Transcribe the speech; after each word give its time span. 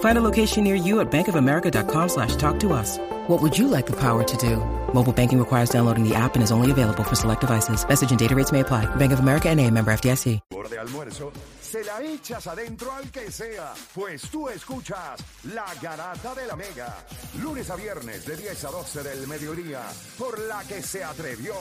Find 0.00 0.18
a 0.18 0.22
location 0.22 0.64
near 0.64 0.74
you 0.74 1.00
at 1.00 1.10
bankofamerica.com 1.10 2.08
slash 2.08 2.36
talk 2.36 2.58
to 2.60 2.72
us. 2.72 2.98
What 3.28 3.42
would 3.42 3.58
you 3.58 3.68
like 3.68 3.84
the 3.86 3.96
power 3.96 4.24
to 4.24 4.36
do? 4.38 4.56
Mobile 4.94 5.12
banking 5.12 5.38
requires 5.38 5.68
downloading 5.68 6.08
the 6.08 6.14
app 6.14 6.34
and 6.36 6.42
is 6.42 6.50
only 6.50 6.70
available 6.70 7.04
for 7.04 7.16
select 7.16 7.42
devices. 7.42 7.86
Message 7.86 8.10
and 8.10 8.18
data 8.18 8.34
rates 8.34 8.52
may 8.52 8.60
apply. 8.60 8.86
Bank 8.96 9.12
of 9.12 9.20
America 9.20 9.50
and 9.50 9.60
a 9.60 9.70
member 9.70 9.90
FDIC. 9.92 10.40
De 10.66 10.78
almuerzo, 10.80 11.32
se 11.60 11.84
la 11.84 12.02
echas 12.02 12.44
adentro 12.48 12.90
al 12.90 13.08
que 13.12 13.30
sea, 13.30 13.72
pues 13.94 14.22
tú 14.22 14.48
escuchas 14.48 15.24
La 15.54 15.66
Garata 15.80 16.34
de 16.34 16.44
la 16.44 16.56
Mega, 16.56 16.92
lunes 17.40 17.70
a 17.70 17.76
viernes 17.76 18.26
de 18.26 18.36
10 18.36 18.64
a 18.64 18.70
12 18.72 19.02
del 19.04 19.28
mediodía, 19.28 19.82
por 20.18 20.40
la 20.40 20.64
que 20.64 20.82
se 20.82 21.04
atrevió 21.04 21.54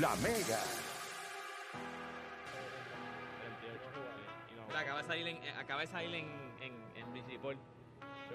La 0.00 0.16
Mega. 0.16 0.60
Mira, 4.66 4.80
acaba 4.80 5.02
de 5.02 5.06
salir 5.08 5.28
en, 5.28 5.36
eh, 5.36 5.54
acaba 5.60 5.80
de 5.82 5.86
salir 5.88 6.14
en, 6.14 6.51
Yo 7.14 7.20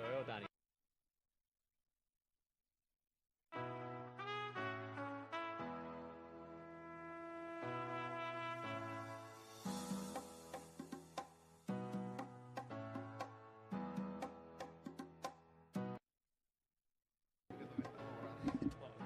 veo. 0.04 0.48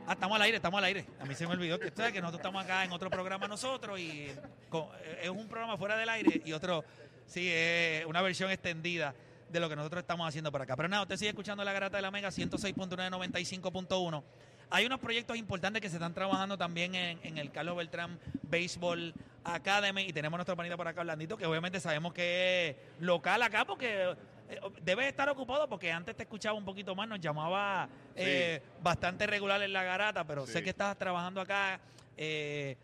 Ah, 0.06 0.14
estamos 0.14 0.36
al 0.36 0.42
aire, 0.42 0.58
estamos 0.58 0.78
al 0.78 0.84
aire. 0.84 1.06
A 1.22 1.26
mí 1.26 1.34
se 1.34 1.48
me 1.48 1.54
olvidó 1.54 1.80
que, 1.80 1.88
ustedes 1.88 2.12
que 2.12 2.20
nosotros 2.20 2.40
estamos 2.40 2.62
acá 2.62 2.84
en 2.84 2.92
otro 2.92 3.10
programa 3.10 3.48
nosotros 3.48 3.98
y 3.98 4.28
eh, 4.28 5.20
es 5.22 5.30
un 5.30 5.48
programa 5.48 5.78
fuera 5.78 5.96
del 5.96 6.10
aire 6.10 6.42
y 6.44 6.52
otro, 6.52 6.84
sí, 7.26 7.50
es 7.50 8.06
una 8.06 8.22
versión 8.22 8.52
extendida 8.52 9.16
de 9.52 9.60
lo 9.60 9.70
que 9.70 9.76
nosotros 9.76 10.02
estamos 10.02 10.28
haciendo 10.28 10.52
por 10.52 10.62
acá. 10.62 10.76
Pero 10.76 10.88
nada, 10.90 11.04
usted 11.04 11.18
sigue 11.18 11.30
escuchando 11.30 11.64
la 11.64 11.74
garata 11.74 11.98
de 11.98 12.02
la 12.02 12.12
Mega 12.12 12.30
106.995.1. 12.30 14.24
Hay 14.70 14.86
unos 14.86 15.00
proyectos 15.00 15.36
importantes 15.38 15.82
que 15.82 15.90
se 15.90 15.96
están 15.98 16.14
trabajando 16.14 16.58
también 16.58 16.96
en, 16.96 17.20
en 17.24 17.38
el 17.38 17.52
Carlos 17.52 17.76
Beltrán 17.76 18.18
Baseball 18.44 19.14
Academy 19.44 20.04
y 20.04 20.14
tenemos 20.14 20.38
nuestro 20.38 20.56
panita 20.56 20.78
por 20.78 20.88
acá, 20.88 21.02
Orlandito, 21.02 21.36
que 21.36 21.46
obviamente 21.46 21.80
sabemos 21.82 22.14
que 22.14 22.70
es 22.70 22.76
local 23.02 23.42
acá 23.42 23.66
porque 23.66 24.16
eh, 24.50 24.60
debes 24.82 25.08
estar 25.08 25.28
ocupado 25.30 25.68
porque 25.68 25.92
antes 25.92 26.16
te 26.16 26.24
escuchaba 26.24 26.58
un 26.58 26.64
poquito 26.64 26.96
más, 26.96 27.08
nos 27.10 27.20
llamaba 27.20 27.90
eh, 28.16 28.62
bastante 28.82 29.28
regular 29.28 29.62
en 29.62 29.74
la 29.74 29.84
garata, 29.84 30.24
pero 30.26 30.48
sé 30.48 30.64
que 30.64 30.70
estás 30.70 30.98
trabajando 30.98 31.42
acá. 31.42 31.80
eh, 32.16 32.78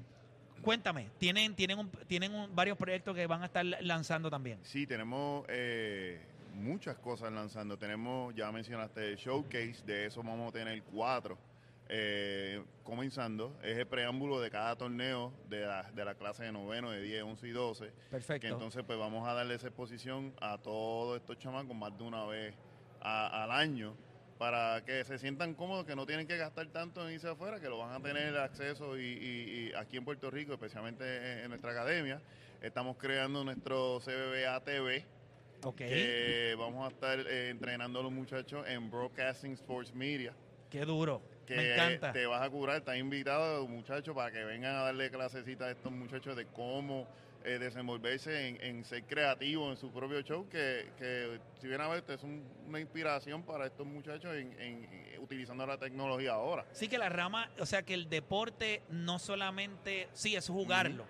cuéntame, 0.61 1.07
¿tienen, 1.19 1.55
tienen, 1.55 1.79
un- 1.79 1.89
tienen 2.07 2.33
un- 2.35 2.53
varios 2.53 2.77
proyectos 2.77 3.15
que 3.15 3.25
van 3.27 3.43
a 3.43 3.45
estar 3.45 3.63
lanzando 3.63 4.29
también? 4.29 4.59
Sí, 4.63 4.85
tenemos 4.87 5.45
eh, 5.47 6.19
muchas 6.57 6.97
cosas 6.97 7.31
lanzando. 7.31 7.77
Tenemos, 7.77 8.33
ya 8.35 8.51
mencionaste, 8.51 9.09
el 9.11 9.15
showcase, 9.17 9.83
de 9.85 10.05
eso 10.07 10.21
vamos 10.23 10.49
a 10.49 10.51
tener 10.57 10.81
cuatro 10.83 11.37
eh, 11.89 12.63
comenzando. 12.83 13.57
Es 13.63 13.77
el 13.77 13.87
preámbulo 13.87 14.41
de 14.41 14.49
cada 14.51 14.75
torneo 14.75 15.31
de 15.49 15.61
la, 15.61 15.83
de 15.91 16.03
la 16.05 16.15
clase 16.15 16.43
de 16.43 16.51
noveno, 16.51 16.91
de 16.91 17.01
10, 17.01 17.23
11 17.23 17.47
y 17.47 17.51
12. 17.51 17.91
Perfecto. 18.11 18.41
Que 18.47 18.51
entonces 18.53 18.83
pues 18.85 18.97
vamos 18.99 19.27
a 19.27 19.33
darle 19.33 19.55
esa 19.55 19.67
exposición 19.67 20.33
a 20.41 20.57
todos 20.57 21.17
estos 21.17 21.37
chamacos 21.37 21.75
más 21.75 21.97
de 21.97 22.03
una 22.03 22.25
vez 22.25 22.55
a- 23.01 23.43
al 23.43 23.51
año 23.51 23.95
para 24.37 24.83
que 24.85 25.03
se 25.03 25.17
sientan 25.17 25.55
cómodos, 25.55 25.85
que 25.85 25.95
no 25.95 26.05
tienen 26.05 26.27
que 26.27 26.37
gastar 26.37 26.67
tanto 26.67 27.07
en 27.07 27.13
irse 27.15 27.27
afuera, 27.29 27.59
que 27.59 27.69
lo 27.69 27.77
van 27.79 27.91
a 27.93 27.99
tener 28.01 28.37
acceso 28.37 28.97
y, 28.97 29.01
y- 29.03 29.69
y 29.69 29.73
aquí 29.73 29.97
en 29.97 30.05
Puerto 30.05 30.29
Rico, 30.29 30.53
especialmente 30.53 31.03
en, 31.33 31.39
en 31.39 31.49
nuestra 31.49 31.71
academia. 31.71 32.21
Estamos 32.61 32.97
creando 32.97 33.43
nuestro 33.43 33.99
CBBA 33.99 34.59
TV, 34.63 35.05
ok. 35.63 35.75
que 35.77 36.55
vamos 36.57 36.85
a 36.85 36.93
estar 36.93 37.19
eh, 37.19 37.49
entrenando 37.49 37.99
a 37.99 38.03
los 38.03 38.11
muchachos 38.11 38.65
en 38.67 38.89
Broadcasting 38.89 39.53
Sports 39.53 39.93
Media. 39.93 40.33
Qué 40.69 40.85
duro. 40.85 41.21
Que 41.45 41.55
Me 41.55 41.73
encanta. 41.75 42.11
te 42.11 42.25
vas 42.25 42.41
a 42.41 42.49
curar, 42.49 42.77
estás 42.77 42.97
invitado, 42.97 43.65
muchachos, 43.67 44.13
para 44.13 44.31
que 44.31 44.43
vengan 44.43 44.75
a 44.75 44.81
darle 44.81 45.09
clasecitas 45.09 45.67
a 45.67 45.71
estos 45.71 45.91
muchachos 45.93 46.35
de 46.35 46.45
cómo 46.47 47.07
eh, 47.45 47.57
desenvolverse 47.57 48.49
en, 48.49 48.61
en 48.61 48.83
ser 48.83 49.03
creativos 49.05 49.69
en 49.71 49.77
su 49.77 49.89
propio 49.93 50.19
show, 50.23 50.49
que, 50.49 50.89
que 50.97 51.39
si 51.61 51.67
bien 51.69 51.79
a 51.79 51.87
ver, 51.87 52.03
es 52.09 52.21
un- 52.23 52.43
una 52.67 52.81
inspiración 52.81 53.43
para 53.43 53.65
estos 53.67 53.87
muchachos 53.87 54.35
en, 54.35 54.51
en- 54.59 54.83
en- 55.13 55.19
utilizando 55.21 55.65
la 55.65 55.77
tecnología 55.77 56.33
ahora. 56.33 56.65
Sí 56.73 56.89
que 56.89 56.97
la 56.97 57.07
rama, 57.07 57.49
o 57.59 57.65
sea 57.65 57.83
que 57.83 57.93
el 57.93 58.09
deporte 58.09 58.81
no 58.89 59.17
solamente, 59.17 60.09
sí, 60.11 60.35
es 60.35 60.49
jugarlo, 60.49 61.05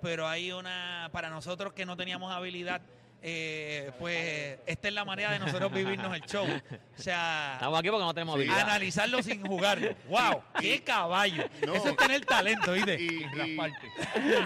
pero 0.00 0.26
hay 0.26 0.52
una, 0.52 1.10
para 1.12 1.28
nosotros 1.28 1.74
que 1.74 1.84
no 1.84 1.98
teníamos 1.98 2.32
habilidad, 2.32 2.80
eh, 3.24 3.90
pues 3.98 4.58
esta 4.66 4.88
es 4.88 4.94
la 4.94 5.04
manera 5.04 5.30
de 5.32 5.38
nosotros 5.38 5.72
vivirnos 5.72 6.14
el 6.14 6.22
show. 6.22 6.44
O 6.44 7.02
sea, 7.02 7.52
Estamos 7.54 7.78
aquí 7.78 7.88
porque 7.90 8.04
no 8.04 8.14
tenemos 8.14 8.34
Sí. 8.34 8.40
habilidad. 8.42 8.60
analizarlo 8.68 9.22
sin 9.22 9.46
jugarlo. 9.46 9.94
¡Wow! 10.08 10.42
¡Qué 10.60 10.82
caballo! 10.82 11.44
No. 11.66 11.74
Eso 11.74 11.88
es 11.90 11.96
tener 11.96 12.24
talento, 12.26 12.72
¿viste? 12.72 13.00
Y- 13.00 13.22
y-. 13.22 13.26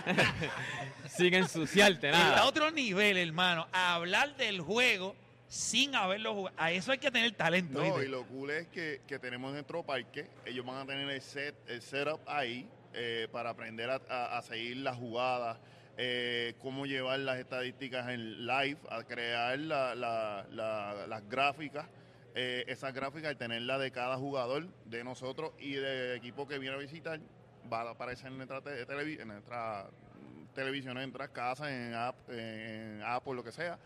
Sin 1.09 1.35
ensuciarte, 1.35 2.09
Está 2.09 2.27
a 2.27 2.31
nada. 2.31 2.45
otro 2.47 2.71
nivel, 2.71 3.17
hermano. 3.17 3.67
A 3.73 3.95
hablar 3.95 4.37
del 4.37 4.61
juego 4.61 5.15
sin 5.49 5.95
haberlo 5.95 6.35
jugado. 6.35 6.57
A 6.59 6.73
eso 6.73 6.93
hay 6.93 6.99
que 6.99 7.11
tener 7.11 7.33
talento, 7.33 7.79
No, 7.79 7.85
¿viste? 7.85 8.07
y 8.07 8.09
lo 8.09 8.25
cool 8.27 8.51
es 8.51 8.67
que, 8.69 9.01
que 9.07 9.19
tenemos 9.19 9.53
nuestro 9.53 9.83
parque, 9.85 10.27
ellos 10.45 10.67
van 10.67 10.79
a 10.79 10.87
tener 10.87 11.09
el, 11.09 11.23
set, 11.23 11.55
el 11.69 11.81
setup 11.81 12.21
ahí 12.29 12.69
eh, 12.93 13.29
para 13.31 13.51
aprender 13.51 13.89
a, 13.91 14.01
a- 14.11 14.39
a 14.39 14.43
seguir 14.43 14.79
las 14.79 14.97
jugadas, 14.97 15.59
eh, 15.97 16.55
cómo 16.59 16.87
llevar 16.87 17.19
las 17.21 17.39
estadísticas 17.39 18.09
en 18.11 18.47
live, 18.47 18.79
a 18.91 19.03
crear 19.05 19.59
la- 19.59 19.95
la- 19.95 20.47
la- 20.51 21.07
las 21.07 21.29
gráficas. 21.29 21.87
eh, 22.39 22.65
esas 22.71 22.93
gráficas, 22.93 23.31
al 23.31 23.39
tenerla 23.39 23.79
de 23.79 23.91
cada 23.91 24.19
jugador, 24.19 24.69
de 24.85 25.03
nosotros 25.03 25.53
y 25.59 25.73
del 25.73 26.17
equipo 26.19 26.47
que 26.47 26.59
viene 26.59 26.77
a 26.77 26.79
visitar, 26.79 27.19
va 27.73 27.81
a 27.81 27.91
aparecer 27.93 28.27
en 28.27 28.37
nuestra, 28.37 28.61
te- 28.61 28.83
en 28.83 29.29
nuestra 29.29 29.87
televisión, 30.55 30.99
en 30.99 31.05
nuestras 31.05 31.31
casas, 31.31 31.69
en, 31.71 31.95
app, 31.95 32.15
en 32.29 33.01
Apple, 33.03 33.33
lo 33.37 33.43
que 33.43 33.53
sea 33.53 33.79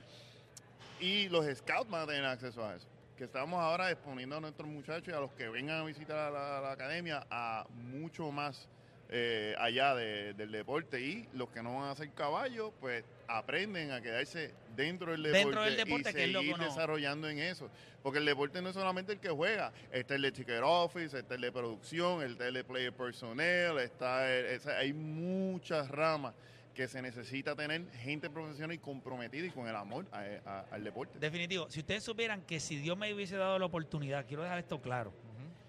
y 0.99 1.29
los 1.29 1.47
scouts 1.59 1.89
van 1.91 2.03
a 2.03 2.07
tener 2.07 2.25
acceso 2.25 2.67
a 2.67 2.75
eso. 2.75 2.89
Que 3.17 3.23
estamos 3.25 3.61
ahora 3.61 3.89
exponiendo 3.91 4.37
a 4.37 4.41
nuestros 4.41 4.69
muchachos 4.69 5.07
y 5.07 5.13
a 5.17 5.21
los 5.21 5.33
que 5.35 5.49
vengan 5.49 5.83
a 5.83 5.85
visitar 5.85 6.19
a 6.19 6.61
la 6.61 6.73
academia 6.73 7.25
a 7.31 7.67
mucho 7.71 8.33
más 8.33 8.69
eh, 9.13 9.55
allá 9.59 9.95
de- 9.95 10.35
del 10.35 10.53
deporte. 10.53 11.01
Y 11.01 11.29
los 11.35 11.49
que 11.51 11.63
no 11.63 11.75
van 11.77 11.89
a 11.89 11.91
hacer 11.91 12.11
caballos, 12.13 12.73
pues 12.81 13.05
aprenden 13.27 13.91
a 13.91 14.01
quedarse 14.01 14.53
dentro 14.77 15.13
del 15.13 15.23
deporte, 15.25 15.39
Dentro 15.45 15.63
del 15.65 15.77
deporte, 15.77 16.11
y 16.11 16.15
que 16.15 16.25
es 16.25 16.31
lo 16.33 16.41
que 16.41 16.47
seguir 16.47 16.59
desarrollando 16.65 17.29
en 17.29 17.39
eso. 17.41 17.69
Porque 18.03 18.19
el 18.19 18.25
deporte 18.25 18.63
no 18.63 18.69
es 18.71 18.75
solamente 18.75 19.13
el 19.13 19.19
que 19.21 19.29
juega, 19.29 19.73
está 19.93 20.15
el 20.15 20.23
de 20.23 20.33
ticket 20.33 20.61
office, 20.65 21.19
está 21.19 21.35
el 21.35 21.41
de 21.41 21.53
producción, 21.53 22.23
está 22.23 22.47
el 22.49 22.55
de 22.55 22.65
player 22.65 22.93
personnel, 22.93 23.79
está 23.79 24.31
el- 24.33 24.61
hay 24.71 24.93
muchas 24.93 25.89
ramas 25.91 26.35
que 26.75 26.87
se 26.89 27.03
necesita 27.03 27.55
tener 27.55 27.83
gente 28.01 28.31
profesional 28.31 28.73
y 28.75 28.79
comprometida 28.79 29.45
y 29.45 29.51
con 29.51 29.67
el 29.69 29.75
amor 29.77 30.07
a- 30.13 30.25
a- 30.49 30.65
al 30.71 30.83
deporte. 30.85 31.19
Definitivo. 31.19 31.69
Si 31.69 31.81
ustedes 31.81 32.03
supieran 32.05 32.43
que 32.43 32.59
si 32.61 32.77
Dios 32.77 32.97
me 32.97 33.13
hubiese 33.13 33.37
dado 33.37 33.59
la 33.59 33.67
oportunidad, 33.67 34.25
quiero 34.27 34.45
dejar 34.45 34.61
esto 34.61 34.81
claro, 34.81 35.13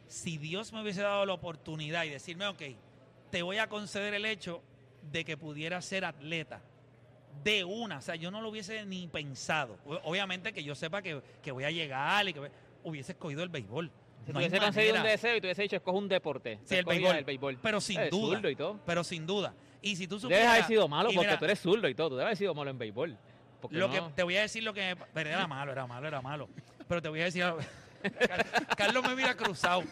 si 0.07 0.37
Dios 0.37 0.71
me 0.71 0.81
hubiese 0.81 1.01
dado 1.01 1.25
la 1.25 1.33
oportunidad 1.33 2.03
y 2.05 2.09
decirme, 2.09 2.45
ok, 2.47 2.61
te 3.31 3.41
voy 3.41 3.57
a 3.57 3.67
conceder 3.67 4.13
el 4.13 4.25
hecho 4.25 4.61
de 5.11 5.25
que 5.25 5.37
pudiera 5.37 5.81
ser 5.81 6.05
atleta 6.05 6.61
de 7.43 7.63
una, 7.63 7.97
o 7.97 8.01
sea, 8.01 8.15
yo 8.15 8.29
no 8.29 8.41
lo 8.41 8.49
hubiese 8.49 8.85
ni 8.85 9.07
pensado. 9.07 9.77
Obviamente 10.03 10.53
que 10.53 10.63
yo 10.63 10.75
sepa 10.75 11.01
que, 11.01 11.21
que 11.41 11.51
voy 11.51 11.63
a 11.63 11.71
llegar 11.71 12.27
y 12.27 12.33
que 12.33 12.51
hubiese 12.83 13.13
escogido 13.13 13.41
el 13.41 13.49
béisbol. 13.49 13.89
Si 14.25 14.31
No 14.31 14.37
hay 14.39 14.45
tuviese 14.45 14.63
conseguido 14.63 14.97
un 14.97 15.03
deseo 15.03 15.35
y 15.37 15.41
te 15.41 15.47
hubiese 15.47 15.61
dicho, 15.63 15.75
escoge 15.77 15.97
un 15.97 16.07
deporte. 16.07 16.59
Sí, 16.65 16.75
el 16.75 16.85
béisbol. 16.85 17.15
el 17.15 17.23
béisbol. 17.25 17.59
Pero 17.63 17.81
sin 17.81 17.99
Eres 17.99 18.11
duda. 18.11 18.35
zurdo 18.35 18.49
y 18.49 18.55
todo. 18.55 18.79
Pero 18.85 19.03
sin 19.03 19.25
duda. 19.25 19.55
Y 19.81 19.95
si 19.95 20.07
tú 20.07 20.15
Debes 20.17 20.21
supieras... 20.21 20.47
haber 20.53 20.65
sido 20.65 20.87
malo 20.87 21.09
porque 21.09 21.19
mira, 21.27 21.39
tú 21.39 21.45
eres 21.45 21.59
zurdo 21.59 21.87
y 21.89 21.95
todo. 21.95 22.09
Tú 22.09 22.15
debes 22.17 22.27
haber 22.27 22.37
sido 22.37 22.53
malo 22.53 22.69
en 22.69 22.77
béisbol. 22.77 23.17
Lo 23.71 23.87
no- 23.87 23.93
que 23.93 24.01
te 24.15 24.21
voy 24.23 24.37
a 24.37 24.41
decir 24.41 24.61
lo 24.63 24.73
que 24.73 24.95
pero 25.13 25.29
era 25.29 25.47
malo, 25.47 25.71
era 25.71 25.87
malo, 25.87 26.07
era 26.07 26.21
malo. 26.21 26.49
Pero 26.87 27.01
te 27.01 27.09
voy 27.09 27.21
a 27.21 27.25
decir 27.25 27.43
Carlos 28.77 29.03
me 29.07 29.15
mira 29.15 29.35
cruzado. 29.35 29.83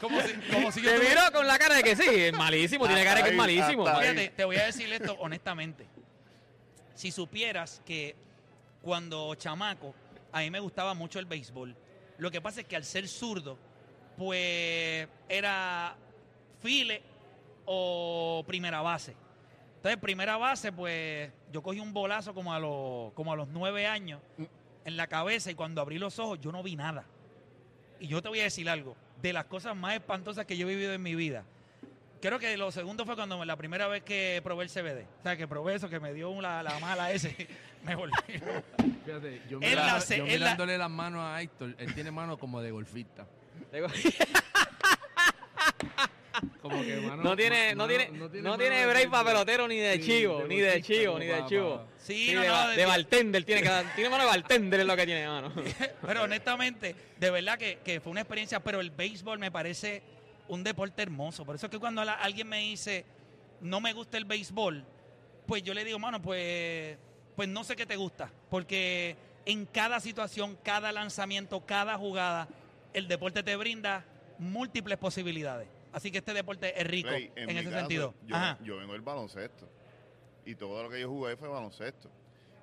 Como 0.00 0.20
si, 0.20 0.32
como 0.52 0.72
si 0.72 0.82
yo 0.82 0.90
Te 0.90 0.96
tuviera- 0.98 1.20
miro 1.24 1.32
con 1.32 1.46
la 1.46 1.58
cara 1.58 1.76
de 1.76 1.82
que 1.82 1.96
sí, 1.96 2.04
es 2.08 2.32
malísimo, 2.32 2.86
tiene 2.86 3.04
cara 3.04 3.16
de 3.18 3.24
que 3.24 3.30
es 3.30 3.36
malísimo. 3.36 3.86
hasta 3.86 4.00
ahí. 4.00 4.08
Fíjate, 4.10 4.28
te 4.36 4.44
voy 4.44 4.56
a 4.56 4.66
decir 4.66 4.92
esto 4.92 5.16
honestamente. 5.18 5.86
Si 6.94 7.10
supieras 7.10 7.82
que 7.84 8.14
cuando 8.82 9.34
chamaco 9.34 9.94
a 10.32 10.40
mí 10.40 10.50
me 10.50 10.60
gustaba 10.60 10.94
mucho 10.94 11.18
el 11.18 11.26
béisbol, 11.26 11.76
lo 12.18 12.30
que 12.30 12.40
pasa 12.40 12.60
es 12.60 12.66
que 12.66 12.76
al 12.76 12.84
ser 12.84 13.06
zurdo, 13.08 13.58
pues 14.16 15.08
era 15.28 15.94
file 16.60 17.02
o 17.66 18.44
primera 18.46 18.80
base. 18.80 19.14
Entonces, 19.76 20.00
primera 20.00 20.36
base, 20.36 20.72
pues 20.72 21.30
yo 21.52 21.62
cogí 21.62 21.78
un 21.80 21.92
bolazo 21.92 22.34
como 22.34 22.52
a 22.52 22.58
los, 22.58 23.12
como 23.12 23.32
a 23.32 23.36
los 23.36 23.46
nueve 23.48 23.86
años 23.86 24.20
en 24.84 24.96
la 24.96 25.06
cabeza 25.06 25.50
y 25.50 25.54
cuando 25.54 25.80
abrí 25.80 25.98
los 25.98 26.18
ojos 26.18 26.40
yo 26.40 26.50
no 26.50 26.62
vi 26.62 26.76
nada. 26.76 27.04
Y 28.00 28.08
yo 28.08 28.22
te 28.22 28.28
voy 28.28 28.40
a 28.40 28.44
decir 28.44 28.68
algo, 28.68 28.96
de 29.22 29.32
las 29.32 29.44
cosas 29.46 29.74
más 29.76 29.94
espantosas 29.94 30.46
que 30.46 30.56
yo 30.56 30.68
he 30.68 30.74
vivido 30.74 30.92
en 30.92 31.02
mi 31.02 31.14
vida, 31.14 31.44
creo 32.20 32.38
que 32.38 32.56
lo 32.56 32.70
segundo 32.72 33.04
fue 33.06 33.14
cuando 33.16 33.44
la 33.44 33.56
primera 33.56 33.86
vez 33.88 34.02
que 34.02 34.40
probé 34.42 34.64
el 34.64 34.70
CBD. 34.70 35.06
O 35.20 35.22
sea, 35.22 35.36
que 35.36 35.46
probé 35.48 35.74
eso, 35.74 35.88
que 35.88 36.00
me 36.00 36.12
dio 36.12 36.40
la, 36.40 36.62
la 36.62 36.78
mala 36.78 37.10
ese. 37.12 37.34
Me 37.84 37.94
volví. 37.94 38.12
Fíjate, 39.04 39.42
yo, 39.48 39.60
la 39.60 39.68
yo 39.68 39.96
es 39.98 40.10
la- 40.10 40.24
mirándole 40.24 40.76
las 40.76 40.90
manos 40.90 41.20
a 41.22 41.40
Héctor, 41.40 41.76
él 41.78 41.94
tiene 41.94 42.10
manos 42.10 42.36
como 42.38 42.60
de 42.60 42.72
golfista. 42.72 43.26
Digo, 46.42 46.58
Como 46.60 46.82
que 46.82 46.96
mano- 47.00 47.22
No 47.22 47.36
tiene, 47.36 47.74
ma- 47.74 47.82
no 47.82 47.88
tiene, 47.88 48.08
mano- 48.10 48.28
no 48.32 48.42
mano 48.42 48.58
tiene 48.58 48.86
break 48.86 49.10
para 49.10 49.24
pelotero 49.28 49.68
ni 49.68 49.76
de 49.76 49.96
Sí, 49.96 50.02
chivo, 50.02 50.44
ni 50.46 50.60
de 50.60 50.82
chivo, 50.82 51.18
ni 51.18 51.26
de 51.26 51.44
chivo. 51.46 51.84
Sí, 51.98 52.28
Sí, 52.28 52.34
no, 52.34 52.40
de, 52.42 52.46
no, 52.48 52.52
ba- 52.54 52.68
de- 52.70 52.76
de 52.76 52.86
bartender 52.86 53.44
tiene 53.44 53.62
que 53.62 53.68
dar- 53.68 53.94
tiene 53.94 54.10
mano 54.10 54.24
de 54.24 54.30
bartender 54.30 54.80
es 54.80 54.86
lo 54.86 54.96
que 54.96 55.06
tiene, 55.06 55.26
mano. 55.28 55.52
Pero 56.02 56.22
honestamente, 56.24 56.94
de 57.18 57.30
verdad 57.30 57.58
que, 57.58 57.78
que 57.84 58.00
fue 58.00 58.12
una 58.12 58.20
experiencia, 58.20 58.60
pero 58.60 58.80
el 58.80 58.90
béisbol 58.90 59.38
me 59.38 59.50
parece 59.50 60.02
un 60.48 60.62
deporte 60.62 61.02
hermoso. 61.02 61.44
Por 61.44 61.56
eso 61.56 61.66
es 61.66 61.70
que 61.72 61.78
cuando 61.78 62.04
la- 62.04 62.14
alguien 62.14 62.48
me 62.48 62.58
dice, 62.60 63.04
no 63.60 63.80
me 63.80 63.92
gusta 63.92 64.16
el 64.18 64.24
béisbol, 64.24 64.84
pues 65.46 65.62
yo 65.62 65.74
le 65.74 65.84
digo, 65.84 65.98
mano, 65.98 66.20
pues, 66.22 66.96
pues 67.34 67.48
no 67.48 67.64
sé 67.64 67.74
qué 67.76 67.86
te 67.86 67.96
gusta. 67.96 68.30
Porque 68.50 69.16
en 69.44 69.66
cada 69.66 69.98
situación, 70.00 70.56
cada 70.62 70.92
lanzamiento, 70.92 71.64
cada 71.66 71.96
jugada, 71.98 72.48
el 72.92 73.08
deporte 73.08 73.42
te 73.42 73.56
brinda 73.56 74.04
múltiples 74.38 74.98
posibilidades. 74.98 75.66
Así 75.96 76.10
que 76.10 76.18
este 76.18 76.34
deporte 76.34 76.78
es 76.78 76.86
rico 76.86 77.08
Play, 77.08 77.30
en, 77.36 77.48
ese 77.48 77.64
caso, 77.70 77.78
sentido. 77.78 78.14
Yo, 78.26 78.36
Ajá. 78.36 78.58
yo 78.62 78.76
vengo 78.76 78.92
del 78.92 79.00
baloncesto. 79.00 79.66
Y 80.44 80.54
todo 80.54 80.82
lo 80.82 80.90
que 80.90 81.00
yo 81.00 81.08
jugué 81.08 81.38
fue 81.38 81.48
baloncesto. 81.48 82.10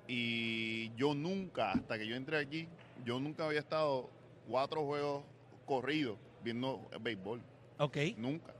Y 0.06 0.94
yo 0.94 1.14
nunca, 1.14 1.72
hasta 1.72 1.98
que 1.98 2.06
yo 2.06 2.14
entré 2.14 2.38
aquí, 2.38 2.68
yo 3.04 3.18
nunca 3.18 3.46
había 3.46 3.58
estado 3.58 4.08
cuatro 4.48 4.84
juegos 4.84 5.24
corridos 5.66 6.16
viendo 6.44 6.88
béisbol. 7.00 7.42
Ok. 7.78 7.96
Nunca. 8.18 8.54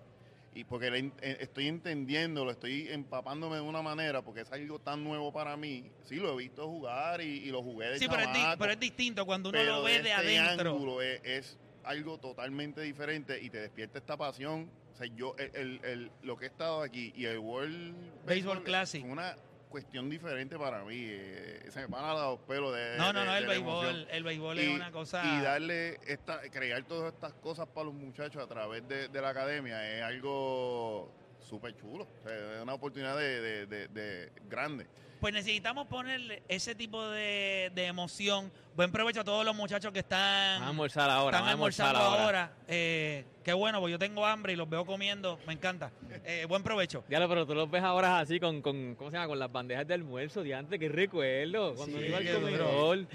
Y 0.57 0.65
porque 0.65 0.89
eh, 0.89 1.37
estoy 1.39 1.69
entendiendo, 1.69 2.45
lo 2.45 2.51
estoy 2.51 2.89
empapándome 2.89 3.55
de 3.55 3.63
una 3.63 3.81
manera, 3.81 4.23
porque 4.23 4.41
es 4.41 4.51
algo 4.51 4.81
tan 4.81 5.05
nuevo 5.05 5.33
para 5.33 5.57
mí. 5.57 5.89
Sí, 6.03 6.17
lo 6.17 6.33
he 6.33 6.37
visto 6.43 6.67
jugar 6.67 7.21
y, 7.21 7.45
y 7.45 7.51
lo 7.51 7.63
jugué 7.63 7.91
de 7.91 7.99
Sí, 8.01 8.09
pero 8.09 8.23
es, 8.23 8.57
pero 8.59 8.73
es 8.73 8.81
distinto 8.81 9.25
cuando 9.25 9.51
uno 9.51 9.63
lo 9.63 9.85
ve 9.85 10.03
de, 10.03 10.11
este 10.11 10.13
adentro. 10.13 10.73
ángulo 10.73 11.01
es, 11.01 11.21
es 11.23 11.59
algo 11.85 12.19
totalmente 12.19 12.81
diferente 12.81 13.41
y 13.41 13.51
te 13.51 13.59
despierta 13.61 13.99
esta 13.99 14.17
pasión. 14.17 14.71
O 14.93 14.97
sea, 14.97 15.07
yo, 15.15 15.35
el, 15.39 15.51
el- 15.55 15.81
el- 15.85 16.11
lo 16.23 16.37
que 16.37 16.45
he 16.45 16.49
estado 16.49 16.83
aquí 16.83 17.13
y 17.17 17.25
el 17.27 17.39
World 17.39 17.95
Baseball 18.27 18.63
Classic. 18.63 19.05
Es 19.05 19.11
una 19.11 19.35
cuestión 19.69 20.09
diferente 20.09 20.57
para 20.57 20.85
mí. 20.85 20.95
eh, 20.99 21.67
se 21.71 21.81
me 21.81 21.87
van 21.89 22.05
a 22.05 22.13
los 22.15 22.39
pelos 22.41 22.75
de. 22.75 22.97
No, 22.97 23.13
no, 23.13 23.21
de- 23.21 23.27
no, 23.27 23.33
de 23.33 23.39
el 23.39 23.47
béisbol, 23.47 24.09
el 24.11 24.23
béisbol 24.25 24.59
es 24.59 24.69
una 24.75 24.93
cosa... 24.93 25.23
Y 25.25 25.43
darle, 25.43 25.99
esta, 26.07 26.41
crear 26.51 26.85
todas 26.85 27.13
estas 27.13 27.33
cosas 27.35 27.67
para 27.67 27.87
los 27.87 27.95
muchachos 27.95 28.41
a 28.43 28.47
través 28.47 28.87
de, 28.87 29.09
de 29.09 29.21
la 29.21 29.31
academia 29.31 29.97
es 29.97 30.03
algo 30.03 31.13
súper 31.41 31.75
chulo. 31.77 32.07
O 32.21 32.29
sea, 32.29 32.57
es 32.57 32.63
una 32.63 32.75
oportunidad 32.75 33.17
de, 33.19 33.41
de- 33.41 33.67
de- 33.67 33.89
de 33.89 34.33
grande. 34.49 34.87
Pues 35.25 35.33
necesitamos 35.33 35.87
ponerle 35.87 36.43
ese 36.49 36.75
tipo 36.75 37.03
de, 37.09 37.73
de 37.75 37.87
emoción. 37.87 38.53
Buen 38.77 38.93
provecho 38.93 39.23
a 39.23 39.25
todos 39.25 39.43
los 39.43 39.57
muchachos 39.57 39.91
que 39.91 40.01
están, 40.01 40.61
Vamos 40.61 40.67
a 40.67 40.69
almorzar 40.69 41.09
ahora, 41.09 41.39
están 41.39 41.41
vamos 41.41 41.49
a 41.49 41.53
almorzar 41.53 41.87
almorzando 41.97 42.19
ahora. 42.25 42.43
ahora. 42.45 42.57
Eh, 42.69 43.25
qué 43.43 43.55
bueno, 43.55 43.81
porque 43.81 43.93
yo 43.93 43.99
tengo 43.99 44.27
hambre 44.27 44.53
y 44.53 44.57
los 44.57 44.69
veo 44.69 44.85
comiendo. 44.85 45.41
Me 45.47 45.55
encanta. 45.55 45.93
Eh, 46.27 46.45
buen 46.47 46.63
provecho. 46.63 47.05
Diablo, 47.09 47.27
pero 47.31 47.47
tú 47.47 47.55
los 47.55 47.71
ves 47.71 47.83
ahora 47.83 48.19
así 48.21 48.39
con, 48.39 48.61
con, 48.61 48.97
¿cómo 48.97 49.11
se 49.11 49.17
llama? 49.17 49.29
Con 49.29 49.39
las 49.39 49.51
bandejas 49.51 49.87
de 49.89 49.95
almuerzo, 49.95 50.43
diante, 50.43 50.79
qué 50.79 50.91
recuerdo. 50.91 51.75
Cuando 51.75 51.99
Sí, 51.99 52.05
iba 52.05 52.19
al 52.19 52.31
comedor. 52.31 53.07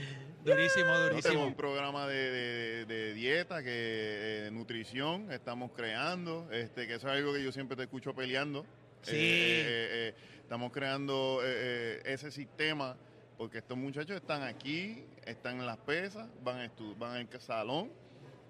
Durísimo, 0.44 0.86
No, 0.88 0.94
tenemos 0.94 1.10
durísimo. 1.12 1.46
un 1.46 1.54
programa 1.54 2.08
de, 2.08 2.32
de- 2.32 2.86
de 2.86 3.14
dieta, 3.14 3.62
que 3.62 4.48
eh, 4.48 4.50
nutrición, 4.52 5.32
estamos 5.32 5.74
creando, 5.76 6.50
este, 6.52 6.88
que 6.88 6.96
eso 6.96 7.08
es 7.08 7.14
algo 7.14 7.34
que 7.36 7.44
yo 7.44 7.52
siempre 7.52 7.78
te 7.78 7.84
escucho 7.84 8.16
peleando. 8.16 8.66
Sí. 9.04 9.12
Eh, 9.16 9.62
eh, 9.66 9.90
eh, 10.10 10.16
estamos 10.50 10.72
creando 10.72 11.42
eh, 11.44 11.48
eh, 11.48 12.02
ese 12.06 12.32
sistema 12.32 12.98
porque 13.38 13.60
estos 13.60 13.78
muchachos 13.78 14.16
están 14.16 14.42
aquí, 14.42 15.06
están 15.24 15.60
en 15.60 15.68
las 15.68 15.78
pesas, 15.78 16.28
van, 16.44 16.62
a 16.62 16.66
estu- 16.66 16.98
van 16.98 17.18
al 17.32 17.40
salón 17.40 17.92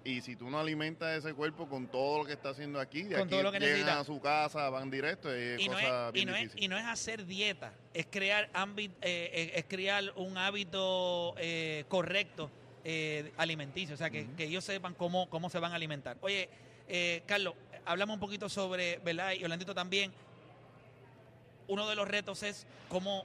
y 0.02 0.22
si 0.22 0.34
tú 0.34 0.48
no 0.48 0.58
alimentas 0.58 1.18
ese 1.18 1.34
cuerpo 1.34 1.68
con 1.68 1.88
todo 1.88 2.20
lo 2.20 2.24
que 2.24 2.32
está 2.32 2.48
haciendo 2.48 2.80
aquí, 2.80 3.02
de 3.02 3.16
Con 3.16 3.24
aquí 3.24 3.30
todo 3.32 3.42
lo 3.42 3.52
que 3.52 3.58
llegan 3.60 3.76
necesita. 3.80 4.00
a 4.00 4.04
su 4.04 4.18
casa, 4.18 4.70
van 4.70 4.90
directo, 4.90 5.30
es 5.30 5.60
Y 5.60 5.68
no, 5.68 5.78
es, 5.78 5.84
y, 5.84 6.12
bien 6.12 6.28
no 6.30 6.36
es, 6.36 6.52
y 6.56 6.68
no 6.68 6.78
es 6.78 6.86
hacer 6.86 7.26
dieta, 7.26 7.74
es 7.92 8.06
crear, 8.10 8.50
ámbit- 8.54 8.94
eh, 9.02 9.30
eh, 9.34 9.52
es 9.56 9.64
crear 9.68 10.02
un 10.16 10.38
hábito 10.38 11.34
eh, 11.36 11.84
correcto 11.88 12.50
eh, 12.82 13.30
alimenticio, 13.36 13.94
o 13.94 13.98
sea, 13.98 14.08
que, 14.08 14.26
que 14.38 14.44
ellos 14.44 14.64
sepan 14.64 14.94
cómo, 14.94 15.28
cómo 15.28 15.50
se 15.50 15.58
van 15.58 15.72
a 15.72 15.74
alimentar. 15.74 16.16
Oye, 16.22 16.48
eh, 16.88 17.22
Carlos, 17.26 17.52
hablamos 17.84 18.14
un 18.14 18.20
poquito 18.20 18.48
sobre, 18.48 18.96
¿verdad? 19.04 19.32
Y 19.34 19.44
Orlandito 19.44 19.74
también, 19.74 20.10
uno 21.70 21.88
de 21.88 21.94
los 21.94 22.06
retos 22.06 22.42
es 22.42 22.66
cómo 22.88 23.24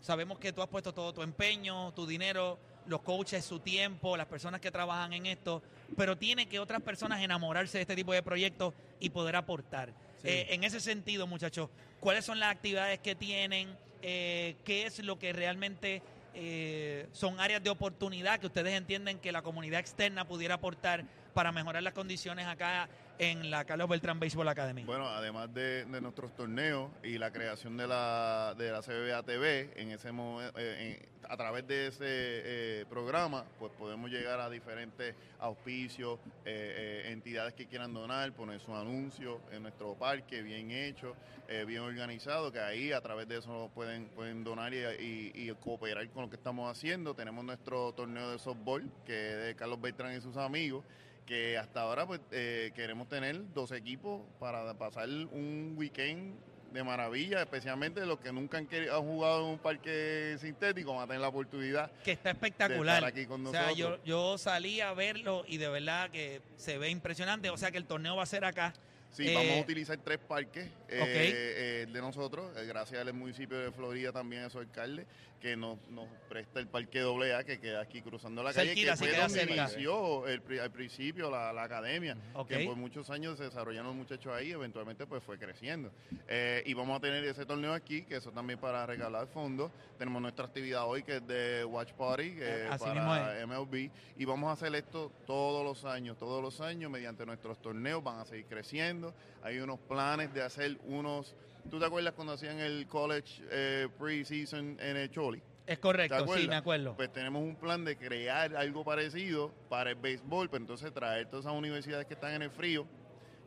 sabemos 0.00 0.38
que 0.38 0.52
tú 0.52 0.62
has 0.62 0.68
puesto 0.68 0.94
todo 0.94 1.12
tu 1.12 1.22
empeño, 1.22 1.92
tu 1.92 2.06
dinero, 2.06 2.58
los 2.86 3.02
coaches, 3.02 3.44
su 3.44 3.58
tiempo, 3.58 4.16
las 4.16 4.26
personas 4.26 4.60
que 4.60 4.70
trabajan 4.70 5.12
en 5.12 5.26
esto, 5.26 5.62
pero 5.96 6.16
tiene 6.16 6.46
que 6.46 6.60
otras 6.60 6.80
personas 6.80 7.20
enamorarse 7.20 7.78
de 7.78 7.82
este 7.82 7.96
tipo 7.96 8.12
de 8.12 8.22
proyectos 8.22 8.72
y 9.00 9.10
poder 9.10 9.36
aportar. 9.36 9.90
Sí. 10.22 10.28
Eh, 10.28 10.46
en 10.50 10.64
ese 10.64 10.80
sentido, 10.80 11.26
muchachos, 11.26 11.70
¿cuáles 12.00 12.24
son 12.24 12.38
las 12.38 12.52
actividades 12.52 13.00
que 13.00 13.16
tienen? 13.16 13.76
Eh, 14.00 14.56
¿Qué 14.64 14.86
es 14.86 15.00
lo 15.00 15.18
que 15.18 15.32
realmente 15.32 16.02
eh, 16.34 17.08
son 17.12 17.40
áreas 17.40 17.62
de 17.62 17.70
oportunidad 17.70 18.38
que 18.38 18.46
ustedes 18.46 18.74
entienden 18.74 19.18
que 19.18 19.32
la 19.32 19.42
comunidad 19.42 19.80
externa 19.80 20.26
pudiera 20.26 20.54
aportar 20.54 21.04
para 21.34 21.50
mejorar 21.50 21.82
las 21.82 21.94
condiciones 21.94 22.46
acá 22.46 22.88
en 23.22 23.50
la 23.52 23.64
Carlos 23.64 23.88
Beltrán 23.88 24.18
Baseball 24.18 24.48
Academy? 24.48 24.82
Bueno, 24.82 25.06
además 25.08 25.54
de, 25.54 25.84
nuestros 26.00 26.34
torneos 26.34 26.90
y 27.04 27.18
la 27.18 27.30
creación 27.32 27.76
de 27.76 27.86
la, 27.86 28.52
de 28.58 28.72
la 28.72 28.82
CBA 28.82 29.22
TV, 29.22 29.70
en 29.76 29.92
ese 29.92 30.08
eh, 30.10 30.98
en- 31.06 31.12
a 31.30 31.36
través 31.36 31.64
de 31.68 31.86
ese 31.86 32.04
eh, 32.04 32.84
programa, 32.90 33.44
pues 33.60 33.70
podemos 33.78 34.10
llegar 34.10 34.40
a 34.40 34.50
diferentes 34.50 35.14
auspicios, 35.38 36.18
eh, 36.44 37.04
eh, 37.06 37.12
entidades 37.12 37.54
que 37.54 37.66
quieran 37.68 37.94
donar, 37.94 38.32
poner 38.32 38.58
su 38.58 38.74
anuncio 38.74 39.40
en 39.52 39.62
nuestro 39.62 39.94
parque, 39.94 40.42
bien 40.42 40.72
hecho, 40.72 41.14
eh, 41.46 41.64
bien 41.64 41.82
organizado, 41.82 42.50
que 42.50 42.58
ahí 42.58 42.90
a 42.90 43.00
través 43.00 43.28
de 43.28 43.38
eso 43.38 43.70
pueden, 43.72 44.06
pueden 44.08 44.42
donar 44.42 44.74
y, 44.74 44.78
y- 44.78 45.32
y 45.48 45.54
cooperar 45.60 46.08
con 46.10 46.24
lo 46.24 46.28
que 46.28 46.36
estamos 46.36 46.68
haciendo. 46.68 47.14
Tenemos 47.14 47.44
nuestro 47.44 47.92
torneo 47.92 48.32
de 48.32 48.40
softball, 48.40 48.90
que 49.06 49.30
es 49.30 49.44
de 49.46 49.54
Carlos 49.54 49.80
Beltrán 49.80 50.16
y 50.16 50.20
sus 50.20 50.36
amigos 50.36 50.84
que 51.32 51.56
hasta 51.56 51.80
ahora 51.80 52.06
pues 52.06 52.20
eh, 52.30 52.72
queremos 52.74 53.08
tener 53.08 53.54
dos 53.54 53.72
equipos 53.72 54.20
para 54.38 54.74
pasar 54.74 55.08
un 55.08 55.72
weekend 55.78 56.34
de 56.74 56.84
maravilla, 56.84 57.40
especialmente 57.40 58.04
los 58.04 58.18
que 58.20 58.30
nunca 58.32 58.58
han, 58.58 58.66
querido- 58.66 58.94
han 58.98 59.02
jugado 59.02 59.40
en 59.46 59.52
un 59.52 59.58
parque 59.58 60.36
sintético, 60.38 60.92
van 60.94 61.04
a 61.04 61.06
tener 61.06 61.22
la 61.22 61.28
oportunidad. 61.28 61.90
que 62.04 62.12
está 62.12 62.28
de 62.28 62.32
espectacular. 62.34 62.96
estar 62.96 63.08
aquí 63.10 63.24
con 63.24 63.46
o 63.46 63.50
sea, 63.50 63.72
yo, 63.72 63.86
nosotros. 63.88 64.06
yo 64.06 64.36
salí 64.36 64.82
a 64.82 64.92
verlo 64.92 65.44
y 65.48 65.56
de 65.56 65.68
verdad 65.70 66.10
que 66.10 66.42
se 66.56 66.76
ve 66.76 66.90
impresionante. 66.90 67.48
O 67.48 67.56
sea, 67.56 67.70
que 67.70 67.78
el 67.78 67.86
torneo 67.86 68.14
va 68.16 68.24
a 68.24 68.26
ser 68.26 68.44
acá. 68.44 68.74
Sí, 69.10 69.26
Eh, 69.28 69.34
vamos 69.34 69.56
a 69.56 69.60
utilizar 69.62 69.96
tres 70.04 70.18
parques 70.18 70.68
eh, 70.92 71.82
eh, 71.84 71.86
de 71.90 72.00
nosotros, 72.00 72.56
eh, 72.56 72.64
gracias 72.66 73.00
al 73.00 73.12
municipio 73.12 73.58
de 73.58 73.70
Florida 73.72 74.12
también 74.12 74.42
a 74.44 74.50
su 74.50 74.58
alcalde, 74.58 75.06
que 75.42 75.56
nos, 75.56 75.76
nos 75.90 76.06
presta 76.28 76.60
el 76.60 76.68
parque 76.68 77.00
AA 77.00 77.42
que 77.42 77.58
queda 77.58 77.80
aquí 77.80 78.00
cruzando 78.00 78.44
la 78.44 78.52
calle, 78.52 78.68
Cerquita, 78.68 78.92
que 78.92 78.96
fue 78.96 79.16
donde 79.16 79.42
inició 79.42 80.28
el 80.28 80.40
al 80.60 80.70
principio 80.70 81.30
la, 81.30 81.52
la 81.52 81.64
academia, 81.64 82.16
que 82.46 82.64
por 82.64 82.76
muchos 82.76 83.10
años 83.10 83.38
se 83.38 83.44
desarrollaron 83.44 83.88
los 83.88 83.96
muchachos 83.96 84.32
ahí, 84.32 84.52
eventualmente 84.52 85.04
pues 85.04 85.20
fue 85.24 85.38
creciendo. 85.38 85.90
Eh, 86.28 86.62
y 86.64 86.74
vamos 86.74 86.96
a 86.96 87.00
tener 87.00 87.24
ese 87.24 87.44
torneo 87.44 87.72
aquí, 87.72 88.02
que 88.02 88.16
eso 88.16 88.30
también 88.30 88.60
para 88.60 88.86
regalar 88.86 89.26
fondos. 89.26 89.72
Tenemos 89.98 90.22
nuestra 90.22 90.44
actividad 90.44 90.86
hoy 90.86 91.02
que 91.02 91.16
es 91.16 91.26
de 91.26 91.64
Watch 91.64 91.92
Party, 91.94 92.36
para. 92.78 93.44
MLB, 93.44 93.90
y 94.16 94.24
vamos 94.24 94.48
a 94.50 94.52
hacer 94.52 94.72
esto 94.76 95.10
todos 95.26 95.64
los 95.64 95.84
años, 95.84 96.16
todos 96.18 96.40
los 96.40 96.60
años 96.60 96.88
mediante 96.88 97.26
nuestros 97.26 97.60
torneos, 97.60 98.04
van 98.04 98.20
a 98.20 98.24
seguir 98.24 98.46
creciendo. 98.46 99.12
Hay 99.42 99.58
unos 99.58 99.80
planes 99.80 100.32
de 100.32 100.42
hacer 100.42 100.78
unos 100.84 101.34
¿Tú 101.70 101.78
te 101.78 101.86
acuerdas 101.86 102.12
cuando 102.14 102.32
hacían 102.32 102.58
el 102.58 102.88
college 102.88 103.40
eh, 103.50 103.88
pre-season 103.98 104.76
en 104.80 104.96
el 104.96 105.08
Choli? 105.10 105.38
Es 105.64 105.76
¿Te 105.76 105.80
correcto, 105.80 106.26
sí, 106.36 106.48
me 106.48 106.56
acuerdo. 106.56 106.96
Pues 106.96 107.12
tenemos 107.12 107.40
un 107.40 107.54
plan 107.54 107.84
de 107.84 107.96
crear 107.96 108.56
algo 108.56 108.84
parecido 108.84 109.54
para 109.68 109.90
el 109.90 109.96
béisbol, 109.96 110.50
pues 110.50 110.60
entonces 110.60 110.92
traer 110.92 111.26
todas 111.30 111.44
esas 111.46 111.56
universidades 111.56 112.06
que 112.06 112.14
están 112.14 112.32
en 112.34 112.42
el 112.42 112.50
frío, 112.50 112.84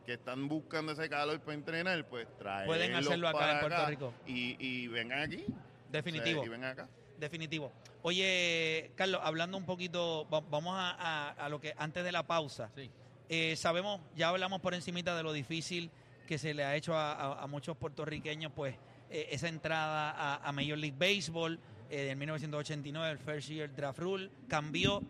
que 0.06 0.14
están 0.14 0.48
buscando 0.48 0.92
ese 0.92 1.10
calor 1.10 1.38
para 1.40 1.52
entrenar, 1.54 2.06
pues 2.08 2.26
traerlos 2.38 2.74
Pueden 2.74 2.94
hacerlo 2.94 3.28
acá 3.28 3.38
para 3.38 3.52
en 3.52 3.60
Puerto 3.60 3.76
acá 3.76 3.86
Rico. 3.90 4.14
Y, 4.26 4.56
y 4.66 4.88
vengan 4.88 5.20
aquí. 5.20 5.44
Definitivo. 5.90 6.40
O 6.40 6.44
sea, 6.44 6.46
y 6.46 6.48
vengan 6.48 6.70
acá. 6.70 6.88
Definitivo. 7.18 7.70
Oye, 8.00 8.92
Carlos, 8.94 9.20
hablando 9.22 9.58
un 9.58 9.66
poquito, 9.66 10.26
va- 10.32 10.40
vamos 10.40 10.74
a, 10.74 10.90
a- 10.92 11.30
a 11.32 11.48
lo 11.50 11.60
que 11.60 11.74
antes 11.76 12.02
de 12.02 12.12
la 12.12 12.26
pausa. 12.26 12.70
Sí. 12.74 12.90
Eh, 13.28 13.56
sabemos, 13.56 14.00
ya 14.14 14.30
hablamos 14.30 14.60
por 14.62 14.72
encimita 14.72 15.14
de 15.16 15.22
lo 15.22 15.34
difícil 15.34 15.90
que 16.26 16.38
se 16.38 16.52
le 16.52 16.64
ha 16.64 16.76
hecho 16.76 16.94
a, 16.96 17.46
muchos 17.48 17.76
puertorriqueños, 17.76 18.52
pues 18.52 18.74
eh, 19.10 19.28
esa 19.30 19.48
entrada 19.48 20.36
a, 20.36 20.52
Major 20.52 20.76
League 20.76 20.96
Baseball 20.98 21.58
eh, 21.90 22.10
en 22.10 22.18
1989, 22.18 23.12
el 23.12 23.18
First 23.18 23.48
Year 23.48 23.74
Draft 23.74 23.98
Rule, 23.98 24.30
cambió. 24.48 25.02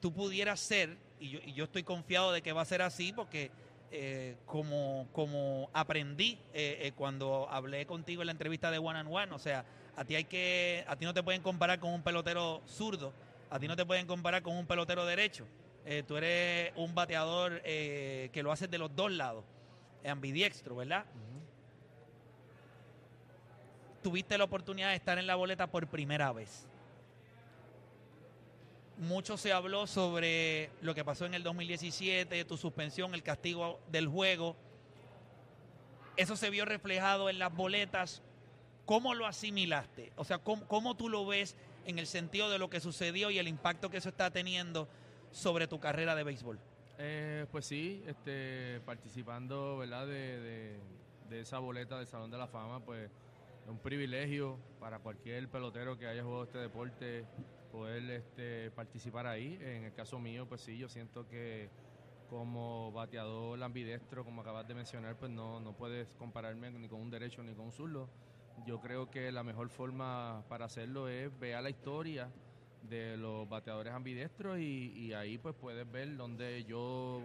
Tú 0.00 0.12
pudieras 0.12 0.60
ser, 0.60 0.96
y 1.18 1.30
yo, 1.30 1.40
y 1.44 1.52
yo 1.52 1.64
estoy 1.64 1.82
confiado 1.82 2.32
de 2.32 2.40
que 2.40 2.52
va 2.52 2.62
a 2.62 2.64
ser 2.64 2.82
así, 2.82 3.12
porque 3.12 3.50
eh, 3.90 4.36
como, 4.46 5.08
como 5.12 5.68
aprendí 5.72 6.38
eh, 6.54 6.92
cuando 6.94 7.48
hablé 7.50 7.86
contigo 7.86 8.22
en 8.22 8.26
la 8.26 8.32
entrevista 8.32 8.70
de 8.70 8.78
One 8.78 9.00
and 9.00 9.08
One, 9.12 9.32
o 9.32 9.38
sea, 9.38 9.64
a 9.96 10.04
ti 10.04 10.14
hay 10.14 10.24
que, 10.24 10.84
a 10.86 10.96
ti 10.96 11.04
no 11.04 11.12
te 11.12 11.22
pueden 11.22 11.42
comparar 11.42 11.80
con 11.80 11.92
un 11.92 12.02
pelotero 12.02 12.62
zurdo, 12.66 13.12
a 13.50 13.58
ti 13.58 13.66
no 13.66 13.74
te 13.74 13.84
pueden 13.84 14.06
comparar 14.06 14.42
con 14.42 14.56
un 14.56 14.66
pelotero 14.66 15.04
derecho. 15.04 15.46
Tú 16.06 16.18
eres 16.18 16.72
un 16.76 16.94
bateador 16.94 17.62
que 17.62 18.40
lo 18.44 18.52
haces 18.52 18.70
de 18.70 18.78
los 18.78 18.94
dos 18.94 19.10
lados, 19.10 19.44
ambidiestro, 20.04 20.76
¿verdad? 20.76 21.04
Tuviste 24.02 24.38
la 24.38 24.44
oportunidad 24.44 24.90
de 24.90 24.96
estar 24.96 25.18
en 25.18 25.26
la 25.26 25.34
boleta 25.34 25.66
por 25.66 25.86
primera 25.86 26.32
vez. 26.32 26.66
Mucho 28.96 29.36
se 29.36 29.52
habló 29.52 29.86
sobre 29.86 30.70
lo 30.82 30.94
que 30.94 31.04
pasó 31.04 31.26
en 31.26 31.34
el 31.34 31.42
2017, 31.42 32.44
tu 32.44 32.56
suspensión, 32.56 33.14
el 33.14 33.22
castigo 33.22 33.80
del 33.90 34.08
juego. 34.08 34.56
Eso 36.16 36.36
se 36.36 36.50
vio 36.50 36.64
reflejado 36.64 37.30
en 37.30 37.38
las 37.38 37.54
boletas. 37.54 38.22
¿Cómo 38.84 39.14
lo 39.14 39.26
asimilaste? 39.26 40.12
O 40.16 40.24
sea, 40.24 40.38
¿cómo, 40.38 40.66
cómo 40.66 40.96
tú 40.96 41.08
lo 41.08 41.26
ves 41.26 41.56
en 41.86 41.98
el 41.98 42.06
sentido 42.06 42.50
de 42.50 42.58
lo 42.58 42.68
que 42.68 42.80
sucedió 42.80 43.30
y 43.30 43.38
el 43.38 43.48
impacto 43.48 43.90
que 43.90 43.98
eso 43.98 44.08
está 44.08 44.30
teniendo 44.30 44.88
sobre 45.30 45.66
tu 45.66 45.78
carrera 45.80 46.14
de 46.14 46.24
béisbol? 46.24 46.58
Eh, 47.02 47.46
pues 47.50 47.64
sí, 47.66 48.02
este, 48.06 48.80
participando 48.84 49.78
¿verdad? 49.78 50.06
De, 50.06 50.40
de- 50.40 51.40
esa 51.40 51.58
boleta 51.60 51.96
del 51.96 52.06
Salón 52.06 52.30
de 52.30 52.36
la 52.38 52.46
Fama, 52.48 52.84
pues 52.84 53.10
es 53.64 53.68
un 53.70 53.78
privilegio 53.80 54.58
para 54.78 54.98
cualquier 54.98 55.48
pelotero 55.48 55.96
que 55.96 56.06
haya 56.08 56.22
jugado 56.24 56.42
este 56.44 56.58
deporte 56.58 57.24
poder 57.70 58.10
este, 58.10 58.70
participar 58.72 59.26
ahí. 59.26 59.54
En 59.60 59.84
el 59.84 59.94
caso 59.94 60.18
mío, 60.18 60.46
pues 60.48 60.60
sí, 60.62 60.76
yo 60.76 60.88
siento 60.88 61.26
que 61.28 61.70
como 62.26 62.92
bateador 62.92 63.62
ambidestro, 63.62 64.24
como 64.24 64.42
acabas 64.42 64.66
de 64.66 64.74
mencionar, 64.74 65.16
pues 65.16 65.30
no, 65.30 65.60
no 65.60 65.72
puedes 65.76 66.14
compararme 66.16 66.70
ni 66.70 66.88
con 66.88 67.00
un 67.00 67.10
derecho 67.10 67.42
ni 67.42 67.54
con 67.54 67.66
un 67.66 67.72
zurdo. 67.72 68.10
Yo 68.56 68.80
creo 68.80 69.08
que 69.10 69.32
la 69.32 69.42
mejor 69.44 69.70
forma 69.70 70.44
para 70.48 70.66
hacerlo 70.66 71.08
es 71.08 71.36
ver 71.38 71.62
la 71.62 71.70
historia 71.70 72.34
de 72.82 73.16
los 73.16 73.48
bateadores 73.48 73.92
ambidestros 73.92 74.58
y, 74.60 75.12
ahí 75.12 75.38
pues 75.38 75.54
puedes 75.56 75.90
ver 75.90 76.16
dónde 76.16 76.64
yo 76.64 77.20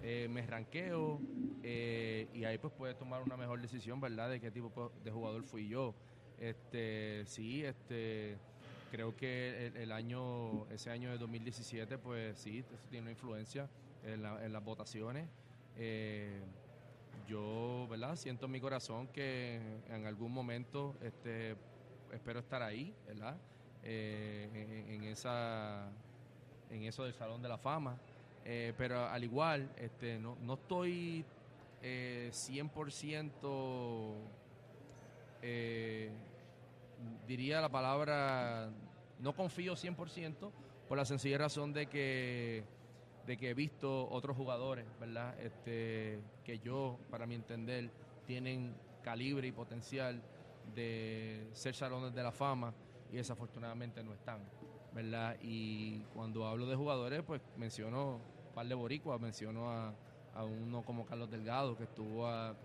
eh, 0.00 0.28
me 0.30 0.46
ranqueo 0.46 1.24
eh, 1.62 2.28
y 2.32 2.44
ahí 2.44 2.58
pues 2.58 2.72
puedes 2.74 2.96
tomar 2.96 3.22
una 3.22 3.36
mejor 3.36 3.60
decisión, 3.60 4.00
¿verdad? 4.00 4.30
De 4.30 4.40
qué 4.40 4.50
tipo 4.50 4.70
pues, 4.70 4.90
de 5.02 5.10
jugador 5.10 5.44
fui 5.44 5.68
yo. 5.68 5.94
Este, 6.36 7.24
sí, 7.26 7.64
este, 7.64 8.42
creo 8.88 9.16
que 9.16 9.66
el, 9.68 9.76
el 9.76 9.92
año, 9.92 10.68
ese 10.68 10.90
año 10.90 11.10
de 11.10 11.18
2017, 11.18 11.98
pues 11.98 12.38
sí, 12.38 12.58
eso 12.70 12.86
tiene 12.88 13.02
una 13.02 13.10
influencia 13.12 13.70
en, 14.02 14.22
la- 14.22 14.44
en 14.44 14.52
las 14.52 14.62
votaciones. 14.62 15.30
Eh, 15.74 16.44
yo, 17.26 17.86
¿verdad? 17.88 18.16
Siento 18.16 18.46
en 18.46 18.52
mi 18.52 18.60
corazón 18.60 19.08
que 19.08 19.82
en 19.86 20.06
algún 20.06 20.32
momento 20.32 20.98
este, 21.00 21.56
espero 22.10 22.40
estar 22.40 22.62
ahí, 22.62 22.94
¿verdad? 23.06 23.40
Eh, 23.86 24.86
en, 24.88 25.04
esa, 25.04 25.90
en 26.70 26.84
eso 26.84 27.04
del 27.04 27.12
Salón 27.12 27.42
de 27.42 27.48
la 27.48 27.58
Fama. 27.58 27.98
Eh, 28.44 28.72
pero 28.76 29.06
al 29.06 29.22
igual, 29.24 29.70
este, 29.76 30.18
no, 30.18 30.36
no 30.42 30.54
estoy 30.54 31.24
eh, 31.82 32.30
100%, 32.32 34.14
eh, 35.42 36.10
diría 37.26 37.60
la 37.60 37.68
palabra, 37.68 38.70
no 39.20 39.34
confío 39.34 39.74
100% 39.74 40.50
por 40.88 40.98
la 40.98 41.04
sencilla 41.04 41.38
razón 41.38 41.72
de 41.72 41.86
que 41.86 42.64
de 43.26 43.38
que 43.38 43.50
he 43.50 43.54
visto 43.54 44.08
otros 44.10 44.36
jugadores, 44.36 44.84
¿verdad? 45.00 45.34
Este, 45.40 46.20
que 46.44 46.58
yo, 46.58 46.98
para 47.10 47.26
mi 47.26 47.34
entender, 47.34 47.90
tienen 48.26 48.74
calibre 49.02 49.48
y 49.48 49.52
potencial 49.52 50.20
de 50.74 51.48
ser 51.52 51.74
salones 51.74 52.14
de 52.14 52.22
la 52.22 52.32
fama 52.32 52.74
y 53.14 53.18
desafortunadamente 53.18 54.02
no 54.02 54.12
están, 54.12 54.40
¿verdad? 54.92 55.36
Y 55.40 56.00
cuando 56.14 56.46
hablo 56.48 56.66
de 56.66 56.74
jugadores, 56.74 57.22
pues 57.24 57.40
menciono 57.56 58.16
un 58.16 58.54
par 58.54 58.66
de 58.66 58.74
boricuas, 58.74 59.20
menciono 59.20 59.70
a, 59.70 59.94
a 60.34 60.42
uno 60.44 60.82
como 60.82 61.06
Carlos 61.06 61.30
Delgado, 61.30 61.76
que 61.76 61.84
estuvo 61.84 62.26
a 62.26 62.56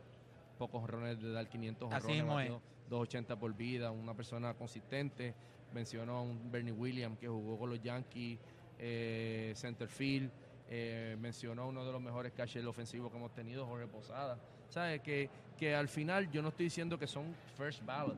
pocos 0.57 0.83
honrones 0.83 1.21
de 1.21 1.31
dar 1.31 1.47
500 1.47 1.93
Así 1.93 1.95
honrones, 2.07 2.23
mismo 2.23 2.39
es. 2.39 2.49
batió 2.49 2.61
280 2.89 3.39
por 3.39 3.53
vida, 3.55 3.91
una 3.91 4.15
persona 4.15 4.55
consistente. 4.55 5.35
Menciono 5.71 6.17
a 6.17 6.21
un 6.23 6.51
Bernie 6.51 6.71
Williams 6.73 7.19
que 7.19 7.27
jugó 7.27 7.59
con 7.59 7.69
los 7.69 7.79
Yankees, 7.83 8.39
eh, 8.79 9.53
centerfield. 9.55 10.31
Eh, 10.67 11.15
mencionó 11.19 11.61
a 11.61 11.65
uno 11.67 11.85
de 11.85 11.91
los 11.91 12.01
mejores 12.01 12.31
catchers 12.33 12.65
ofensivos 12.65 13.11
que 13.11 13.17
hemos 13.17 13.33
tenido, 13.35 13.67
Jorge 13.67 13.85
Posada. 13.85 14.39
¿Sabes? 14.67 15.01
Que, 15.01 15.29
que 15.59 15.75
al 15.75 15.87
final 15.87 16.31
yo 16.31 16.41
no 16.41 16.49
estoy 16.49 16.65
diciendo 16.65 16.97
que 16.97 17.05
son 17.05 17.35
first 17.55 17.85
ballot, 17.85 18.17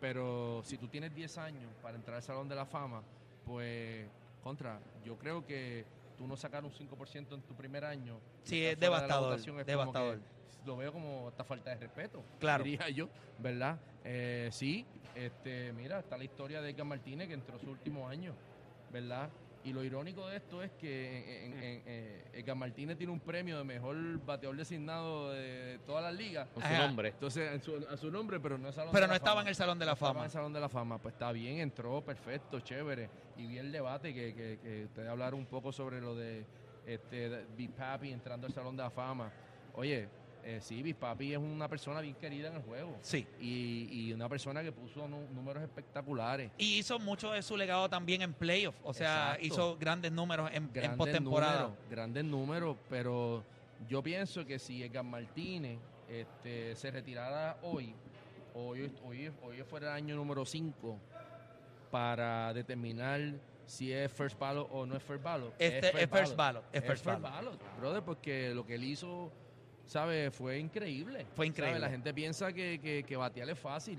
pero 0.00 0.62
si 0.64 0.78
tú 0.78 0.88
tienes 0.88 1.14
10 1.14 1.38
años 1.38 1.70
para 1.82 1.96
entrar 1.96 2.16
al 2.16 2.22
Salón 2.22 2.48
de 2.48 2.54
la 2.54 2.64
Fama, 2.66 3.02
pues, 3.44 4.08
contra, 4.42 4.80
yo 5.04 5.16
creo 5.16 5.44
que 5.46 5.84
tú 6.16 6.26
no 6.26 6.36
sacar 6.36 6.64
un 6.64 6.72
5% 6.72 7.34
en 7.34 7.42
tu 7.42 7.54
primer 7.54 7.84
año. 7.84 8.18
Sí, 8.44 8.64
es 8.64 8.76
fuera 8.78 8.80
de 8.80 8.86
devastador, 8.86 9.38
es 9.38 9.66
devastador. 9.66 10.18
lo 10.66 10.76
veo 10.76 10.92
como 10.92 11.28
esta 11.28 11.44
falta 11.44 11.70
de 11.70 11.76
respeto, 11.76 12.22
Claro. 12.38 12.64
diría 12.64 12.88
yo, 12.90 13.08
¿verdad? 13.38 13.78
Eh, 14.04 14.48
sí, 14.52 14.86
este, 15.14 15.72
mira, 15.72 16.00
está 16.00 16.16
la 16.16 16.24
historia 16.24 16.60
de 16.62 16.70
Edgar 16.70 16.86
Martínez 16.86 17.28
que 17.28 17.34
entró 17.34 17.58
su 17.58 17.70
último 17.70 18.08
año, 18.08 18.34
¿verdad? 18.90 19.28
Y 19.62 19.74
lo 19.74 19.84
irónico 19.84 20.26
de 20.26 20.36
esto 20.38 20.62
es 20.62 20.70
que 20.72 21.44
en, 21.44 21.52
en- 21.52 21.62
en- 21.62 21.82
eh, 21.84 22.24
Edgar 22.32 22.56
Martínez 22.56 22.96
tiene 22.96 23.12
un 23.12 23.20
premio 23.20 23.58
de 23.58 23.64
mejor 23.64 23.94
bateador 24.24 24.56
designado 24.56 25.30
de 25.32 25.78
todas 25.86 26.02
las 26.02 26.14
ligas. 26.14 26.48
Con 26.54 26.62
su 26.62 26.68
nombre. 26.72 27.08
Entonces, 27.10 27.52
en 27.52 27.62
su- 27.62 27.86
a 27.90 27.96
su 27.98 28.10
nombre, 28.10 28.40
pero 28.40 28.56
no 28.56 28.68
es 28.70 28.74
Salón 28.74 28.90
Pero 28.92 29.02
de 29.02 29.08
no 29.08 29.12
la 29.12 29.16
estaba 29.16 29.32
Fama. 29.32 29.42
en 29.42 29.48
el 29.48 29.54
Salón 29.54 29.78
de 29.78 29.84
la 29.84 29.90
No 29.90 29.94
estaba 29.94 30.10
Fama. 30.12 30.20
en 30.20 30.24
el 30.24 30.30
Salón 30.30 30.52
de 30.54 30.60
la 30.60 30.68
Fama. 30.70 30.98
Pues 30.98 31.12
está 31.14 31.30
bien, 31.32 31.58
entró, 31.58 32.00
perfecto, 32.02 32.60
chévere. 32.60 33.10
Y 33.36 33.46
vi 33.46 33.58
el 33.58 33.70
debate 33.70 34.14
que, 34.14 34.34
que, 34.34 34.58
que 34.62 34.84
ustedes 34.86 35.08
hablaron 35.10 35.40
un 35.40 35.46
poco 35.46 35.72
sobre 35.72 36.00
lo 36.00 36.14
de 36.14 36.46
este, 36.86 37.44
Big 37.54 37.70
Papi 37.72 38.12
entrando 38.12 38.46
al 38.46 38.54
Salón 38.54 38.76
de 38.78 38.82
la 38.82 38.90
Fama. 38.90 39.30
Oye, 39.74 40.08
eh, 40.44 40.58
sí, 40.60 40.82
Big 40.82 40.96
Papi 40.96 41.32
es 41.32 41.38
una 41.38 41.68
persona 41.68 42.00
bien 42.00 42.14
querida 42.14 42.48
en 42.48 42.56
el 42.56 42.62
juego. 42.62 42.96
Sí. 43.02 43.26
Y, 43.40 43.88
y 43.90 44.12
una 44.12 44.28
persona 44.28 44.62
que 44.62 44.72
puso 44.72 45.06
números 45.08 45.62
espectaculares. 45.62 46.50
Y 46.58 46.78
hizo 46.78 46.98
mucho 46.98 47.32
de 47.32 47.42
su 47.42 47.56
legado 47.56 47.88
también 47.88 48.22
en 48.22 48.32
playoff. 48.32 48.74
O 48.82 48.92
sea, 48.92 49.34
Exacto. 49.34 49.46
hizo 49.46 49.76
grandes 49.78 50.12
números 50.12 50.50
en, 50.52 50.68
postemporada. 50.96 51.62
números, 51.62 51.78
grandes 51.90 52.24
números, 52.24 52.76
pero 52.88 53.44
yo 53.88 54.02
pienso 54.02 54.44
que 54.44 54.58
si 54.58 54.82
Edgar 54.82 55.04
Martínez 55.04 55.78
este, 56.08 56.74
se 56.74 56.90
retirara 56.90 57.56
hoy, 57.62 57.94
hoy, 58.54 58.92
hoy, 59.04 59.30
hoy 59.42 59.62
fuera 59.62 59.88
el 59.88 60.04
año 60.04 60.16
número 60.16 60.44
5 60.44 60.98
para 61.90 62.52
determinar 62.52 63.20
si 63.66 63.92
es 63.92 64.10
first 64.12 64.38
ballot 64.38 64.68
o 64.72 64.84
no 64.84 64.96
es 64.96 65.02
first 65.02 65.22
ballot. 65.22 65.54
Este 65.58 66.02
es 66.02 66.10
first 66.10 66.36
ballot, 66.36 66.64
es 66.72 66.84
first 66.84 67.04
ballot. 67.04 67.22
ballot, 67.22 67.76
brother, 67.78 68.02
porque 68.02 68.52
lo 68.52 68.66
que 68.66 68.74
él 68.74 68.84
hizo, 68.84 69.30
¿sabes? 69.94 70.32
Fue 70.34 70.56
increíble. 70.58 71.26
Fue 71.34 71.46
increíble. 71.48 71.80
La 71.80 71.90
gente 71.90 72.14
piensa 72.14 72.52
que, 72.52 72.78
que, 72.80 73.02
que 73.02 73.16
batear 73.16 73.50
es 73.50 73.58
fácil. 73.58 73.98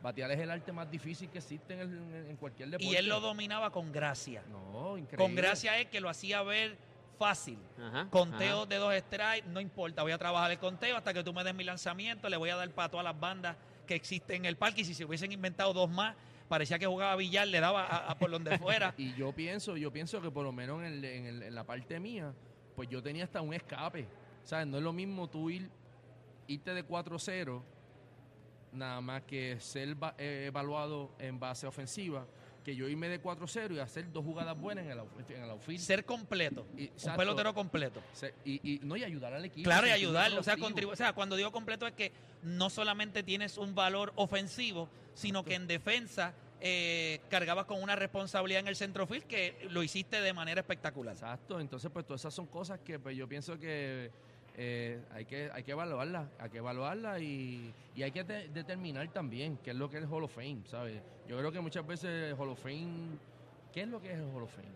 Batear 0.00 0.30
es 0.30 0.38
el 0.40 0.50
arte 0.50 0.70
más 0.72 0.88
difícil 0.90 1.28
que 1.30 1.38
existe 1.38 1.74
en, 1.74 1.80
el- 1.80 2.26
en- 2.30 2.36
cualquier 2.36 2.70
deporte. 2.70 2.86
Y 2.86 2.94
él 2.96 3.08
lo 3.08 3.18
dominaba 3.20 3.70
con 3.70 3.90
gracia. 3.92 4.42
No, 4.50 4.96
increíble. 4.96 5.16
Con 5.24 5.34
gracia 5.34 5.78
es 5.80 5.86
que 5.88 6.00
lo 6.00 6.08
hacía 6.08 6.42
ver 6.42 6.76
fácil. 7.18 7.58
Ajá, 7.80 8.06
Conteo 8.10 8.58
ajá. 8.58 8.66
de 8.66 8.76
dos 8.76 8.94
strikes, 8.96 9.48
no 9.48 9.60
importa, 9.60 10.02
voy 10.02 10.12
a 10.12 10.18
trabajar 10.18 10.50
el 10.52 10.58
conteo 10.58 10.96
hasta 10.96 11.12
que 11.12 11.22
tú 11.24 11.32
me 11.32 11.42
des 11.44 11.54
mi 11.54 11.64
lanzamiento, 11.64 12.28
le 12.28 12.36
voy 12.36 12.50
a 12.50 12.56
dar 12.56 12.70
para 12.70 12.88
todas 12.88 13.04
las 13.04 13.18
bandas 13.18 13.56
que 13.86 13.94
existen 13.96 14.36
en 14.36 14.44
el 14.46 14.56
parque 14.56 14.82
y 14.82 14.84
si 14.84 14.94
se 14.94 15.04
hubiesen 15.04 15.30
inventado 15.32 15.72
dos 15.72 15.90
más, 15.90 16.16
parecía 16.48 16.78
que 16.78 16.86
jugaba 16.86 17.14
billar, 17.16 17.46
le 17.48 17.58
daba 17.60 17.84
a, 17.86 18.10
a 18.10 18.18
por 18.18 18.30
donde 18.30 18.56
fuera. 18.58 18.94
Y 18.96 19.12
yo 19.14 19.32
pienso, 19.32 19.76
yo 19.76 19.92
pienso 19.92 20.20
que 20.22 20.30
por 20.30 20.44
lo 20.44 20.52
menos 20.52 20.78
en, 20.82 20.92
el- 20.94 21.04
en 21.04 21.26
el- 21.26 21.42
en 21.44 21.54
la 21.54 21.64
parte 21.64 21.98
mía, 22.00 22.32
pues 22.74 22.88
yo 22.88 23.02
tenía 23.02 23.24
hasta 23.24 23.40
un 23.40 23.54
escape. 23.54 24.06
¿Sabes? 24.44 24.66
No 24.66 24.78
es 24.78 24.82
lo 24.82 24.92
mismo 24.92 25.28
tú 25.28 25.50
ir 25.50 25.68
irte 26.48 26.74
de 26.74 26.86
4-0, 26.86 27.62
nada 28.72 29.00
más 29.00 29.22
que 29.22 29.58
ser 29.60 29.96
eh, 30.18 30.44
evaluado 30.48 31.10
en 31.18 31.38
base 31.38 31.66
ofensiva, 31.66 32.26
que 32.64 32.74
yo 32.76 32.88
irme 32.88 33.08
de 33.08 33.22
4-0 33.22 33.74
y 33.74 33.78
hacer 33.78 34.12
dos 34.12 34.24
jugadas 34.24 34.58
buenas 34.58 34.84
en 34.84 34.92
el, 34.92 35.00
en 35.28 35.42
el 35.44 35.50
outfield. 35.50 35.80
Ser 35.80 36.04
completo. 36.04 36.66
Y- 36.76 36.82
Un 36.82 36.86
exacto. 36.88 37.18
pelotero 37.18 37.54
completo. 37.54 38.00
Y, 38.44 38.74
y- 38.74 38.80
no, 38.82 38.96
y 38.96 39.04
ayudar 39.04 39.32
al 39.34 39.44
equipo. 39.44 39.64
Claro, 39.64 39.86
y 39.86 39.90
ayudarlo. 39.90 40.40
O 40.40 40.42
sea, 40.42 40.56
o 40.56 40.96
sea, 40.96 41.12
cuando 41.12 41.36
digo 41.36 41.50
completo 41.52 41.86
es 41.86 41.92
que 41.94 42.12
no 42.42 42.70
solamente 42.70 43.22
tienes 43.22 43.58
un 43.58 43.74
valor 43.74 44.12
ofensivo, 44.16 44.88
sino 45.14 45.44
que 45.44 45.54
en 45.54 45.66
defensa 45.66 46.34
eh, 46.60 47.20
cargabas 47.28 47.66
con 47.66 47.82
una 47.82 47.96
responsabilidad 47.96 48.60
en 48.60 48.68
el 48.68 48.76
centrofield 48.76 49.24
que 49.24 49.66
lo 49.70 49.82
hiciste 49.82 50.20
de 50.20 50.32
manera 50.32 50.60
espectacular. 50.60 51.14
Exacto, 51.14 51.58
entonces 51.58 51.90
pues 51.92 52.06
todas 52.06 52.20
esas 52.22 52.34
son 52.34 52.46
cosas 52.46 52.78
que 52.80 52.98
pues 53.00 53.16
yo 53.16 53.28
pienso 53.28 53.58
que 53.58 54.12
eh, 54.56 55.00
hay 55.12 55.24
que 55.24 55.50
hay 55.52 55.62
que 55.62 55.72
evaluarlas, 55.72 56.28
hay 56.38 56.50
que 56.50 56.58
evaluarlas 56.58 57.20
y, 57.22 57.72
y 57.94 58.02
hay 58.02 58.10
que 58.12 58.22
de- 58.24 58.48
determinar 58.48 59.08
también 59.08 59.58
qué 59.64 59.70
es 59.70 59.76
lo 59.76 59.88
que 59.88 59.96
es 59.98 60.02
el 60.04 60.08
Hall 60.10 60.24
of 60.24 60.34
Fame, 60.34 60.58
¿sabes? 60.66 61.00
Yo 61.28 61.38
creo 61.38 61.50
que 61.52 61.60
muchas 61.60 61.86
veces 61.86 62.32
el 62.32 62.34
Hall 62.38 62.50
of 62.50 62.60
Fame, 62.60 63.16
¿qué 63.72 63.82
es 63.82 63.88
lo 63.88 64.00
que 64.00 64.12
es 64.12 64.18
el 64.18 64.24
Hall 64.34 64.42
of 64.42 64.54
Fame? 64.54 64.68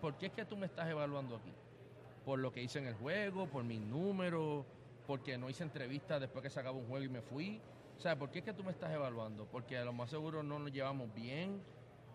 ¿Por 0.00 0.14
qué 0.14 0.26
es 0.26 0.32
que 0.32 0.44
tú 0.44 0.56
me 0.56 0.66
estás 0.66 0.88
evaluando 0.88 1.36
aquí? 1.36 1.52
¿Por 2.24 2.38
lo 2.38 2.52
que 2.52 2.62
hice 2.62 2.78
en 2.78 2.86
el 2.86 2.94
juego, 2.94 3.46
por 3.46 3.64
mis 3.64 3.80
números, 3.80 4.64
porque 5.06 5.36
no 5.36 5.50
hice 5.50 5.64
entrevistas 5.64 6.20
después 6.20 6.42
que 6.42 6.50
se 6.50 6.60
acabó 6.60 6.78
un 6.78 6.86
juego 6.86 7.04
y 7.04 7.08
me 7.08 7.20
fui? 7.22 7.60
O 7.98 8.00
sea, 8.00 8.16
¿por 8.16 8.30
qué 8.30 8.38
es 8.40 8.44
que 8.44 8.52
tú 8.52 8.62
me 8.64 8.70
estás 8.70 8.92
evaluando? 8.92 9.46
Porque 9.46 9.76
a 9.78 9.84
lo 9.84 9.92
más 9.92 10.10
seguro 10.10 10.42
no 10.42 10.58
nos 10.58 10.72
llevamos 10.72 11.12
bien. 11.14 11.60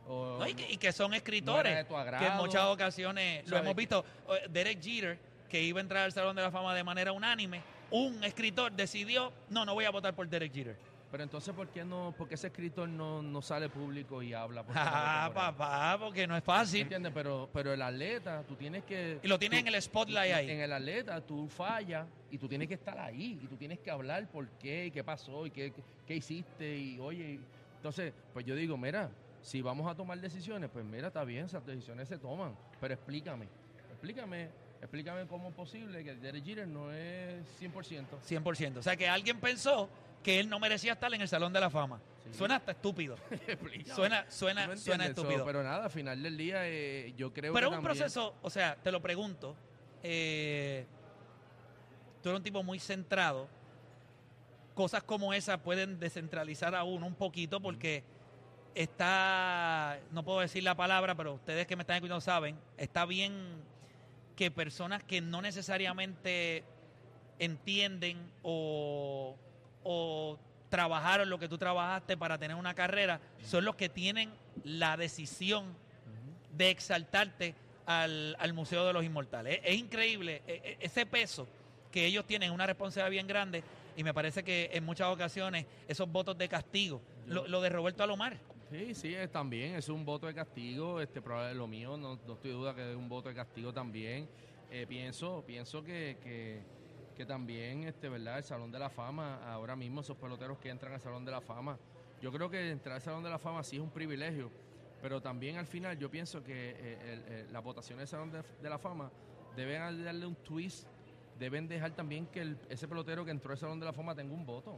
No, 0.07 0.47
y, 0.47 0.53
que, 0.53 0.71
y 0.71 0.77
que 0.77 0.93
son 0.93 1.11
no 1.11 1.17
escritores 1.17 1.85
tu 1.85 1.93
que 2.17 2.25
en 2.27 2.37
muchas 2.37 2.63
ocasiones 2.67 3.43
lo 3.43 3.49
¿Sabes 3.57 3.63
hemos 3.63 3.75
visto. 3.75 4.05
Derek 4.49 4.81
Jeter, 4.81 5.19
que 5.47 5.61
iba 5.61 5.79
a 5.79 5.81
entrar 5.81 6.03
al 6.03 6.11
Salón 6.11 6.35
de 6.35 6.41
la 6.41 6.51
Fama 6.51 6.73
de 6.75 6.83
manera 6.83 7.11
unánime, 7.11 7.61
un 7.91 8.23
escritor 8.23 8.71
decidió, 8.71 9.31
no, 9.49 9.65
no 9.65 9.73
voy 9.73 9.85
a 9.85 9.89
votar 9.91 10.13
por 10.13 10.27
Derek 10.27 10.53
Jeter. 10.53 10.77
Pero 11.09 11.23
entonces, 11.23 11.53
¿por 11.53 11.69
qué 11.69 11.85
no, 11.85 12.13
por 12.17 12.27
qué 12.27 12.35
ese 12.35 12.47
escritor 12.47 12.89
no, 12.89 13.21
no 13.21 13.41
sale 13.41 13.69
público 13.69 14.21
y 14.21 14.33
habla? 14.33 14.63
Por 14.63 14.75
Ah, 14.77 15.31
papá, 15.33 15.97
porque 15.97 16.27
no 16.27 16.35
es 16.35 16.43
fácil. 16.43 16.81
¿Entiendes? 16.81 17.13
Pero, 17.15 17.49
pero 17.53 17.73
el 17.73 17.81
atleta, 17.81 18.43
tú 18.43 18.55
tienes 18.55 18.83
que... 18.83 19.19
Y 19.23 19.27
lo 19.29 19.39
tienes 19.39 19.61
tú- 19.63 19.67
en 19.69 19.73
el 19.73 19.81
spotlight 19.81 20.33
ahí. 20.33 20.51
En 20.51 20.59
el 20.59 20.73
atleta, 20.73 21.21
tú 21.21 21.47
fallas 21.47 22.05
y 22.29 22.37
tú 22.37 22.49
tienes 22.49 22.67
que 22.67 22.73
estar 22.73 22.99
ahí 22.99 23.39
y 23.41 23.47
tú 23.47 23.55
tienes 23.55 23.79
que 23.79 23.89
hablar 23.89 24.27
por 24.29 24.49
qué, 24.59 24.87
y 24.87 24.91
qué 24.91 25.01
pasó 25.01 25.45
y 25.45 25.51
qué, 25.51 25.73
qué 26.05 26.15
hiciste 26.15 26.77
y 26.77 26.99
oye... 26.99 27.39
Entonces, 27.77 28.11
pues 28.33 28.43
yo 28.45 28.53
digo, 28.55 28.75
mira, 28.75 29.09
si 29.41 29.61
vamos 29.61 29.89
a 29.89 29.95
tomar 29.95 30.19
decisiones, 30.19 30.69
pues 30.73 30.83
mira, 30.83 31.07
está 31.07 31.23
bien, 31.23 31.45
esas 31.45 31.65
decisiones 31.65 32.09
se 32.09 32.17
toman, 32.17 32.53
pero 32.81 32.95
explícame, 32.95 33.47
explícame, 33.91 34.49
explícame 34.81 35.25
cómo 35.27 35.49
es 35.49 35.55
posible 35.55 36.03
que 36.03 36.15
Derek 36.15 36.43
Jeter 36.45 36.67
no 36.67 36.91
es 36.91 37.43
100%. 37.61 38.05
100%. 38.27 38.77
O 38.77 38.81
sea, 38.83 38.95
que 38.95 39.07
alguien 39.07 39.39
pensó 39.39 39.89
que 40.23 40.39
él 40.39 40.49
no 40.49 40.59
merecía 40.59 40.93
estar 40.93 41.13
en 41.13 41.21
el 41.21 41.27
Salón 41.27 41.53
de 41.53 41.59
la 41.59 41.69
Fama. 41.69 41.99
Sí. 42.31 42.37
Suena 42.37 42.57
hasta 42.57 42.71
estúpido. 42.71 43.15
Suena, 43.95 44.25
suena, 44.29 44.63
¿Tú 44.65 44.69
me 44.71 44.77
suena 44.77 45.05
estúpido. 45.05 45.45
pero 45.45 45.63
nada, 45.63 45.85
al 45.85 45.91
final 45.91 46.21
del 46.21 46.35
día 46.37 46.67
eh, 46.67 47.13
yo 47.17 47.31
creo 47.33 47.53
Pero 47.53 47.69
que 47.69 47.75
es 47.75 47.79
un 47.79 47.83
también- 47.85 47.97
proceso, 47.97 48.35
o 48.41 48.49
sea, 48.49 48.75
te 48.75 48.91
lo 48.91 49.01
pregunto. 49.01 49.55
eh, 50.03 50.85
tú 52.21 52.29
eres 52.29 52.37
un 52.39 52.43
tipo 52.43 52.63
muy 52.63 52.79
centrado. 52.79 53.47
Cosas 54.75 55.03
como 55.03 55.33
esas 55.33 55.59
pueden 55.59 55.99
descentralizar 55.99 56.75
a 56.75 56.83
uno 56.83 57.05
un 57.07 57.15
poquito 57.15 57.61
porque 57.61 58.03
está, 58.75 59.99
no 60.11 60.23
puedo 60.23 60.39
decir 60.41 60.63
la 60.63 60.75
palabra, 60.75 61.15
pero 61.15 61.33
ustedes 61.33 61.65
que 61.65 61.75
me 61.75 61.83
están 61.83 61.95
escuchando 61.95 62.21
saben, 62.21 62.59
está 62.77 63.05
bien 63.05 63.33
que 64.37 64.51
personas 64.51 65.03
que 65.03 65.19
no 65.19 65.41
necesariamente 65.41 66.63
entienden 67.39 68.17
o, 68.43 69.35
o 69.83 70.37
trabajaron 70.69 71.29
lo 71.29 71.39
que 71.39 71.49
tú 71.49 71.57
trabajaste 71.57 72.15
para 72.15 72.37
tener 72.37 72.55
una 72.55 72.73
carrera, 72.73 73.19
son 73.43 73.65
los 73.65 73.75
que 73.75 73.89
tienen 73.89 74.31
la 74.63 74.95
decisión 74.95 75.75
de 76.55 76.69
exaltarte 76.69 77.55
al, 77.85 78.35
al 78.39 78.53
Museo 78.53 78.85
de 78.85 78.93
los 78.93 79.03
Inmortales. 79.03 79.59
Es, 79.63 79.71
es 79.73 79.77
increíble 79.79 80.43
e- 80.47 80.61
e- 80.63 80.77
ese 80.81 81.05
peso 81.05 81.47
que 81.91 82.05
ellos 82.05 82.25
tienen, 82.25 82.51
una 82.51 82.67
responsabilidad 82.67 83.09
bien 83.11 83.27
grande, 83.27 83.63
y 83.95 84.03
me 84.03 84.13
parece 84.13 84.43
que 84.43 84.69
en 84.73 84.83
muchas 84.85 85.07
ocasiones 85.07 85.65
esos 85.87 86.11
votos 86.11 86.37
de 86.37 86.47
castigo, 86.47 87.01
lo, 87.25 87.47
lo 87.47 87.59
de 87.61 87.69
Roberto 87.69 88.03
Alomar, 88.03 88.37
Sí, 88.69 88.93
sí, 88.93 89.15
es, 89.15 89.31
también 89.31 89.75
es 89.75 89.87
un 89.87 90.03
voto 90.03 90.27
de 90.27 90.33
castigo, 90.33 90.99
este 90.99 91.21
probable- 91.21 91.53
lo 91.55 91.67
mío, 91.67 91.95
no, 91.95 92.19
no 92.27 92.33
estoy 92.33 92.51
duda 92.51 92.75
que 92.75 92.91
es 92.91 92.97
un 92.97 93.07
voto 93.07 93.29
de 93.29 93.35
castigo 93.35 93.71
también. 93.73 94.27
Eh, 94.69 94.85
pienso, 94.87 95.41
pienso 95.47 95.81
que, 95.83 96.17
que, 96.21 96.61
que 97.15 97.25
también, 97.25 97.85
este, 97.85 98.09
¿verdad? 98.09 98.39
El 98.39 98.43
Salón 98.43 98.69
de 98.71 98.79
la 98.79 98.89
Fama, 98.89 99.39
ahora 99.53 99.77
mismo 99.77 100.01
esos 100.01 100.17
peloteros 100.17 100.57
que 100.57 100.69
entran 100.69 100.91
al 100.93 100.99
Salón 100.99 101.23
de 101.23 101.31
la 101.31 101.39
Fama, 101.39 101.77
yo 102.21 102.29
creo 102.31 102.49
que 102.49 102.69
entrar 102.71 102.95
al 102.95 103.01
Salón 103.01 103.23
de 103.23 103.29
la 103.29 103.39
Fama 103.39 103.63
sí 103.63 103.77
es 103.77 103.81
un 103.81 103.89
privilegio, 103.91 104.51
pero 105.01 105.21
también 105.21 105.55
al 105.57 105.67
final 105.67 105.97
yo 105.97 106.11
pienso 106.11 106.43
que 106.43 106.71
eh, 106.77 107.13
el- 107.25 107.33
el- 107.33 107.53
la 107.53 107.59
votación 107.61 107.99
del 107.99 108.07
Salón 108.07 108.31
de, 108.31 108.69
la 108.69 108.77
Fama 108.77 109.09
deben 109.55 110.03
darle 110.03 110.25
un 110.25 110.35
twist, 110.35 110.87
deben 111.39 111.69
dejar 111.69 111.91
también 111.91 112.25
que 112.27 112.55
ese 112.67 112.85
pelotero 112.89 113.23
que 113.23 113.31
entró 113.31 113.53
al 113.53 113.57
Salón 113.57 113.79
de 113.79 113.85
la 113.85 113.93
Fama 113.93 114.13
tenga 114.13 114.33
un 114.33 114.45
voto. 114.45 114.77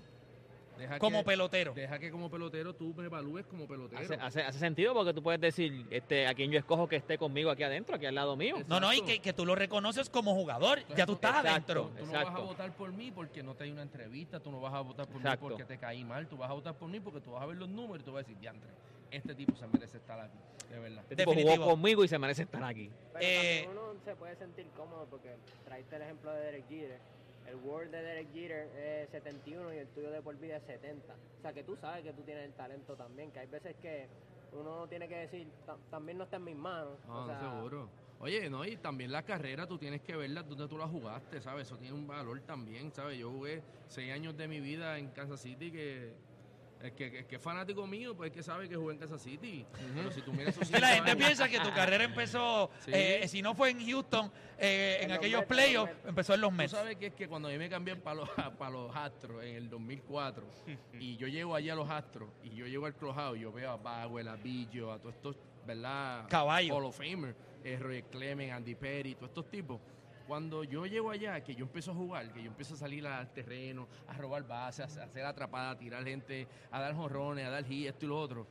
Deja 0.80 0.98
como 0.98 1.20
que- 1.20 1.26
pelotero. 1.26 1.74
Deja 1.74 2.00
que 2.00 2.10
como 2.10 2.30
pelotero 2.32 2.74
tú 2.74 2.94
me 2.96 3.06
evalúes 3.06 3.46
como 3.46 3.68
pelotero. 3.68 4.02
Hace, 4.02 4.16
hace- 4.16 4.42
hace 4.42 4.60
sentido 4.60 4.94
porque 4.94 5.14
tú 5.14 5.22
puedes 5.22 5.40
decir 5.42 5.86
este, 5.92 6.26
a 6.26 6.34
quién 6.34 6.50
yo 6.52 6.58
escojo 6.58 6.88
que 6.88 6.96
esté 6.96 7.18
conmigo 7.18 7.52
aquí 7.52 7.64
adentro, 7.64 7.96
aquí 7.96 8.06
al 8.06 8.16
lado 8.16 8.36
mío. 8.36 8.56
No, 8.68 8.80
no, 8.80 8.92
y 8.94 9.02
que, 9.02 9.20
que 9.20 9.34
tú 9.34 9.46
lo 9.46 9.56
reconoces 9.56 10.10
como 10.10 10.34
jugador, 10.34 10.80
ya 10.96 11.06
tú 11.06 11.14
estás 11.14 11.32
Exacto. 11.44 11.50
adentro. 11.50 11.92
Tú 12.00 12.06
no 12.06 12.12
vas 12.14 12.28
a 12.28 12.40
votar 12.40 12.74
por 12.76 12.92
mí 12.94 13.12
porque 13.12 13.44
no 13.44 13.54
te 13.56 13.66
hay 13.66 13.72
una 13.72 13.82
entrevista, 13.84 14.40
tú 14.40 14.52
no 14.52 14.60
vas 14.62 14.74
a 14.74 14.82
votar 14.82 15.06
por 15.08 15.18
Exacto. 15.18 15.46
mí 15.46 15.50
porque 15.52 15.66
te 15.66 15.78
caí 15.78 16.04
mal, 16.04 16.28
tú 16.28 16.38
vas 16.38 16.50
a 16.50 16.54
votar 16.54 16.74
por 16.76 16.90
mí 16.90 17.00
porque 17.00 17.20
tú 17.22 17.32
vas 17.32 17.44
a 17.44 17.46
ver 17.46 17.58
los 17.58 17.70
números 17.70 18.00
y 18.02 18.06
tú 18.06 18.12
vas 18.14 18.24
a 18.24 18.28
decir, 18.28 18.40
diantre, 18.40 18.70
este 19.12 19.36
tipo 19.36 19.56
se 19.56 19.68
merece 19.68 19.98
estar 19.98 20.20
aquí, 20.20 20.38
de 20.70 20.80
verdad. 20.80 21.02
Este 21.04 21.16
tipo 21.18 21.32
Definitivo. 21.32 21.64
jugó 21.64 21.72
conmigo 21.76 22.04
y 22.04 22.08
se 22.08 22.18
merece 22.20 22.44
estar 22.44 22.64
aquí. 22.64 22.90
Pero 23.14 23.26
Eh, 23.26 23.68
uno 23.70 23.96
se 24.06 24.16
puede 24.16 24.36
sentir 24.38 24.68
cómodo 24.78 25.08
porque 25.10 25.36
traiste 25.66 25.96
el 25.96 26.04
ejemplo 26.04 26.32
de 26.32 26.42
Derek. 26.42 26.66
El 27.50 27.56
World 27.56 27.92
de 27.92 28.02
Derek 28.02 28.32
Jeter 28.32 28.68
es 28.78 29.10
71 29.10 29.74
y 29.74 29.78
el 29.78 29.88
tuyo 29.88 30.12
de 30.12 30.22
por 30.22 30.38
vida 30.38 30.58
es 30.58 30.64
70. 30.64 31.14
O 31.14 31.42
sea 31.42 31.52
que 31.54 31.64
tú 31.64 31.76
sabes 31.76 32.04
que 32.04 32.14
tú 32.14 32.22
tienes 32.22 32.46
el 32.46 32.54
talento 32.54 32.96
también, 32.96 33.32
que 33.32 33.40
hay 33.40 33.48
veces 33.48 33.76
que 33.82 34.08
uno 34.52 34.88
tiene 34.88 35.08
que 35.08 35.16
decir, 35.18 35.48
"Ta- 35.66 35.78
también 35.90 36.18
no 36.18 36.26
está 36.26 36.38
en 36.38 36.44
mis 36.44 36.56
manos. 36.56 37.00
Ah, 37.08 37.20
o 37.22 37.26
sea, 37.26 37.40
seguro. 37.40 37.90
Oye, 38.20 38.50
no, 38.50 38.66
y 38.66 38.76
también 38.78 39.12
la 39.12 39.24
carrera 39.24 39.66
tú 39.66 39.78
tienes 39.78 40.02
que 40.02 40.16
verla 40.16 40.44
donde 40.44 40.68
tú 40.68 40.78
la 40.78 40.88
jugaste, 40.88 41.42
¿sabes? 41.42 41.68
Eso 41.68 41.78
tiene 41.78 41.94
un 41.96 42.06
valor 42.06 42.40
también, 42.42 42.92
¿sabes? 42.92 43.18
Yo 43.18 43.32
jugué 43.32 43.62
seis 43.88 44.12
años 44.12 44.36
de 44.38 44.48
mi 44.48 44.60
vida 44.60 44.98
en 45.00 45.10
Kansas 45.10 45.40
City 45.40 45.72
que... 45.72 46.14
El 46.82 46.94
que, 46.94 47.20
el 47.20 47.26
que 47.26 47.36
es 47.36 47.42
fanático 47.42 47.86
mío, 47.86 48.16
pues 48.16 48.30
es 48.32 48.38
que 48.38 48.42
sabe 48.42 48.70
que 48.70 48.78
jugué 48.78 48.94
en 48.94 49.00
Kansas 49.00 49.22
City. 49.22 49.66
Pero 49.94 50.12
si 50.12 50.22
tú 50.22 50.32
miras 50.32 50.56
esos 50.56 50.70
Y 50.70 50.74
la 50.80 50.88
gente 50.88 51.12
años- 51.12 51.26
piensa 51.26 51.50
que 51.50 51.60
tu 51.60 51.74
carrera 51.74 52.06
empezó, 52.06 52.70
Sí. 52.86 52.92
eh, 52.94 53.28
si 53.28 53.42
no 53.42 53.54
fue 53.54 53.72
en 53.72 53.86
Houston, 53.86 54.32
eh, 54.58 54.96
en, 55.00 55.04
En 55.04 55.10
los 55.10 55.18
aquellos 55.18 55.44
playoffs, 55.44 55.92
empezó 56.08 56.34
en 56.36 56.42
los 56.42 56.52
Tú 56.52 56.56
Mets. 56.56 56.72
sabes 56.72 56.96
que 56.96 57.08
es 57.08 57.14
que 57.14 57.28
cuando 57.28 57.50
a 57.50 57.52
mí 57.52 57.58
me 57.58 57.68
cambian 57.70 58.00
para 58.00 58.16
los, 58.22 58.30
para 58.58 58.72
los 58.72 58.96
Astros 58.96 59.44
en 59.44 59.56
el 59.58 59.70
2004 59.70 60.46
y 61.00 61.18
yo 61.18 61.28
llego 61.28 61.54
allá 61.54 61.74
a 61.74 61.76
los 61.76 61.90
Astros 61.90 62.30
y 62.44 62.52
yo 62.52 62.66
llego 62.66 62.86
al 62.86 62.96
y 63.36 63.40
yo 63.42 63.52
veo 63.52 63.72
a 63.72 63.76
Bagwell, 63.76 64.30
a 64.30 64.36
Billo, 64.38 64.94
a 64.94 65.00
todos 65.00 65.16
estos, 65.16 65.36
¿verdad? 65.68 66.28
Caballo. 66.30 66.76
Hall 66.78 66.86
of 66.86 66.98
Famer, 66.98 67.36
eh, 67.62 67.78
Roy 67.78 68.04
Clement, 68.04 68.54
Andy 68.54 68.76
Perry, 68.76 69.16
todos 69.16 69.30
estos 69.32 69.50
tipos. 69.52 69.82
Cuando 70.30 70.64
yo 70.64 70.86
llego 70.86 71.10
allá, 71.10 71.44
que 71.44 71.56
yo 71.56 71.64
empiezo 71.66 71.90
a 71.90 71.96
jugar, 71.96 72.32
que 72.32 72.44
yo 72.44 72.50
empiezo 72.52 72.76
a 72.76 72.78
salir 72.78 73.08
al 73.08 73.34
terreno, 73.34 73.88
a 74.08 74.14
robar 74.14 74.46
bases, 74.48 74.96
a 74.96 75.04
hacer 75.06 75.26
atrapadas, 75.26 75.76
a 75.76 75.80
tirar 75.80 76.04
gente, 76.04 76.48
a 76.70 76.80
dar 76.80 76.94
jonrones, 76.94 77.48
a 77.48 77.50
dar 77.50 77.66
hit, 77.66 77.88
esto 77.88 78.06
y 78.06 78.10
lo 78.10 78.22
otro, 78.22 78.46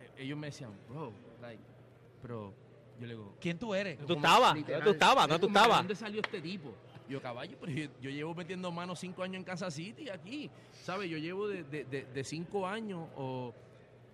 eh, 0.00 0.10
ellos 0.24 0.36
me 0.36 0.48
decían, 0.48 0.72
bro, 0.88 1.12
like, 1.40 1.62
pero 2.20 2.52
yo 2.98 3.06
le 3.06 3.14
digo, 3.14 3.32
¿Quién 3.40 3.60
tú 3.60 3.72
eres? 3.76 3.96
¿Tú 4.04 4.14
estabas? 4.14 4.56
literal, 4.56 4.80
¿Dónde 4.82 4.90
tú 4.90 5.04
estabas? 5.04 5.24
es 5.24 5.28
¿Dónde 5.28 5.40
tú 5.40 5.46
como, 5.46 5.52
¿de 5.54 5.60
estabas? 5.60 5.78
¿Dónde 5.78 5.94
salió 5.94 6.20
este 6.20 6.40
tipo? 6.40 6.74
Yo, 7.08 7.22
caballo, 7.22 7.56
pero 7.60 7.70
yo, 7.70 7.86
yo 8.00 8.10
llevo 8.10 8.34
metiendo 8.34 8.72
manos 8.72 8.98
cinco 8.98 9.22
años 9.22 9.36
en 9.36 9.44
Kansas 9.44 9.72
City 9.74 10.08
aquí, 10.10 10.50
¿sabes? 10.82 11.08
Yo 11.08 11.16
llevo 11.16 11.46
de, 11.46 11.62
de- 11.62 11.84
de- 11.84 12.06
de 12.06 12.24
cinco 12.24 12.66
años 12.66 13.08
o 13.14 13.54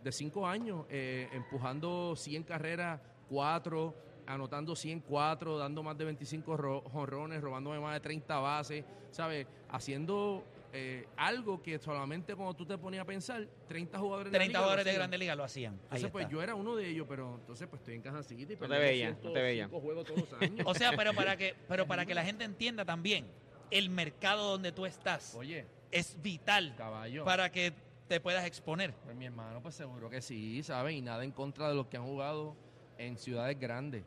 de 0.05 0.13
cinco 0.13 0.47
años 0.47 0.85
eh, 0.91 1.31
empujando 1.33 2.15
100 2.15 2.43
carreras, 2.43 3.01
cuatro, 3.31 3.95
anotando 4.29 4.77
104, 4.77 5.59
dando 5.59 5.83
más 5.83 5.97
de 5.99 6.05
25 6.05 6.57
ro- 6.57 6.83
jonrones, 6.93 7.41
robándome 7.41 7.81
más 7.81 7.95
de 7.95 8.01
30 8.01 8.39
bases, 8.39 8.85
¿sabes? 9.11 9.47
Haciendo 9.71 10.45
eh, 10.73 11.07
algo 11.17 11.63
que 11.63 11.79
solamente 11.79 12.35
cuando 12.35 12.55
tú 12.55 12.67
te 12.67 12.77
ponías 12.77 13.03
a 13.03 13.07
pensar, 13.07 13.47
30 13.69 13.99
jugadores 13.99 14.31
30 14.33 14.39
la 14.39 14.45
liga 14.47 14.59
lo 14.59 14.63
jugadores 14.65 14.85
de 14.85 14.91
hacían. 14.91 15.01
Grande 15.01 15.19
Liga 15.19 15.35
lo 15.35 15.45
hacían. 15.45 15.73
Ahí 15.75 15.81
Entonces, 15.85 16.11
pues 16.11 16.23
está. 16.25 16.33
yo 16.33 16.43
era 16.43 16.55
uno 16.55 16.77
de 16.77 16.89
ellos, 16.89 17.07
pero 17.09 17.37
entonces 17.41 17.67
pues 17.69 17.81
estoy 17.81 17.95
en 17.95 18.03
Kansas 18.03 18.27
City. 18.27 18.45
te 18.47 18.57
perdí 18.59 18.77
veían, 18.77 19.13
no 19.13 19.33
te 19.33 19.41
205 19.41 19.43
veían. 19.43 19.71
juegos 19.71 20.05
todos 20.07 20.21
los 20.31 20.43
años. 20.43 20.67
O 20.69 20.75
sea, 20.75 20.93
pero 20.95 21.15
para 21.15 21.37
que, 21.39 21.55
pero 21.69 21.87
para 21.87 22.05
que 22.05 22.15
la 22.15 22.25
gente 22.25 22.45
entienda 22.45 22.85
también, 22.85 23.27
el 23.71 23.89
mercado 23.89 24.51
donde 24.51 24.73
tú 24.73 24.85
estás 24.85 25.35
Oye, 25.35 25.65
es 25.91 26.17
vital 26.23 26.75
caballo. 26.77 27.25
para 27.25 27.51
que 27.51 27.73
te 28.07 28.21
puedas 28.21 28.45
exponer. 28.47 28.93
Pues 29.05 29.17
mi 29.17 29.25
hermano, 29.25 29.63
pues 29.63 29.75
seguro 29.75 30.11
que 30.11 30.21
sí, 30.21 30.63
¿sabes? 30.63 30.95
Y 30.95 31.01
nada 31.01 31.25
en 31.25 31.31
contra 31.33 31.69
de 31.71 31.75
los 31.75 31.87
que 31.87 31.97
han 31.97 32.05
jugado 32.05 32.55
en 32.99 33.17
ciudades 33.17 33.59
grandes. 33.59 34.05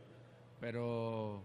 Pero 0.61 1.43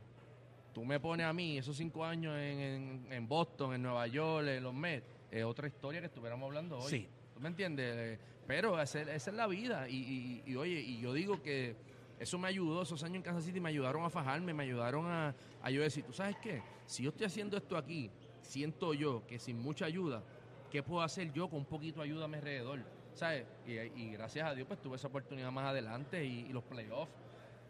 tú 0.73 0.85
me 0.85 1.01
pones 1.01 1.27
a 1.27 1.33
mí 1.33 1.59
esos 1.59 1.77
cinco 1.77 2.05
años 2.05 2.37
en, 2.39 2.61
en- 2.61 3.07
en 3.13 3.27
Boston, 3.29 3.75
en 3.75 3.83
Nueva 3.83 4.07
York, 4.07 4.47
en 4.47 4.63
los 4.63 4.75
Mets, 4.75 5.07
es 5.31 5.43
otra 5.43 5.67
historia 5.67 6.01
que 6.01 6.07
estuviéramos 6.07 6.47
hablando 6.47 6.79
hoy. 6.79 6.91
Sí. 6.91 7.09
¿Tú 7.35 7.41
me 7.41 7.49
entiendes? 7.49 8.19
Pero 8.47 8.81
esa, 8.81 9.01
es- 9.01 9.09
esa 9.09 9.31
es 9.31 9.37
la 9.37 9.47
vida. 9.47 9.89
Y, 9.89 9.97
y- 9.97 10.43
y, 10.53 10.57
oye, 10.57 10.79
y 10.81 11.01
yo 11.01 11.13
digo 11.15 11.43
que 11.43 11.75
eso 12.21 12.39
me 12.39 12.47
ayudó, 12.49 12.83
esos 12.83 13.03
años 13.03 13.17
en 13.17 13.23
Kansas 13.23 13.45
City 13.45 13.59
me 13.59 13.71
ayudaron 13.71 14.05
a 14.05 14.11
fajarme, 14.11 14.53
me 14.55 14.63
ayudaron 14.65 15.07
a, 15.07 15.35
a 15.63 15.71
yo 15.71 15.81
decir, 15.83 16.05
¿tú 16.05 16.13
sabes 16.13 16.37
qué? 16.43 16.63
Si 16.87 17.03
yo 17.03 17.09
estoy 17.11 17.27
haciendo 17.27 17.57
esto 17.57 17.77
aquí, 17.77 18.11
siento 18.43 18.93
yo 18.95 19.27
que 19.27 19.39
sin 19.39 19.59
mucha 19.59 19.87
ayuda, 19.87 20.23
¿qué 20.71 20.83
puedo 20.83 21.03
hacer 21.03 21.33
yo 21.33 21.49
con 21.49 21.61
un 21.61 21.65
poquito 21.65 22.01
de 22.01 22.07
ayuda 22.07 22.27
a 22.27 22.29
mi 22.29 22.37
alrededor? 22.37 22.81
¿Sabes? 23.15 23.47
Y, 23.67 23.73
y 23.73 24.11
gracias 24.13 24.47
a 24.47 24.55
Dios, 24.55 24.69
pues 24.69 24.81
tuve 24.81 24.97
esa 24.97 25.09
oportunidad 25.09 25.51
más 25.51 25.65
adelante 25.65 26.23
y, 26.25 26.41
y 26.41 26.53
los 26.53 26.63
playoffs. 26.65 27.11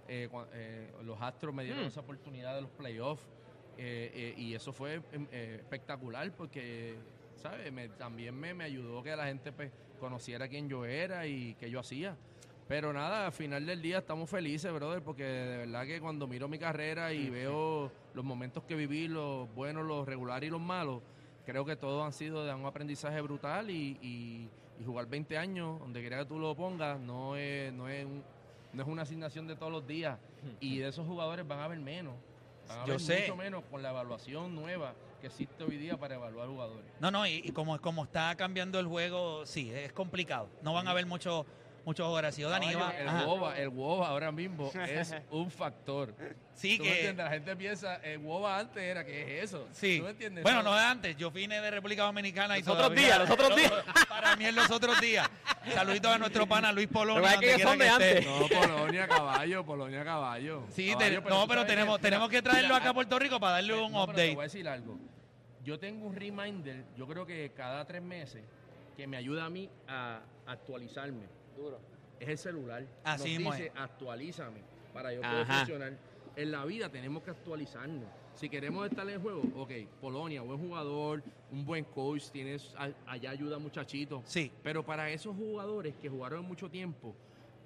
Eh, 0.08 0.28
eh, 0.52 0.90
los 1.04 1.20
Astros 1.20 1.54
me 1.54 1.64
dieron 1.64 1.84
Mm. 1.84 1.88
esa 1.88 2.00
oportunidad 2.00 2.54
de 2.54 2.62
los 2.62 2.70
playoffs. 2.70 3.22
eh, 3.78 4.10
eh, 4.14 4.34
y 4.40 4.54
eso 4.54 4.72
fue 4.72 5.02
em, 5.12 5.26
eh, 5.30 5.56
espectacular 5.60 6.32
porque, 6.32 6.94
¿sabes? 7.34 7.70
Me- 7.70 7.90
también 7.90 8.34
me, 8.34 8.54
me 8.54 8.64
ayudó 8.64 9.02
que 9.02 9.14
la 9.14 9.26
gente 9.26 9.52
pues, 9.52 9.70
conociera 10.00 10.48
quién 10.48 10.66
yo 10.66 10.86
era 10.86 11.26
y 11.26 11.54
qué 11.60 11.68
yo 11.70 11.80
hacía. 11.80 12.16
Pero 12.68 12.92
nada, 12.94 13.26
al 13.26 13.32
final 13.32 13.66
del 13.66 13.82
día 13.82 13.98
estamos 13.98 14.30
felices, 14.30 14.72
brother, 14.72 15.02
porque 15.02 15.24
de 15.24 15.56
verdad 15.58 15.84
que 15.86 16.00
cuando 16.00 16.26
miro 16.26 16.48
mi 16.48 16.58
carrera 16.58 17.12
y 17.12 17.28
veo 17.28 17.92
los 18.14 18.24
momentos 18.24 18.64
que 18.64 18.74
viví, 18.74 19.08
los 19.08 19.54
buenos, 19.54 19.84
los 19.86 20.06
regulares 20.08 20.48
y 20.48 20.50
los 20.50 20.60
malos, 20.60 21.02
creo 21.44 21.64
que 21.66 21.76
todos 21.76 22.02
han 22.04 22.12
sido 22.14 22.46
de 22.46 22.54
un 22.54 22.64
aprendizaje 22.64 23.20
brutal 23.20 23.70
y, 23.70 23.98
y- 24.00 24.48
y 24.80 24.84
jugar 24.84 25.06
20 25.06 25.36
años, 25.38 25.78
donde 25.80 26.00
quiera 26.00 26.18
que 26.20 26.24
tú 26.24 26.38
lo 26.38 26.54
pongas, 26.56 26.98
no 26.98 27.36
es, 27.36 27.72
no 27.74 27.88
es, 27.90 28.04
un- 28.06 28.24
no 28.76 28.82
es 28.82 28.88
una 28.88 29.02
asignación 29.02 29.46
de 29.46 29.56
todos 29.56 29.72
los 29.72 29.86
días. 29.86 30.18
Y 30.60 30.78
de 30.78 30.88
esos 30.88 31.06
jugadores 31.06 31.48
van 31.48 31.60
a 31.60 31.64
haber 31.64 31.78
menos. 31.78 32.14
Van 32.68 32.80
a 32.80 32.86
Yo 32.86 32.98
sé. 32.98 33.22
mucho 33.22 33.36
menos 33.36 33.64
con 33.70 33.82
la 33.82 33.90
evaluación 33.90 34.54
nueva 34.54 34.94
que 35.20 35.28
existe 35.28 35.64
hoy 35.64 35.78
día 35.78 35.96
para 35.96 36.16
evaluar 36.16 36.46
jugadores. 36.48 36.84
No, 37.00 37.10
no, 37.10 37.26
y, 37.26 37.40
y 37.42 37.52
como, 37.52 37.80
como 37.80 38.04
está 38.04 38.34
cambiando 38.36 38.78
el 38.78 38.86
juego, 38.86 39.46
sí, 39.46 39.70
es 39.72 39.92
complicado. 39.94 40.48
No 40.62 40.74
van 40.74 40.86
a 40.88 40.90
haber 40.90 41.06
muchos 41.06 41.46
muchos. 41.86 42.06
O 42.06 42.20
Dani, 42.50 42.72
Caballo, 42.72 42.98
el 42.98 43.08
ajá. 43.08 43.24
WOBA, 43.26 43.58
el 43.58 43.68
WOBA 43.68 44.08
ahora 44.08 44.32
mismo 44.32 44.70
es 44.86 45.14
un 45.30 45.50
factor. 45.50 46.14
Sí, 46.54 46.76
¿Tú 46.76 46.84
me 46.84 46.90
que- 46.90 46.94
entiendes? 46.96 47.24
La 47.24 47.30
gente 47.30 47.56
piensa, 47.56 47.96
el 47.96 48.18
WOBA 48.18 48.58
antes 48.58 48.82
era, 48.82 49.04
¿qué 49.04 49.38
es 49.38 49.44
eso? 49.44 49.66
Sí. 49.72 49.98
¿Tú 49.98 50.04
me 50.04 50.10
entiendes? 50.10 50.42
Bueno, 50.42 50.62
no 50.62 50.74
de 50.74 50.80
antes. 50.80 51.16
Yo 51.16 51.30
vine 51.30 51.60
de 51.60 51.70
República 51.70 52.02
Dominicana 52.02 52.58
y 52.58 52.62
Los 52.62 52.68
otros 52.68 52.94
días, 52.94 53.18
los 53.18 53.30
otros 53.30 53.56
días. 53.56 53.72
Para 54.08 54.36
mí 54.36 54.44
es 54.46 54.54
los 54.54 54.70
otros 54.70 55.00
días. 55.00 55.28
Saluditos 55.72 56.12
a 56.12 56.18
nuestro 56.18 56.46
pana 56.46 56.72
Luis 56.72 56.88
Polonia. 56.88 57.38
Que 57.38 57.50
es 57.52 57.56
que 57.56 57.62
son 57.62 57.78
de 57.78 57.88
antes. 57.88 58.26
No, 58.26 58.48
Polonia, 58.48 59.08
caballo, 59.08 59.64
Polonia, 59.64 60.04
caballo. 60.04 60.64
Sí, 60.70 60.90
Caballo, 60.92 61.22
te- 61.22 61.28
no, 61.30 61.46
pero 61.48 61.64
tenemos, 61.66 61.96
que- 61.98 62.02
tenemos 62.02 62.28
que 62.28 62.42
traerlo 62.42 62.68
mira, 62.68 62.76
acá 62.78 62.90
a 62.90 62.94
Puerto 62.94 63.18
Rico 63.18 63.38
para 63.40 63.52
darle 63.54 63.74
un 63.74 63.92
no, 63.92 64.06
pero 64.06 64.16
Te 64.16 64.22
update. 64.22 64.34
voy 64.34 64.42
a 64.42 64.44
decir 64.44 64.68
algo. 64.68 64.98
Yo 65.62 65.78
tengo 65.78 66.06
un 66.06 66.14
reminder, 66.14 66.84
yo 66.96 67.06
creo 67.08 67.26
que 67.26 67.50
cada 67.54 67.84
tres 67.84 68.00
meses, 68.02 68.42
que 68.96 69.06
me 69.06 69.16
ayuda 69.16 69.44
a 69.46 69.50
mí 69.50 69.68
a 69.88 70.20
actualizarme. 70.46 71.26
Duro. 71.56 71.78
Es 72.20 72.28
el 72.28 72.38
celular. 72.38 72.84
Así 73.04 73.38
Nos 73.38 73.54
dice, 73.54 73.66
es. 73.66 73.72
actualízame 73.76 74.60
para 74.92 75.12
yo 75.12 75.20
poder 75.20 75.42
Ajá. 75.42 75.58
funcionar. 75.58 75.92
En 76.36 76.50
la 76.50 76.64
vida 76.64 76.88
tenemos 76.90 77.22
que 77.22 77.30
actualizarnos. 77.30 78.04
Si 78.34 78.48
queremos 78.50 78.86
estar 78.86 79.06
en 79.08 79.14
el 79.14 79.20
juego, 79.20 79.42
ok, 79.56 79.70
Polonia, 80.00 80.42
buen 80.42 80.58
jugador, 80.60 81.22
un 81.50 81.64
buen 81.64 81.84
coach, 81.84 82.24
tienes 82.30 82.74
a- 82.76 82.90
allá 83.10 83.30
ayuda 83.30 83.58
muchachito. 83.58 84.22
Sí. 84.26 84.52
Pero 84.62 84.84
para 84.84 85.08
esos 85.10 85.34
jugadores 85.34 85.94
que 85.96 86.08
jugaron 86.10 86.44
mucho 86.44 86.68
tiempo, 86.70 87.14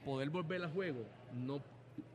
poder 0.05 0.31
volver 0.31 0.63
al 0.63 0.71
juego, 0.73 1.05
no 1.35 1.61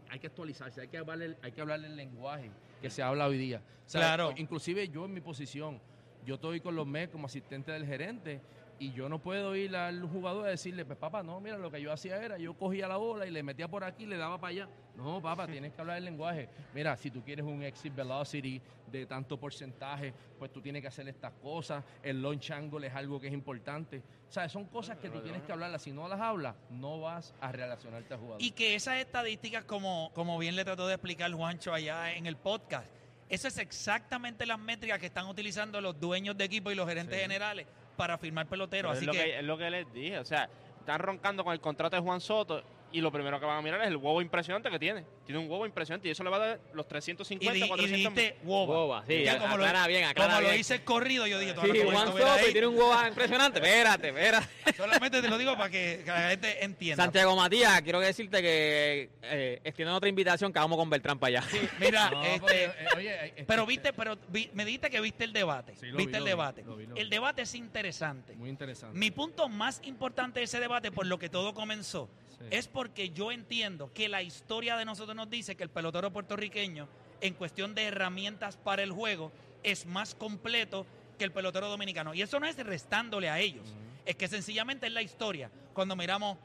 hay 0.10 0.20
que 0.20 0.28
actualizarse, 0.28 0.80
hay 0.82 0.88
que 0.88 0.98
hablarle, 0.98 1.36
hay 1.42 1.52
que 1.52 1.60
hablarle 1.62 1.88
el 1.88 1.98
lenguaje 1.98 2.50
que 2.82 2.90
se 2.90 3.04
habla 3.04 3.28
hoy 3.28 3.38
día. 3.38 3.62
O 3.86 3.90
sea, 3.90 4.02
Claro. 4.02 4.34
Inclusive 4.38 4.88
yo 4.88 5.04
en 5.06 5.14
mi 5.14 5.20
posición, 5.22 5.80
yo 6.26 6.36
estoy 6.36 6.62
con 6.62 6.76
los 6.76 6.88
MES 6.88 7.10
como 7.10 7.26
asistente 7.28 7.72
del 7.74 7.86
gerente 7.86 8.40
y 8.78 8.92
yo 8.92 9.08
no 9.08 9.20
puedo 9.20 9.56
ir 9.56 9.76
al 9.76 10.04
jugador 10.04 10.48
a 10.48 10.50
decirle, 10.50 10.84
pues 10.86 10.98
papá, 10.98 11.24
no, 11.24 11.40
mira, 11.40 11.58
lo 11.58 11.72
que 11.72 11.82
yo 11.82 11.92
hacía 11.94 12.22
era, 12.22 12.38
yo 12.38 12.54
cogía 12.56 12.88
la 12.88 12.98
bola 12.98 13.26
y 13.26 13.32
le 13.32 13.42
metía 13.42 13.68
por 13.70 13.84
aquí 13.84 14.04
y 14.04 14.08
le 14.08 14.18
daba 14.18 14.38
para 14.38 14.52
allá. 14.52 14.70
No, 14.98 15.22
papá, 15.22 15.48
tienes 15.48 15.74
que 15.74 15.82
hablar 15.82 15.98
el 15.98 16.06
lenguaje. 16.06 16.50
Mira, 16.74 16.98
si 16.98 17.10
tú 17.10 17.24
quieres 17.24 17.46
un 17.46 17.64
exit 17.64 17.96
velocity 17.96 18.62
de 18.92 19.06
tanto 19.06 19.38
porcentaje, 19.40 20.14
pues 20.38 20.52
tú 20.52 20.62
tienes 20.62 20.82
que 20.82 20.88
hacer 20.90 21.08
estas 21.08 21.32
cosas. 21.42 21.84
El 22.04 22.22
launch 22.22 22.52
angle 22.52 22.88
es 22.88 22.94
algo 22.94 23.20
que 23.20 23.28
es 23.28 23.34
importante. 23.34 24.02
O 24.30 24.32
sea, 24.32 24.50
son 24.50 24.66
cosas 24.66 24.98
que 24.98 25.10
tú 25.10 25.22
tienes 25.22 25.42
que 25.44 25.52
hablarlas. 25.54 25.82
Si 25.82 25.92
no 25.92 26.08
las 26.08 26.20
hablas, 26.20 26.56
no 26.70 27.00
vas 27.00 27.34
a 27.40 27.52
relacionarte 27.52 28.14
al 28.14 28.20
jugador. 28.20 28.42
Y 28.42 28.52
que 28.52 28.76
esas 28.76 28.98
estadísticas, 28.98 29.64
como, 29.64 30.12
como 30.14 30.38
bien 30.38 30.56
le 30.56 30.66
trató 30.66 30.88
de 30.88 30.96
explicar 30.96 31.32
Juancho 31.32 31.74
allá 31.74 32.14
en 32.14 32.26
el 32.26 32.36
podcast, 32.36 32.88
eso 33.30 33.48
es 33.48 33.58
exactamente 33.58 34.46
las 34.46 34.60
métricas 34.60 35.00
que 35.00 35.08
están 35.08 35.28
utilizando 35.28 35.82
los 35.82 36.00
dueños 36.00 36.38
de 36.38 36.44
equipo 36.44 36.72
y 36.72 36.76
los 36.76 36.88
gerentes 36.88 37.16
Sí. 37.16 37.22
generales 37.22 37.66
para 37.96 38.18
firmar 38.18 38.48
peloteros. 38.48 38.98
Pero 38.98 38.98
Así 38.98 39.06
es, 39.06 39.08
lo 39.08 39.14
que, 39.14 39.32
que, 39.32 39.40
es 39.40 39.44
lo 39.44 39.58
que 39.58 39.70
les 39.70 39.94
dije. 39.94 40.20
O 40.20 40.26
sea, 40.26 40.50
están 40.80 41.00
roncando 41.00 41.44
con 41.44 41.54
el 41.54 41.60
contrato 41.60 41.96
de 41.96 42.02
Juan 42.02 42.22
Soto 42.22 42.64
y 42.98 43.02
lo 43.02 43.12
primero 43.12 43.40
que 43.40 43.46
van 43.46 43.58
a 43.58 43.62
mirar 43.62 43.82
es 43.82 43.88
el 43.88 43.98
huevo 43.98 44.22
impresionante 44.22 44.70
que 44.70 44.80
tiene. 44.80 45.04
Tiene 45.26 45.40
un 45.40 45.50
huevo 45.50 45.66
impresionante 45.66 46.08
y 46.08 46.12
eso 46.12 46.24
le 46.24 46.30
va 46.30 46.38
a 46.38 46.40
dar 46.40 46.60
los 46.74 46.86
y, 46.86 46.90
350, 46.90 47.54
di- 47.54 47.64
y 47.64 47.68
400 47.68 48.14
dijiste 48.16 48.38
Woba. 48.46 48.74
Woba, 48.76 49.06
sí, 49.06 49.24
Ya 49.24 49.34
a- 49.34 49.38
como 49.40 49.58
lo- 49.58 49.66
bien, 49.88 50.04
aclara 50.06 50.36
Como 50.36 50.48
lo 50.48 50.56
hice 50.56 50.84
corrido, 50.84 51.28
yo 51.28 51.38
dije, 51.40 51.54
Sí, 51.62 51.82
Juan 51.92 52.08
Soto 52.08 52.50
y 52.50 52.52
tiene 52.52 52.68
un 52.68 52.76
huevo 52.78 52.96
impresionante. 53.08 53.60
Espérate, 53.60 54.08
espérate. 54.10 54.48
Solamente 54.78 55.22
te 55.22 55.28
lo 55.30 55.38
digo 55.38 55.58
para 55.58 55.70
que, 55.70 56.02
que 56.06 56.10
la 56.12 56.30
gente 56.30 56.64
entienda. 56.64 57.04
Santiago 57.04 57.36
Matías, 57.36 57.82
quiero 57.82 58.00
decirte 58.00 58.42
que 58.42 59.10
eh, 59.24 59.62
extienden 59.64 59.96
otra 59.96 60.08
invitación 60.10 60.54
que 60.54 60.60
vamos 60.60 60.78
con 60.78 60.90
Beltrán 60.90 61.20
para 61.20 61.40
allá. 61.40 61.48
Mira, 61.80 62.10
No, 62.12 62.24
este, 62.24 62.40
porque, 62.40 62.64
eh, 62.64 62.88
oye, 62.96 63.10
eh, 63.14 63.26
este- 63.28 63.44
pero 63.46 63.66
viste, 63.66 63.92
pero 63.94 64.18
vi- 64.30 64.50
me 64.54 64.64
dijiste 64.64 64.90
que 64.90 65.02
viste 65.02 65.24
el 65.26 65.34
debate. 65.34 65.76
Sí, 65.76 65.88
lo 65.88 65.98
viste 65.98 66.12
vi, 66.12 66.18
el 66.18 66.20
lo 66.20 66.26
vi, 66.26 66.30
debate. 66.30 66.64
lo 66.64 66.76
vi, 66.78 66.86
lo 66.88 66.96
El 66.96 67.10
debate 67.10 67.42
es 67.42 67.56
interesante. 67.56 68.36
Muy 68.36 68.50
interesante. 68.50 68.98
Mi 68.98 69.12
punto 69.12 69.50
más 69.50 69.82
importante 69.84 70.40
de 70.40 70.46
ese 70.46 70.60
debate, 70.60 70.92
por 70.92 71.06
lo 71.06 71.20
que 71.20 71.30
todo 71.30 71.54
comenzó, 71.54 72.10
Sí. 72.40 72.46
es 72.52 72.68
porque 72.68 73.10
yo 73.10 73.32
entiendo 73.32 73.92
que 73.94 74.10
la 74.10 74.22
historia 74.22 74.78
de 74.78 74.86
nosotros 74.86 75.16
nos 75.16 75.30
dice 75.30 75.56
que 75.56 75.64
el 75.64 75.70
pelotero 75.70 76.12
puertorriqueño, 76.12 76.88
en 77.22 77.34
cuestión 77.34 77.76
de 77.76 77.84
herramientas 77.84 78.58
para 78.58 78.84
el 78.84 78.92
juego, 78.92 79.32
es 79.64 79.86
más 79.86 80.16
completo 80.16 80.86
que 81.18 81.24
el 81.24 81.32
pelotero 81.32 81.70
dominicano. 81.70 82.14
Y 82.14 82.22
eso 82.22 82.40
no 82.40 82.46
es 82.46 82.58
restándole 82.58 83.30
a 83.30 83.40
ellos, 83.40 83.74
es 84.06 84.16
que 84.16 84.28
sencillamente 84.28 84.88
es 84.88 84.94
la 84.94 85.02
historia. 85.02 85.50
Cuando 85.74 85.96
miramos 85.96 86.38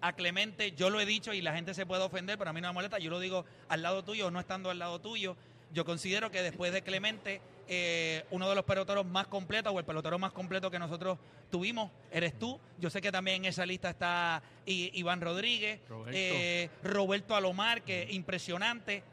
a 0.00 0.14
Clemente, 0.14 0.72
yo 0.72 0.90
lo 0.90 1.00
he 1.00 1.06
dicho 1.06 1.32
y 1.32 1.42
la 1.42 1.52
gente 1.52 1.74
se 1.74 1.86
puede 1.86 2.02
ofender, 2.02 2.38
pero 2.38 2.50
a 2.50 2.52
mí 2.52 2.60
no 2.60 2.68
me 2.68 2.74
molesta, 2.74 2.98
yo 2.98 3.10
lo 3.10 3.20
digo 3.20 3.44
al 3.68 3.82
lado 3.82 4.02
tuyo 4.02 4.28
o 4.28 4.30
no 4.30 4.40
estando 4.40 4.70
al 4.70 4.78
lado 4.78 5.00
tuyo. 5.00 5.36
Yo 5.72 5.84
considero 5.84 6.30
que 6.30 6.42
después 6.42 6.72
de 6.72 6.82
Clemente, 6.82 7.40
eh, 7.72 8.24
uno 8.32 8.48
de 8.48 8.56
los 8.56 8.64
peloteros 8.64 9.06
más 9.06 9.28
completos 9.28 9.72
o 9.72 9.78
el 9.78 9.84
pelotero 9.84 10.18
más 10.18 10.32
completo 10.32 10.72
que 10.72 10.78
nosotros 10.80 11.18
tuvimos 11.50 11.92
eres 12.10 12.36
tú. 12.36 12.58
Yo 12.80 12.90
sé 12.90 13.00
que 13.00 13.12
también 13.12 13.36
en 13.36 13.44
esa 13.44 13.64
lista 13.64 13.90
está 13.90 14.42
I- 14.66 14.90
Iván 14.94 15.20
Rodríguez, 15.20 15.78
Roberto. 15.88 16.10
eh, 16.18 16.68
Roberto 16.82 17.36
Alomar, 17.36 17.82
que 17.82 18.08
impresionante. 18.10 19.04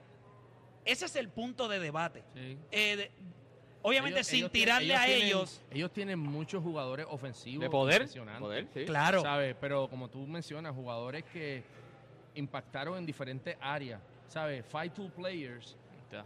Ese 0.86 1.06
es 1.06 1.16
el 1.18 1.30
punto 1.30 1.68
de 1.68 1.80
debate. 1.80 2.24
Sí. 2.34 2.58
Eh, 2.72 2.96
de- 2.96 3.12
obviamente 3.84 4.20
Ellos- 4.22 4.28
sin 4.28 4.38
ellos 4.40 4.52
tienen- 4.52 4.68
tirarle 4.80 4.96
a 4.96 5.06
tienen- 5.06 5.28
ellos, 5.28 5.62
Ellos 5.70 5.92
tienen 5.94 6.18
muchos 6.20 6.64
jugadores 6.64 7.06
ofensivos. 7.10 7.62
De 7.64 7.70
poder. 7.70 8.08
Poder, 8.40 8.68
sí. 8.74 8.86
claro. 8.86 9.22
¿Sabes? 9.22 9.56
Pero 9.62 9.88
como 9.88 10.10
tú 10.10 10.26
mencionas, 10.26 10.74
jugadores 10.74 11.24
que 11.26 11.64
impactaron 12.34 12.98
en 12.98 13.06
diferentes 13.06 13.56
áreas. 13.62 14.02
¿Sabes? 14.30 14.66
Five 14.66 14.90
two 14.90 15.10
players. 15.10 15.78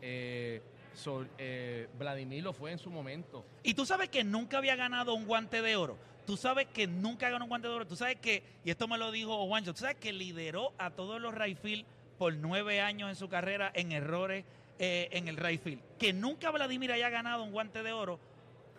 Eh, 0.02 0.62
so- 0.94 1.26
eh, 1.38 1.88
Vladimir 1.98 2.44
lo 2.44 2.54
fue 2.54 2.72
en 2.72 2.80
su 2.80 2.90
momento. 2.90 3.46
Y 3.64 3.74
tú 3.74 3.86
sabes 3.86 4.10
que 4.10 4.24
nunca 4.24 4.58
había 4.58 4.76
ganado 4.76 5.14
un 5.14 5.26
guante 5.26 5.62
de 5.62 5.76
oro. 5.76 5.98
Tú 6.26 6.38
sabes 6.38 6.68
que 6.68 6.88
nunca 6.88 7.30
ganó 7.30 7.46
un 7.46 7.50
guante 7.50 7.68
de 7.68 7.74
oro. 7.74 7.88
Tú 7.88 7.96
sabes 7.96 8.18
que, 8.18 8.44
y 8.64 8.70
esto 8.72 8.88
me 8.88 8.98
lo 8.98 9.12
dijo 9.12 9.46
Juancho, 9.48 9.74
tú 9.74 9.80
sabes 9.80 9.98
que 9.98 10.14
lideró 10.14 10.74
a 10.78 10.92
todos 10.92 11.20
los 11.20 11.34
right 11.34 11.58
field 11.58 11.86
por 12.18 12.34
nueve 12.36 12.80
años 12.82 13.10
en 13.10 13.16
su 13.16 13.28
carrera 13.30 13.72
en 13.74 13.92
errores 13.92 14.46
eh, 14.80 15.10
en 15.12 15.28
el 15.28 15.38
right 15.38 15.62
field. 15.62 15.82
Que 15.98 16.14
nunca 16.14 16.52
Vladimir 16.52 16.92
haya 16.92 17.10
ganado 17.10 17.44
un 17.44 17.52
guante 17.52 17.82
de 17.84 17.92
oro. 17.92 18.20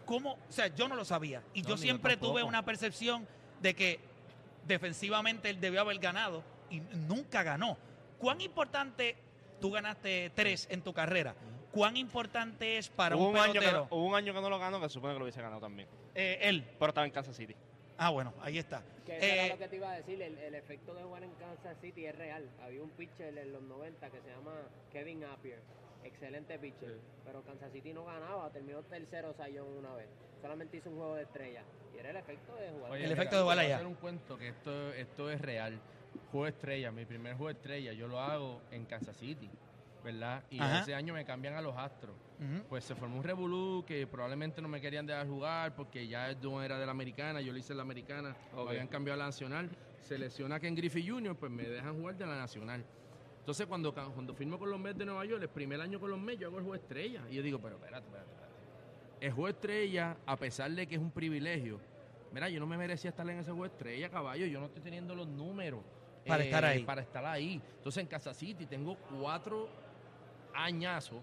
¿Cómo? 0.07 0.33
O 0.49 0.53
sea, 0.53 0.69
yo 0.69 0.89
no 0.89 0.95
lo 0.97 1.05
sabía. 1.05 1.43
Y 1.55 1.63
No, 1.63 1.71
yo 1.71 1.77
siempre 1.77 2.17
tuve 2.17 2.43
una 2.43 2.65
percepción 2.65 3.27
de 3.61 3.75
que 3.75 4.01
defensivamente 4.67 5.51
él 5.51 5.61
debió 5.61 5.81
haber 5.81 5.99
ganado 5.99 6.43
y 6.71 6.81
nunca 6.81 7.43
ganó. 7.43 7.77
¿Cuán 8.19 8.41
importante, 8.41 9.17
tú 9.61 9.71
ganaste 9.71 10.31
tres 10.35 10.67
en 10.71 10.83
tu 10.83 10.93
carrera, 10.93 11.35
cuán 11.73 11.97
importante 11.97 12.79
es 12.79 12.89
para 12.89 13.17
hubo, 13.17 13.29
un 13.29 13.35
un 13.35 13.39
año 13.39 13.53
que, 13.55 13.59
pelotero? 13.61 13.89
hubo 13.91 14.05
un 14.07 14.15
año 14.15 14.33
que 14.33 14.41
no 14.41 14.51
lo 14.51 14.59
ganó, 14.59 14.81
que 14.81 14.89
se 14.89 14.95
supone 14.95 15.15
que 15.15 15.19
lo 15.19 15.25
hubiese 15.25 15.43
ganado 15.43 15.61
también. 15.61 15.89
Eh, 16.15 16.39
él. 16.43 16.65
Pero 16.79 16.91
estaba 16.91 17.07
en 17.07 17.13
Kansas 17.13 17.35
City. 17.37 17.57
Ah, 17.99 18.11
bueno, 18.11 18.33
ahí 18.41 18.59
está. 18.59 18.83
Que 19.07 19.17
eso 19.17 19.27
era 19.27 19.47
Eh, 19.47 19.49
lo 19.51 19.59
que 19.59 19.69
te 19.69 19.77
iba 19.77 19.91
a 19.91 19.97
decir, 19.97 20.21
el, 20.23 20.37
el 20.39 20.55
efecto 20.55 20.95
de 20.95 21.03
jugar 21.03 21.23
en 21.25 21.31
Kansas 21.33 21.77
City 21.81 22.07
es 22.07 22.17
real. 22.17 22.49
Había 22.65 22.83
un 22.83 22.91
pitcher 22.91 23.37
en 23.37 23.53
los 23.53 23.63
90 23.63 24.11
que 24.11 24.21
se 24.21 24.29
llama 24.31 24.53
Kevin 24.93 25.25
Appier, 25.25 25.61
excelente 26.05 26.59
pitcher, 26.59 26.99
pero 27.25 27.43
Kansas 27.43 27.71
City 27.73 27.93
no 27.93 28.05
ganaba, 28.05 28.51
terminó 28.51 28.83
tercero 28.83 29.33
Sayón 29.35 29.69
una 29.79 29.95
vez. 29.95 30.09
Solamente 30.41 30.77
hizo 30.79 30.91
un 30.91 30.97
juego 30.97 31.15
de 31.17 31.23
estrella 31.23 31.63
y 31.95 31.99
era 31.99 32.11
el 32.11 32.17
efecto 32.17 32.55
de 32.57 32.71
jugar. 32.71 32.91
Oye, 32.93 33.05
El 33.05 33.13
efecto 33.13 33.37
de 33.37 33.41
te 33.43 33.45
voy 33.45 33.55
bola 33.57 33.63
a 33.63 33.75
hacer 33.77 33.87
un 33.87 33.95
cuento 33.95 34.37
que 34.39 34.49
esto, 34.49 34.93
esto 34.95 35.31
es 35.31 35.41
real. 35.41 35.79
Juego 36.33 36.45
de 36.47 36.51
estrella, 36.51 36.91
mi 36.91 37.05
primer 37.05 37.35
juego 37.35 37.49
de 37.49 37.53
estrella, 37.55 37.93
yo 37.93 38.09
lo 38.09 38.19
hago 38.21 38.61
en 38.73 38.85
Kansas 38.87 39.17
City. 39.17 39.49
¿Verdad? 40.05 40.43
Y 40.51 40.59
Ajá. 40.61 40.81
ese 40.81 40.95
año 40.95 41.15
me 41.15 41.25
cambian 41.25 41.55
a 41.55 41.61
los 41.61 41.77
Astros. 41.77 42.17
Pues 42.69 42.85
se 42.85 42.97
formó 42.97 43.19
un 43.19 43.23
revolú 43.23 43.85
que 43.87 44.05
probablemente 44.09 44.61
no 44.61 44.67
me 44.67 44.81
querían 44.81 45.07
dejar 45.07 45.29
jugar 45.29 45.77
porque 45.77 46.09
ya 46.09 46.33
yo 46.41 46.61
era 46.61 46.77
de 46.77 46.85
la 46.87 46.91
americana, 46.91 47.41
yo 47.41 47.53
le 47.53 47.61
hice 47.61 47.73
la 47.73 47.83
americana, 47.83 48.35
me 48.53 48.61
Ok. 48.61 48.69
habían 48.71 48.89
cambiado 48.89 49.15
a 49.15 49.19
la 49.19 49.27
nacional. 49.27 49.71
Se 50.01 50.19
lesiona 50.19 50.59
Ken 50.59 50.75
Griffey 50.75 51.07
Jr., 51.09 51.37
pues 51.37 51.53
me 51.53 51.63
dejan 51.69 51.97
jugar 51.97 52.17
de 52.17 52.27
la 52.27 52.37
nacional. 52.37 52.85
Entonces 53.39 53.67
cuando, 53.67 53.95
cuando 53.95 54.35
firmo 54.35 54.59
con 54.59 54.71
los 54.71 54.81
Mets 54.81 54.99
de 54.99 55.05
Nueva 55.05 55.25
York, 55.25 55.41
el 55.43 55.49
primer 55.51 55.81
año 55.81 56.01
con 56.01 56.11
los 56.11 56.19
Mets, 56.19 56.41
yo 56.41 56.49
hago 56.49 56.59
el 56.59 56.65
juego 56.65 56.75
estrella. 56.75 57.23
Y 57.31 57.35
yo 57.37 57.43
digo, 57.43 57.61
pero 57.61 57.77
espérate, 57.77 58.07
espérate, 58.07 58.31
espérate. 58.31 58.53
El 59.21 59.33
juego 59.33 59.49
estrella, 59.49 60.17
a 60.27 60.37
pesar 60.37 60.71
de 60.73 60.87
que 60.89 60.97
es 60.97 61.01
un 61.01 61.13
privilegio, 61.13 61.79
mira, 62.33 62.49
yo 62.49 62.59
no 62.59 62.67
me 62.67 62.77
merecía 62.77 63.11
estar 63.11 63.29
en 63.31 63.39
ese 63.39 63.51
juego 63.53 63.67
estrella, 63.67 64.09
caballo, 64.11 64.47
yo 64.47 64.59
no 64.59 64.67
estoy 64.67 64.83
teniendo 64.83 65.15
los 65.15 65.29
números. 65.29 65.81
eh, 66.25 66.29
Para 66.29 66.43
estar 66.45 66.65
ahí. 66.65 66.83
Para 66.85 67.03
estar 67.03 67.25
ahí. 67.25 67.63
Entonces 67.79 68.01
en 68.03 68.09
Casa 68.09 68.35
City 68.35 68.67
tengo 68.67 68.97
cuatro 68.97 69.69
añazos. 70.55 71.19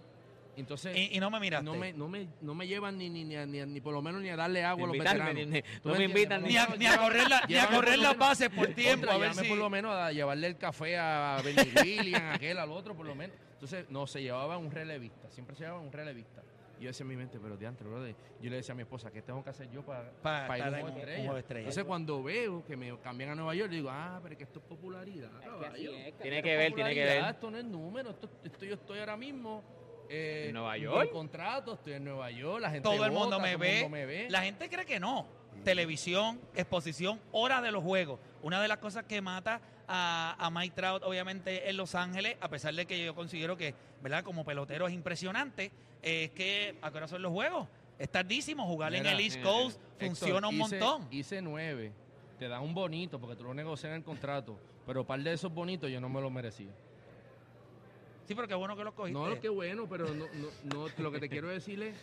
Entonces, 0.57 0.95
Y, 0.97 1.15
y 1.15 1.19
no 1.21 1.29
me 1.29 1.39
miraste. 1.39 1.63
no 1.63 1.75
me, 1.75 1.93
no 1.93 2.09
me, 2.09 2.27
no 2.41 2.53
me 2.53 2.67
llevan 2.67 2.97
ni, 2.97 3.09
ni, 3.09 3.23
ni, 3.23 3.37
a- 3.37 3.45
ni, 3.45 3.61
a- 3.61 3.65
ni 3.65 3.79
por 3.79 3.93
lo 3.93 4.01
menos 4.01 4.21
ni 4.21 4.27
a 4.29 4.35
darle 4.35 4.61
agua 4.65 4.85
a 4.85 4.87
los 4.87 4.97
veteranos. 4.97 5.33
ni- 5.35 5.45
ni- 5.45 5.61
¿Tú 5.61 5.87
no 5.89 5.95
me 5.95 6.03
invitan 6.03 6.43
ni, 6.43 6.57
a, 6.57 6.63
a 6.63 6.97
correr, 6.97 7.29
la- 7.29 7.43
ni 7.47 7.55
a 7.55 7.67
correr 7.67 7.97
las 7.99 8.17
bases 8.17 8.49
por 8.49 8.67
tiempo. 8.73 9.07
Contra, 9.07 9.15
a 9.15 9.17
ver 9.17 9.33
si... 9.35 9.47
por 9.47 9.57
lo 9.57 9.69
menos 9.69 9.95
a 9.95 10.11
llevarle 10.11 10.47
el 10.47 10.57
café 10.57 10.97
a 10.97 11.41
Benny 11.45 11.61
Williams, 11.83 12.21
a 12.23 12.33
aquel, 12.33 12.57
al 12.57 12.71
otro, 12.71 12.93
por 12.93 13.05
lo 13.05 13.15
menos. 13.15 13.37
Entonces, 13.53 13.85
no, 13.89 14.05
se 14.05 14.21
llevaba 14.21 14.57
un 14.57 14.69
relevista. 14.69 15.29
Siempre 15.29 15.55
se 15.55 15.63
llevaba 15.63 15.79
un 15.81 15.93
relevista. 15.93 16.41
Yo 16.79 16.87
decía 16.87 17.03
en 17.03 17.07
mi 17.09 17.17
mente, 17.17 17.39
pero 17.41 17.57
diantre, 17.57 17.87
brother. 17.87 18.15
Yo 18.41 18.49
le 18.49 18.55
decía 18.57 18.71
a 18.71 18.75
mi 18.75 18.83
esposa, 18.83 19.11
¿qué 19.11 19.21
tengo 19.21 19.43
que 19.43 19.49
hacer 19.49 19.69
yo 19.69 19.83
para, 19.83 20.11
Para 20.21 20.47
para 20.47 20.79
ir 20.79 20.83
un- 20.85 20.89
estrella? 20.97 21.37
estrella. 21.39 21.59
Entonces, 21.61 21.83
cuando 21.83 22.23
veo 22.23 22.63
que 22.63 22.77
me 22.77 22.97
cambian 22.99 23.31
a 23.31 23.35
Nueva 23.35 23.53
York, 23.55 23.69
digo, 23.69 23.89
ah, 23.91 24.19
pero 24.23 24.33
es 24.33 24.37
que 24.37 24.43
esto 24.45 24.59
es 24.59 24.65
popularidad, 24.65 25.29
Es 25.75 26.13
que 26.15 26.21
Tiene 26.21 26.41
que 26.41 26.55
ver, 26.57 26.73
tiene 26.73 26.93
que 26.93 27.03
ver. 27.03 27.23
Esto 27.25 27.51
no 27.51 27.57
es 27.57 27.65
número, 27.65 28.11
esto, 28.11 28.29
esto 28.43 28.65
yo 28.65 28.75
estoy 28.75 28.99
ahora 28.99 29.17
mismo. 29.17 29.63
eh, 30.11 30.45
¿En 30.47 30.53
Nueva 30.53 30.75
York? 30.77 31.11
contrato, 31.11 31.73
estoy 31.73 31.93
en 31.93 32.03
Nueva 32.05 32.31
York, 32.31 32.61
la 32.61 32.71
gente 32.71 32.83
todo 32.89 33.05
el 33.05 33.11
mundo 33.11 33.35
vota, 33.37 33.37
me 33.43 33.53
todo 33.53 33.63
el 33.63 33.69
ve. 33.71 33.73
mundo 33.81 33.89
me 33.89 34.05
ve. 34.07 34.27
La 34.29 34.41
gente 34.41 34.67
cree 34.69 34.85
que 34.85 34.99
no. 34.99 35.27
Televisión, 35.63 36.39
exposición, 36.55 37.19
hora 37.31 37.61
de 37.61 37.71
los 37.71 37.83
juegos. 37.83 38.19
Una 38.41 38.61
de 38.61 38.67
las 38.67 38.77
cosas 38.77 39.03
que 39.05 39.21
mata 39.21 39.61
a, 39.87 40.35
a 40.39 40.49
Mike 40.49 40.75
Trout, 40.75 41.03
obviamente, 41.03 41.69
en 41.69 41.77
Los 41.77 41.95
Ángeles, 41.95 42.37
a 42.41 42.49
pesar 42.49 42.73
de 42.73 42.85
que 42.85 43.03
yo 43.03 43.13
considero 43.15 43.57
que, 43.57 43.73
¿verdad? 44.01 44.23
Como 44.23 44.45
pelotero 44.45 44.87
es 44.87 44.93
impresionante, 44.93 45.71
es 46.01 46.31
que 46.31 46.77
¿a 46.81 46.91
qué 46.91 46.97
hora 46.97 47.07
son 47.07 47.21
los 47.21 47.31
juegos? 47.31 47.67
Es 47.97 48.09
tardísimo. 48.09 48.65
Jugar 48.65 48.93
en 48.95 49.05
el 49.05 49.19
East 49.19 49.37
eh, 49.37 49.41
Coast 49.41 49.77
Héctor, 49.99 50.07
funciona 50.07 50.47
un 50.47 50.55
hice- 50.55 50.79
montón. 50.79 51.07
Hice 51.11 51.41
nueve. 51.41 51.91
Te 52.37 52.47
dan 52.47 52.61
un 52.61 52.73
bonito 52.73 53.19
porque 53.19 53.35
tú 53.35 53.43
lo 53.43 53.53
negocias 53.53 53.89
en 53.91 53.97
el 53.97 54.03
contrato. 54.03 54.57
Pero 54.87 55.05
par 55.05 55.19
de 55.19 55.33
esos 55.33 55.53
bonitos 55.53 55.91
yo 55.91 55.99
no 55.99 56.07
me 56.07 56.21
los 56.21 56.31
merecía. 56.31 56.71
Sí, 58.25 58.35
pero 58.35 58.47
qué 58.47 58.55
bueno 58.55 58.75
que 58.77 58.83
los 58.83 58.93
cogiste. 58.93 59.19
No, 59.19 59.27
lo 59.27 59.39
que 59.41 59.49
bueno, 59.49 59.87
pero 59.89 60.05
no, 60.13 60.25
no, 60.33 60.47
no, 60.73 60.87
lo 60.97 61.11
que 61.11 61.19
te 61.19 61.27
quiero 61.29 61.47
decir 61.49 61.81
es 61.83 61.95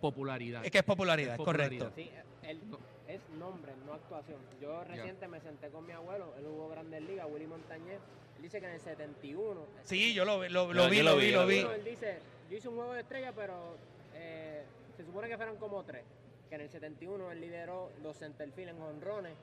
popularidad. 0.00 0.64
Es 0.64 0.70
que 0.70 0.78
es 0.78 0.84
popularidad, 0.84 1.34
Es 1.34 1.40
correcto. 1.44 1.86
popularidad. 1.90 1.92
Sí, 1.94 2.10
él- 2.48 2.60
es 3.08 3.20
nombre, 3.38 3.72
no 3.86 3.92
actuación. 3.94 4.38
Yo 4.60 4.82
reciente 4.84 5.28
me 5.28 5.40
senté 5.40 5.68
con 5.68 5.84
mi 5.86 5.92
abuelo, 5.92 6.32
él 6.38 6.44
jugó 6.46 6.68
Grandes 6.70 7.02
Ligas, 7.02 7.26
Willy 7.30 7.46
Montañez. 7.46 8.00
Él 8.36 8.42
dice 8.42 8.60
que 8.60 8.66
en 8.66 8.72
el 8.72 8.80
71. 8.80 9.66
Sí, 9.84 10.14
yo 10.14 10.24
lo, 10.24 10.40
vi- 10.40 10.48
lo, 10.48 10.66
vi, 10.68 10.74
yo 10.74 10.74
lo 10.74 10.84
lo 10.84 11.16
vi, 11.16 11.26
vi, 11.26 11.32
lo 11.32 11.40
yo 11.42 11.46
vi. 11.46 11.62
lo 11.62 11.72
Él 11.72 11.84
dice, 11.84 12.18
yo 12.50 12.56
hice 12.56 12.68
un 12.68 12.76
juego 12.76 12.94
de 12.94 13.00
estrella, 13.02 13.32
pero 13.34 13.76
eh, 14.14 14.64
se 14.96 15.04
supone 15.04 15.28
que 15.28 15.36
fueron 15.36 15.56
como 15.56 15.82
tres. 15.84 16.04
Que 16.48 16.54
en 16.56 16.62
el 16.62 16.68
71 16.70 17.30
él 17.32 17.40
lideró 17.40 17.90
los 18.02 18.18
centerfield 18.18 18.70
en 18.70 18.80
honrones 18.82 19.34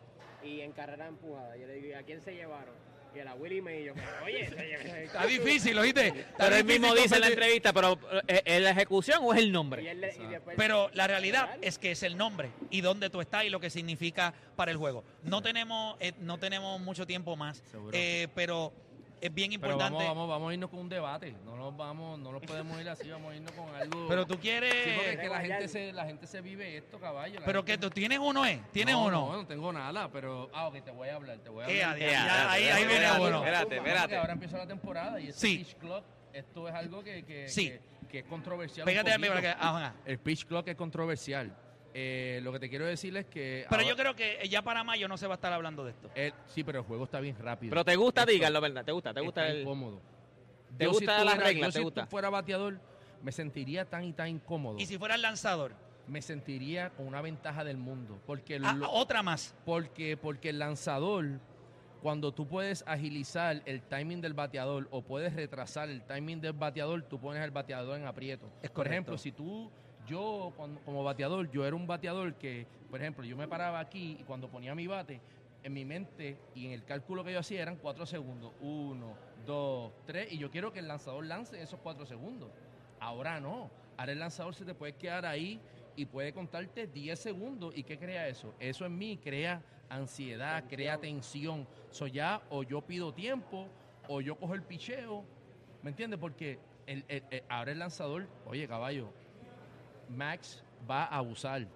y 0.44 0.62
en 0.62 0.72
carrera 0.72 1.08
empujada. 1.08 1.56
Yo 1.58 1.68
le 1.68 1.74
digo, 1.74 1.88
¿y 1.90 1.94
a 1.94 2.04
quién 2.04 2.22
se 2.22 2.34
llevaron? 2.34 2.74
Y 3.13 3.19
a 3.19 3.26
la 3.26 3.34
Willy 3.36 3.62
me 3.62 3.82
y 3.82 3.86
yo, 3.86 3.93
oye, 4.24 4.43
Está 5.04 5.26
difícil, 5.26 5.78
¿oíste? 5.78 6.08
Está 6.08 6.34
Pero 6.38 6.56
él 6.56 6.63
mismo 6.63 6.95
dice 6.95 7.15
en 7.15 7.21
la 7.21 7.28
entrevista, 7.28 7.74
pero 7.74 8.00
¿eh, 8.28 8.41
¿es 8.45 8.62
la 8.62 8.69
ejecución 8.71 9.19
o 9.21 9.34
es 9.34 9.39
el 9.39 9.47
Y 9.47 9.52
nombre? 9.52 9.89
él 9.91 10.00
le- 10.00 10.15
y 10.15 10.28
después- 10.28 10.56
Pero 10.58 10.89
la 10.93 11.08
realidad 11.08 11.58
es 11.62 11.78
que 11.78 11.91
es 11.91 12.04
el 12.04 12.15
nombre 12.15 12.52
y 12.69 12.80
dónde 12.80 13.10
tú 13.10 13.19
estás 13.19 13.43
y 13.43 13.50
lo 13.50 13.60
que 13.60 13.69
significa 13.69 14.34
para 14.56 14.71
el 14.71 14.78
juego. 14.78 15.04
No 15.24 15.41
tenemos, 15.41 15.97
eh, 16.00 16.13
no 16.19 16.38
tenemos 16.39 16.80
mucho 16.80 17.06
tiempo 17.06 17.36
más, 17.36 17.62
eh, 17.91 18.30
pero 18.34 18.71
es 19.21 19.34
bien 19.34 19.51
Pero 19.51 19.73
importante. 19.73 19.93
vamos, 20.03 20.07
vamos, 20.07 20.29
vamos 20.29 20.49
a 20.49 20.53
irnos 20.53 20.69
con 20.69 20.79
un 20.79 20.89
debate. 20.89 21.36
No 21.45 21.55
nos 21.55 21.77
vamos, 21.77 22.19
no 22.19 22.31
nos 22.31 22.41
podemos 22.41 22.81
ir 22.81 22.89
así, 22.89 23.10
vamos 23.10 23.31
a 23.31 23.36
irnos 23.36 23.51
con 23.53 23.73
algo. 23.75 24.07
Pero 24.10 24.25
tú 24.25 24.39
quieres. 24.39 24.73
Sí, 24.73 24.89
porque 24.95 25.12
es 25.13 25.19
que 25.19 25.29
la 25.29 25.39
gente 25.41 25.67
se, 25.67 25.93
la 25.93 26.05
gente 26.05 26.27
se 26.27 26.41
vive 26.41 26.75
esto, 26.77 26.99
caballo. 26.99 27.39
la 27.39 27.45
pero 27.45 27.60
gente- 27.60 27.71
que 27.73 27.77
tú 27.77 27.89
tienes 27.91 28.19
uno, 28.19 28.45
¿eh? 28.45 28.62
¿Tienes 28.73 28.95
no, 28.95 29.05
uno? 29.05 29.27
No, 29.31 29.38
no 29.38 29.47
tengo 29.47 29.71
nada, 29.71 30.10
pero. 30.12 30.49
Ah, 30.53 30.67
ok, 30.67 30.84
te 30.84 30.91
voy 30.91 31.10
a 31.10 31.15
hablar, 31.15 31.38
te 31.39 31.49
voy 31.49 31.63
a 31.63 31.69
Eh, 31.69 31.84
hablar. 31.84 31.99
ya, 31.99 32.05
Ya, 32.07 32.25
ya, 32.25 32.51
ahí, 32.51 32.63
ahí 32.67 32.86
viene 32.88 33.12
uno. 33.19 33.38
espérate, 33.38 33.77
espérate. 33.77 34.17
ahora 34.17 34.34
empieza 34.34 34.57
la 34.57 34.67
temporada 34.67 35.19
y 35.19 35.27
ese 35.29 35.39
Sí. 35.39 35.57
pitch 35.60 35.75
clock, 35.75 36.03
esto 36.34 36.67
es 36.67 36.73
algo 36.73 37.03
que, 37.03 37.23
que, 37.23 37.47
Sí. 37.47 37.69
que, 37.69 37.81
que 38.10 38.19
es 38.19 38.25
controversial. 38.25 38.86
Pégate 38.86 39.12
al 39.12 39.19
poquito. 39.19 39.34
para 39.36 39.41
que. 39.55 39.62
ajá. 39.63 39.93
El 40.05 40.17
pitch 40.19 40.45
clock 40.45 40.67
es 40.67 40.75
controversial. 40.75 41.55
Eh, 41.93 42.39
lo 42.43 42.51
que 42.54 42.60
te 42.60 42.69
quiero 42.69 42.86
decir 42.86 43.15
es 43.17 43.25
que. 43.25 43.65
Pero 43.69 43.82
ahora- 43.82 43.89
yo 43.89 43.95
creo 43.97 44.15
que 44.15 44.47
ya 44.49 44.62
para 44.62 44.84
mayo 44.84 45.08
no 45.08 45.17
se 45.17 45.27
va 45.27 45.34
a 45.34 45.36
estar 45.36 45.51
hablando 45.51 45.84
de 45.84 45.91
esto. 45.91 46.10
el- 46.15 46.34
sí, 46.47 46.63
pero 46.63 46.80
el 46.80 46.86
juego 46.86 47.04
está 47.04 47.19
bien 47.19 47.36
rápido. 47.39 47.69
Pero 47.71 47.84
te 47.86 47.95
gusta, 47.95 48.21
Esto 48.21 48.32
díganlo, 48.34 48.62
¿verdad? 48.62 48.86
¿Te 48.86 48.91
gusta? 48.91 49.13
¿Te 49.13 49.21
gusta 49.21 49.41
está 49.41 49.54
el...? 49.54 49.62
incómodo. 49.62 50.01
¿Te 50.77 50.86
Yo, 50.86 50.91
gusta 50.91 51.19
si 51.19 51.25
las 51.25 51.34
tuviera- 51.36 51.43
reglas? 51.49 51.67
yo 51.67 51.71
¿Te 51.73 51.80
si 51.80 51.84
gusta? 51.84 52.06
fuera 52.08 52.30
bateador, 52.30 52.80
me 53.21 53.32
sentiría 53.34 53.84
tan 53.86 54.06
y 54.06 54.13
tan 54.13 54.30
incómodo. 54.30 54.77
Y 54.80 54.86
si 54.86 54.97
fuera 54.97 55.15
el 55.15 55.21
lanzador. 55.21 55.73
Me 56.08 56.21
sentiría 56.21 56.89
con 56.91 57.08
una 57.08 57.21
ventaja 57.21 57.63
del 57.63 57.77
mundo. 57.77 58.19
Porque, 58.25 58.60
Ah, 58.63 58.73
lo- 58.73 58.89
otra 58.91 59.21
más. 59.21 59.54
porque, 59.65 60.17
porque 60.17 60.49
el 60.49 60.60
lanzador, 60.60 61.39
cuando 62.01 62.32
tú 62.34 62.47
puedes 62.47 62.84
agilizar 62.88 63.62
el 63.65 63.82
timing 63.84 64.21
del 64.21 64.34
bateador 64.34 64.88
o 64.91 65.01
puedes 65.04 65.34
retrasar 65.36 65.89
el 65.89 66.01
timing 66.04 66.41
del 66.41 66.54
bateador, 66.54 67.04
tú 67.04 67.19
pones 67.19 67.41
al 67.43 67.51
bateador 67.51 67.99
en 67.99 68.06
aprieto. 68.08 68.47
Es 68.63 68.69
Por 68.69 68.77
correcto. 68.77 68.93
ejemplo, 68.93 69.17
si 69.19 69.32
tú, 69.32 69.69
yo 70.08 70.54
cuando- 70.56 70.82
como 70.82 71.04
bateador, 71.04 71.50
yo 71.52 71.66
era 71.66 71.76
un 71.76 71.88
bateador 71.88 72.34
que, 72.36 72.66
por 72.90 73.00
ejemplo, 73.02 73.24
yo 73.24 73.36
me 73.38 73.48
paraba 73.48 73.80
aquí 73.80 74.18
y 74.20 74.24
cuando 74.24 74.50
ponía 74.50 74.76
mi 74.76 74.88
bate, 74.88 75.22
en 75.64 75.74
mi 75.74 75.86
mente 75.86 76.38
y 76.56 76.66
en 76.68 76.72
el 76.74 76.84
cálculo 76.84 77.24
que 77.24 77.34
yo 77.34 77.40
hacía 77.40 77.62
eran 77.62 77.76
cuatro 77.78 78.06
segundos. 78.06 78.52
Uno, 78.62 79.14
dos, 79.46 79.92
tres. 80.06 80.32
Y 80.32 80.38
yo 80.38 80.50
quiero 80.50 80.72
que 80.74 80.80
el 80.80 80.88
lanzador 80.88 81.26
lance 81.26 81.56
en 81.56 81.62
esos 81.64 81.80
cuatro 81.82 82.06
segundos. 82.06 82.50
Ahora 83.00 83.40
no. 83.40 83.70
Ahora 83.98 84.12
el 84.12 84.20
lanzador 84.20 84.56
se 84.56 84.66
te 84.66 84.74
puede 84.74 84.94
quedar 84.94 85.26
ahí 85.26 85.60
y 85.96 86.06
puede 86.06 86.34
contarte 86.34 86.88
10 86.88 87.20
segundos. 87.20 87.76
¿Y 87.78 87.84
qué 87.84 87.98
crea 88.00 88.28
eso? 88.28 88.54
Eso 88.60 88.86
en 88.86 88.98
mí 88.98 89.18
crea 89.18 89.62
ansiedad, 89.90 90.64
crea 90.68 90.98
tensión. 90.98 91.68
So 91.92 92.08
ya 92.08 92.42
o 92.50 92.64
yo 92.64 92.82
pido 92.82 93.14
tiempo 93.14 93.68
o 94.08 94.22
yo 94.22 94.36
cojo 94.38 94.56
el 94.56 94.64
picheo. 94.64 95.24
¿Me 95.84 95.90
entiendes? 95.92 96.20
Porque 96.20 96.58
el- 96.88 97.04
el- 97.08 97.24
el- 97.30 97.44
ahora 97.50 97.72
el 97.72 97.80
lanzador, 97.80 98.28
oye 98.48 98.68
caballo, 98.68 99.10
Max 100.12 100.63
va 100.89 101.04
a 101.06 101.17
abusar. 101.17 101.67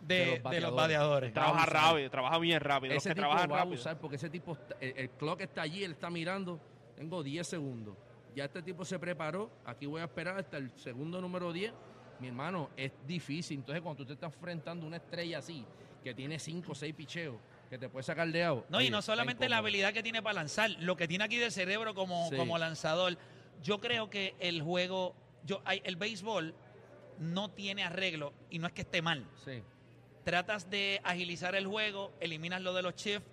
De, 0.00 0.40
De 0.40 0.60
los 0.60 0.70
los 0.70 0.74
bateadores. 0.76 1.32
Trabaja 1.32 1.66
rápido, 1.66 2.10
trabaja 2.10 2.38
bien 2.38 2.60
rápido. 2.60 2.94
Los 2.94 3.02
Ese 3.02 3.10
que 3.10 3.14
tipo 3.16 3.26
trabajan 3.26 3.50
va 3.50 3.54
a 3.54 3.58
rápido. 3.58 3.74
abusar 3.74 3.98
porque 3.98 4.16
ese 4.16 4.30
tipo, 4.30 4.56
el, 4.80 4.94
el 4.96 5.10
clock 5.10 5.40
está 5.40 5.62
allí, 5.62 5.82
él 5.82 5.92
está 5.92 6.10
mirando. 6.10 6.60
Tengo 6.94 7.22
10 7.22 7.46
segundos. 7.46 7.96
Ya 8.34 8.44
este 8.44 8.62
tipo 8.62 8.84
se 8.84 8.98
preparó. 8.98 9.50
Aquí 9.64 9.86
voy 9.86 10.00
a 10.00 10.04
esperar 10.04 10.38
hasta 10.38 10.58
el 10.58 10.70
segundo 10.76 11.20
número 11.20 11.52
10. 11.52 11.72
Mi 12.20 12.28
hermano, 12.28 12.70
es 12.76 12.92
difícil. 13.06 13.58
Entonces, 13.58 13.82
cuando 13.82 13.98
tú 13.98 14.06
te 14.06 14.12
estás 14.12 14.32
enfrentando 14.32 14.84
a 14.84 14.88
una 14.88 14.96
estrella 14.98 15.38
así, 15.38 15.64
que 16.04 16.14
tiene 16.14 16.38
5 16.38 16.70
o 16.70 16.74
6 16.74 16.94
picheos, 16.94 17.36
que 17.68 17.76
te 17.78 17.88
puede 17.88 18.04
sacar 18.04 18.28
de 18.28 18.44
out. 18.44 18.64
No, 18.68 18.80
y 18.80 18.90
no 18.90 19.02
solamente 19.02 19.48
la 19.48 19.58
habilidad 19.58 19.92
que 19.92 20.02
tiene 20.02 20.22
para 20.22 20.34
lanzar, 20.34 20.70
lo 20.78 20.96
que 20.96 21.08
tiene 21.08 21.24
aquí 21.24 21.36
de 21.36 21.50
cerebro 21.50 21.94
como, 21.94 22.28
Sí. 22.30 22.36
como 22.36 22.56
lanzador. 22.58 23.18
Yo 23.62 23.80
creo 23.80 24.08
que 24.08 24.36
el 24.38 24.62
juego, 24.62 25.16
yo, 25.44 25.62
el 25.84 25.96
béisbol 25.96 26.54
no 27.18 27.50
tiene 27.50 27.84
arreglo 27.84 28.32
y 28.50 28.58
no 28.58 28.66
es 28.66 28.72
que 28.72 28.82
esté 28.82 29.02
mal. 29.02 29.26
Sí. 29.44 29.62
Tratas 30.24 30.68
de 30.70 31.00
agilizar 31.04 31.54
el 31.54 31.66
juego, 31.66 32.12
eliminas 32.20 32.60
lo 32.62 32.74
de 32.74 32.82
los 32.82 32.94
shifts. 32.96 33.28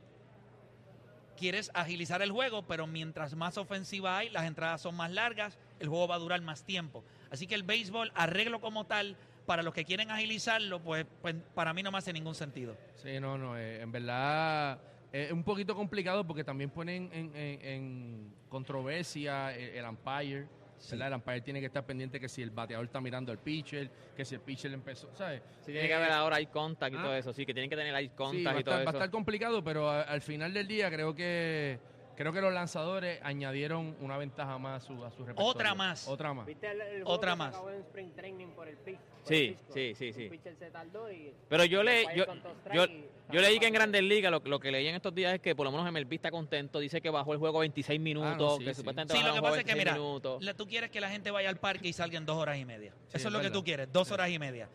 Quieres 1.37 1.71
agilizar 1.73 2.21
el 2.21 2.31
juego, 2.31 2.61
pero 2.67 2.85
mientras 2.85 3.35
más 3.35 3.57
ofensiva 3.57 4.17
hay, 4.19 4.29
las 4.29 4.45
entradas 4.45 4.81
son 4.81 4.95
más 4.95 5.11
largas, 5.11 5.57
el 5.79 5.89
juego 5.89 6.07
va 6.07 6.15
a 6.15 6.19
durar 6.19 6.39
más 6.41 6.63
tiempo. 6.63 7.03
Así 7.31 7.47
que 7.47 7.55
el 7.55 7.63
béisbol, 7.63 8.11
arreglo 8.13 8.61
como 8.61 8.85
tal, 8.85 9.17
para 9.47 9.63
los 9.63 9.73
que 9.73 9.83
quieren 9.83 10.11
agilizarlo, 10.11 10.79
pues, 10.81 11.05
pues 11.21 11.35
para 11.55 11.73
mí 11.73 11.81
no 11.81 11.91
me 11.91 11.97
hace 11.97 12.13
ningún 12.13 12.35
sentido. 12.35 12.77
Sí, 13.01 13.19
no, 13.19 13.37
no. 13.37 13.57
eh, 13.57 13.81
en 13.81 13.91
verdad 13.91 14.79
eh, 15.11 15.25
es 15.25 15.31
un 15.31 15.43
poquito 15.43 15.75
complicado 15.75 16.25
porque 16.25 16.43
también 16.43 16.69
ponen 16.69 17.09
en, 17.11 17.35
en- 17.35 17.61
en 17.65 18.33
controversia 18.47 19.53
el, 19.55 19.69
el 19.77 19.85
umpire. 19.85 20.47
¿Verdad? 20.91 21.07
El 21.09 21.13
umpire 21.15 21.41
tiene 21.41 21.59
que 21.59 21.65
estar 21.67 21.85
pendiente 21.85 22.19
que 22.19 22.27
si 22.29 22.41
el 22.41 22.51
bateador 22.51 22.85
está 22.85 22.99
mirando 23.01 23.31
al 23.31 23.39
pitcher, 23.39 23.89
que 24.15 24.25
si 24.25 24.35
el 24.35 24.41
pitcher 24.41 24.71
empezó, 24.73 25.09
¿sabes? 25.15 25.41
Sí, 25.61 25.71
tiene 25.71 25.85
Eh, 25.85 25.87
que 25.87 25.93
haber 25.93 26.11
ahora 26.11 26.37
eye 26.39 26.47
contact 26.47 26.93
y 26.93 26.97
ah. 26.97 27.01
todo 27.01 27.15
eso. 27.15 27.33
Sí, 27.33 27.45
que 27.45 27.53
tienen 27.53 27.69
que 27.69 27.75
tener 27.75 27.95
eye 27.95 28.09
Sí, 28.09 28.13
contact 28.15 28.55
va, 28.55 28.59
y 28.59 28.63
todo 28.63 28.75
estar, 28.75 28.87
va 28.87 28.89
a 28.89 28.93
eso. 28.93 28.97
estar 28.97 29.09
complicado, 29.11 29.63
pero 29.63 29.89
a- 29.89 30.01
al 30.01 30.21
final 30.21 30.53
del 30.53 30.67
día 30.67 30.89
creo 30.91 31.13
que 31.15 31.79
creo 32.15 32.31
que 32.33 32.41
los 32.41 32.53
lanzadores 32.53 33.19
añadieron 33.23 33.95
una 33.99 34.17
ventaja 34.17 34.57
más 34.57 34.83
a 34.83 34.85
su, 34.85 34.93
a 35.05 35.11
su 35.11 35.19
repertorio. 35.19 35.49
Otra 35.51 35.73
más. 35.75 36.07
Otra 36.07 36.33
más. 36.33 36.45
¿Viste 36.45 36.69
el, 36.71 36.81
el 36.81 36.89
juego 37.03 37.11
Otra 37.11 37.31
que 37.31 37.37
más. 37.37 37.49
acabó 37.55 37.69
en 37.71 37.79
Spring 37.81 38.11
Training 38.15 38.47
por 38.49 38.67
el 38.67 38.77
pitch? 38.77 38.97
por 38.99 39.27
Sí, 39.27 39.57
el 39.67 39.73
sí, 39.73 39.93
sí, 39.95 40.13
sí. 40.13 40.23
Un 40.25 40.29
pitcher 40.29 40.55
se 40.57 40.71
tardó 40.71 41.11
y... 41.11 41.33
Pero 41.49 41.65
yo, 41.65 41.83
le, 41.83 42.05
yo, 42.15 42.25
con 42.25 42.41
dos 42.43 42.53
yo, 42.73 42.85
yo 43.31 43.41
leí 43.41 43.59
que 43.59 43.67
en 43.67 43.73
Grandes 43.73 44.03
Ligas, 44.03 44.31
lo, 44.31 44.39
lo 44.45 44.59
que 44.59 44.71
leí 44.71 44.87
en 44.87 44.95
estos 44.95 45.13
días 45.15 45.33
es 45.35 45.39
que 45.41 45.55
por 45.55 45.65
lo 45.65 45.71
menos 45.71 45.91
MLB 45.91 46.13
está 46.13 46.29
contento, 46.31 46.79
dice 46.79 47.01
que 47.01 47.09
bajó 47.09 47.33
el 47.33 47.39
juego 47.39 47.57
a 47.57 47.61
26 47.61 47.99
minutos, 47.99 48.57
sí, 48.59 48.65
que 48.65 48.73
sí. 48.73 48.79
supuestamente 48.79 49.15
Sí, 49.17 49.23
lo 49.23 49.33
que 49.33 49.41
pasa 49.41 49.57
es 49.59 49.63
que, 49.65 49.73
26 49.75 50.03
mira, 50.21 50.39
la- 50.41 50.53
tú 50.53 50.67
quieres 50.67 50.89
que 50.91 50.99
la 51.01 51.09
gente 51.09 51.31
vaya 51.31 51.49
al 51.49 51.57
parque 51.57 51.87
y 51.87 51.93
salga 51.93 52.17
en 52.17 52.25
dos 52.25 52.37
horas 52.37 52.57
y 52.57 52.65
media. 52.65 52.91
Sí, 52.91 52.97
eso 53.09 53.17
es 53.17 53.25
es 53.25 53.31
lo 53.31 53.39
que 53.41 53.49
tú 53.49 53.63
quieres, 53.63 53.91
dos 53.91 54.11
horas 54.11 54.29
y 54.29 54.39
media. 54.39 54.69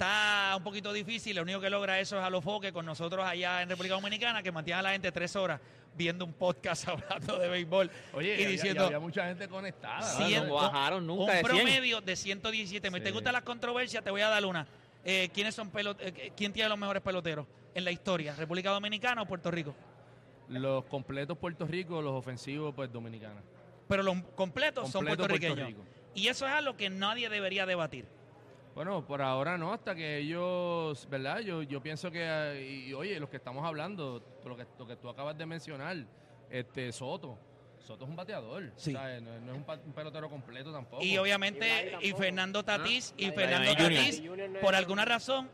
Está 0.00 0.56
un 0.56 0.64
poquito 0.64 0.94
difícil, 0.94 1.36
lo 1.36 1.42
único 1.42 1.60
que 1.60 1.68
logra 1.68 2.00
eso 2.00 2.18
es 2.18 2.24
a 2.24 2.30
los 2.30 2.42
foques 2.42 2.72
con 2.72 2.86
nosotros 2.86 3.22
allá 3.22 3.60
en 3.60 3.68
República 3.68 3.96
Dominicana, 3.96 4.42
que 4.42 4.50
mantiene 4.50 4.78
a 4.80 4.82
la 4.82 4.92
gente 4.92 5.12
tres 5.12 5.36
horas 5.36 5.60
viendo 5.94 6.24
un 6.24 6.32
podcast 6.32 6.88
hablando 6.88 7.38
de 7.38 7.48
béisbol 7.48 7.90
Oye, 8.14 8.30
y 8.30 8.32
había- 8.36 8.48
diciendo 8.48 8.86
había 8.86 8.98
mucha 8.98 9.26
gente 9.26 9.46
conectada. 9.46 10.00
Cien- 10.00 10.46
no 10.46 10.54
bajaron 10.54 11.06
nunca 11.06 11.24
un 11.24 11.26
de 11.28 11.32
100. 11.34 11.44
promedio 11.44 12.00
de 12.00 12.16
117. 12.16 12.90
¿Me 12.90 13.02
te 13.02 13.10
gustan 13.10 13.34
las 13.34 13.42
controversias? 13.42 14.02
Te 14.02 14.10
voy 14.10 14.22
a 14.22 14.30
dar 14.30 14.46
una. 14.46 14.66
Eh, 15.04 15.28
¿quiénes 15.34 15.54
son 15.54 15.68
pelot 15.68 15.98
eh, 16.00 16.32
¿Quién 16.34 16.54
tiene 16.54 16.70
los 16.70 16.78
mejores 16.78 17.02
peloteros 17.02 17.46
en 17.74 17.84
la 17.84 17.90
historia? 17.90 18.34
¿República 18.36 18.70
Dominicana 18.70 19.20
o 19.20 19.26
Puerto 19.26 19.50
Rico? 19.50 19.74
Los 20.48 20.86
completos 20.86 21.36
Puerto 21.36 21.66
Rico, 21.66 22.00
los 22.00 22.14
ofensivos, 22.14 22.72
pues 22.74 22.90
dominicanos. 22.90 23.42
Pero 23.86 24.02
los 24.02 24.16
completos 24.34 24.88
son 24.88 25.04
puertorriqueños. 25.04 25.56
Puerto 25.56 25.82
Rico. 25.82 25.84
Y 26.14 26.28
eso 26.28 26.46
es 26.46 26.52
algo 26.54 26.74
que 26.74 26.88
nadie 26.88 27.28
debería 27.28 27.66
debatir. 27.66 28.06
Bueno, 28.80 29.04
por 29.06 29.20
ahora 29.20 29.58
no, 29.58 29.74
hasta 29.74 29.94
que 29.94 30.16
ellos, 30.16 31.06
¿verdad? 31.10 31.40
Yo, 31.40 31.62
yo 31.62 31.82
pienso 31.82 32.10
que, 32.10 32.22
eh, 32.24 32.86
y, 32.88 32.94
oye, 32.94 33.20
los 33.20 33.28
que 33.28 33.36
estamos 33.36 33.62
hablando, 33.62 34.22
lo 34.42 34.56
que, 34.56 34.64
lo 34.78 34.86
que 34.86 34.96
tú 34.96 35.10
acabas 35.10 35.36
de 35.36 35.44
mencionar, 35.44 35.98
este 36.48 36.90
Soto. 36.90 37.36
Soto 37.78 38.04
es 38.04 38.08
un 38.10 38.16
bateador, 38.16 38.72
Sí. 38.76 38.94
¿sabes? 38.94 39.20
No, 39.20 39.38
no 39.38 39.52
es 39.52 39.58
un, 39.58 39.64
pa- 39.64 39.78
un 39.84 39.92
pelotero 39.92 40.30
completo 40.30 40.72
tampoco. 40.72 41.02
Y 41.04 41.18
obviamente, 41.18 41.88
y 41.88 41.90
tampoco. 41.90 42.22
Fernando 42.22 42.62
Tatís, 42.64 43.12
y 43.18 43.30
Fernando. 43.32 43.74
Tatís, 43.76 44.22
por 44.62 44.74
alguna 44.74 45.04
razón, 45.04 45.50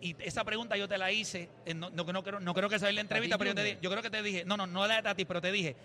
y 0.00 0.16
esa 0.22 0.42
pregunta 0.42 0.74
yo 0.78 0.88
te 0.88 0.96
la 0.96 1.12
hice, 1.12 1.50
eh, 1.66 1.74
no, 1.74 1.90
no, 1.90 2.02
no 2.04 2.22
creo, 2.24 2.40
no 2.40 2.54
creo 2.54 2.70
que 2.70 2.78
sea 2.78 2.88
en 2.88 2.94
la 2.94 3.02
entrevista, 3.02 3.36
pero 3.36 3.50
yo, 3.50 3.56
te, 3.56 3.78
yo 3.82 3.90
creo 3.90 4.02
que 4.02 4.08
te 4.08 4.22
dije, 4.22 4.46
no, 4.46 4.56
no, 4.56 4.66
no 4.66 4.86
la 4.86 4.96
de 4.96 5.02
Tatís, 5.02 5.26
pero 5.26 5.42
te 5.42 5.52
dije, 5.52 5.76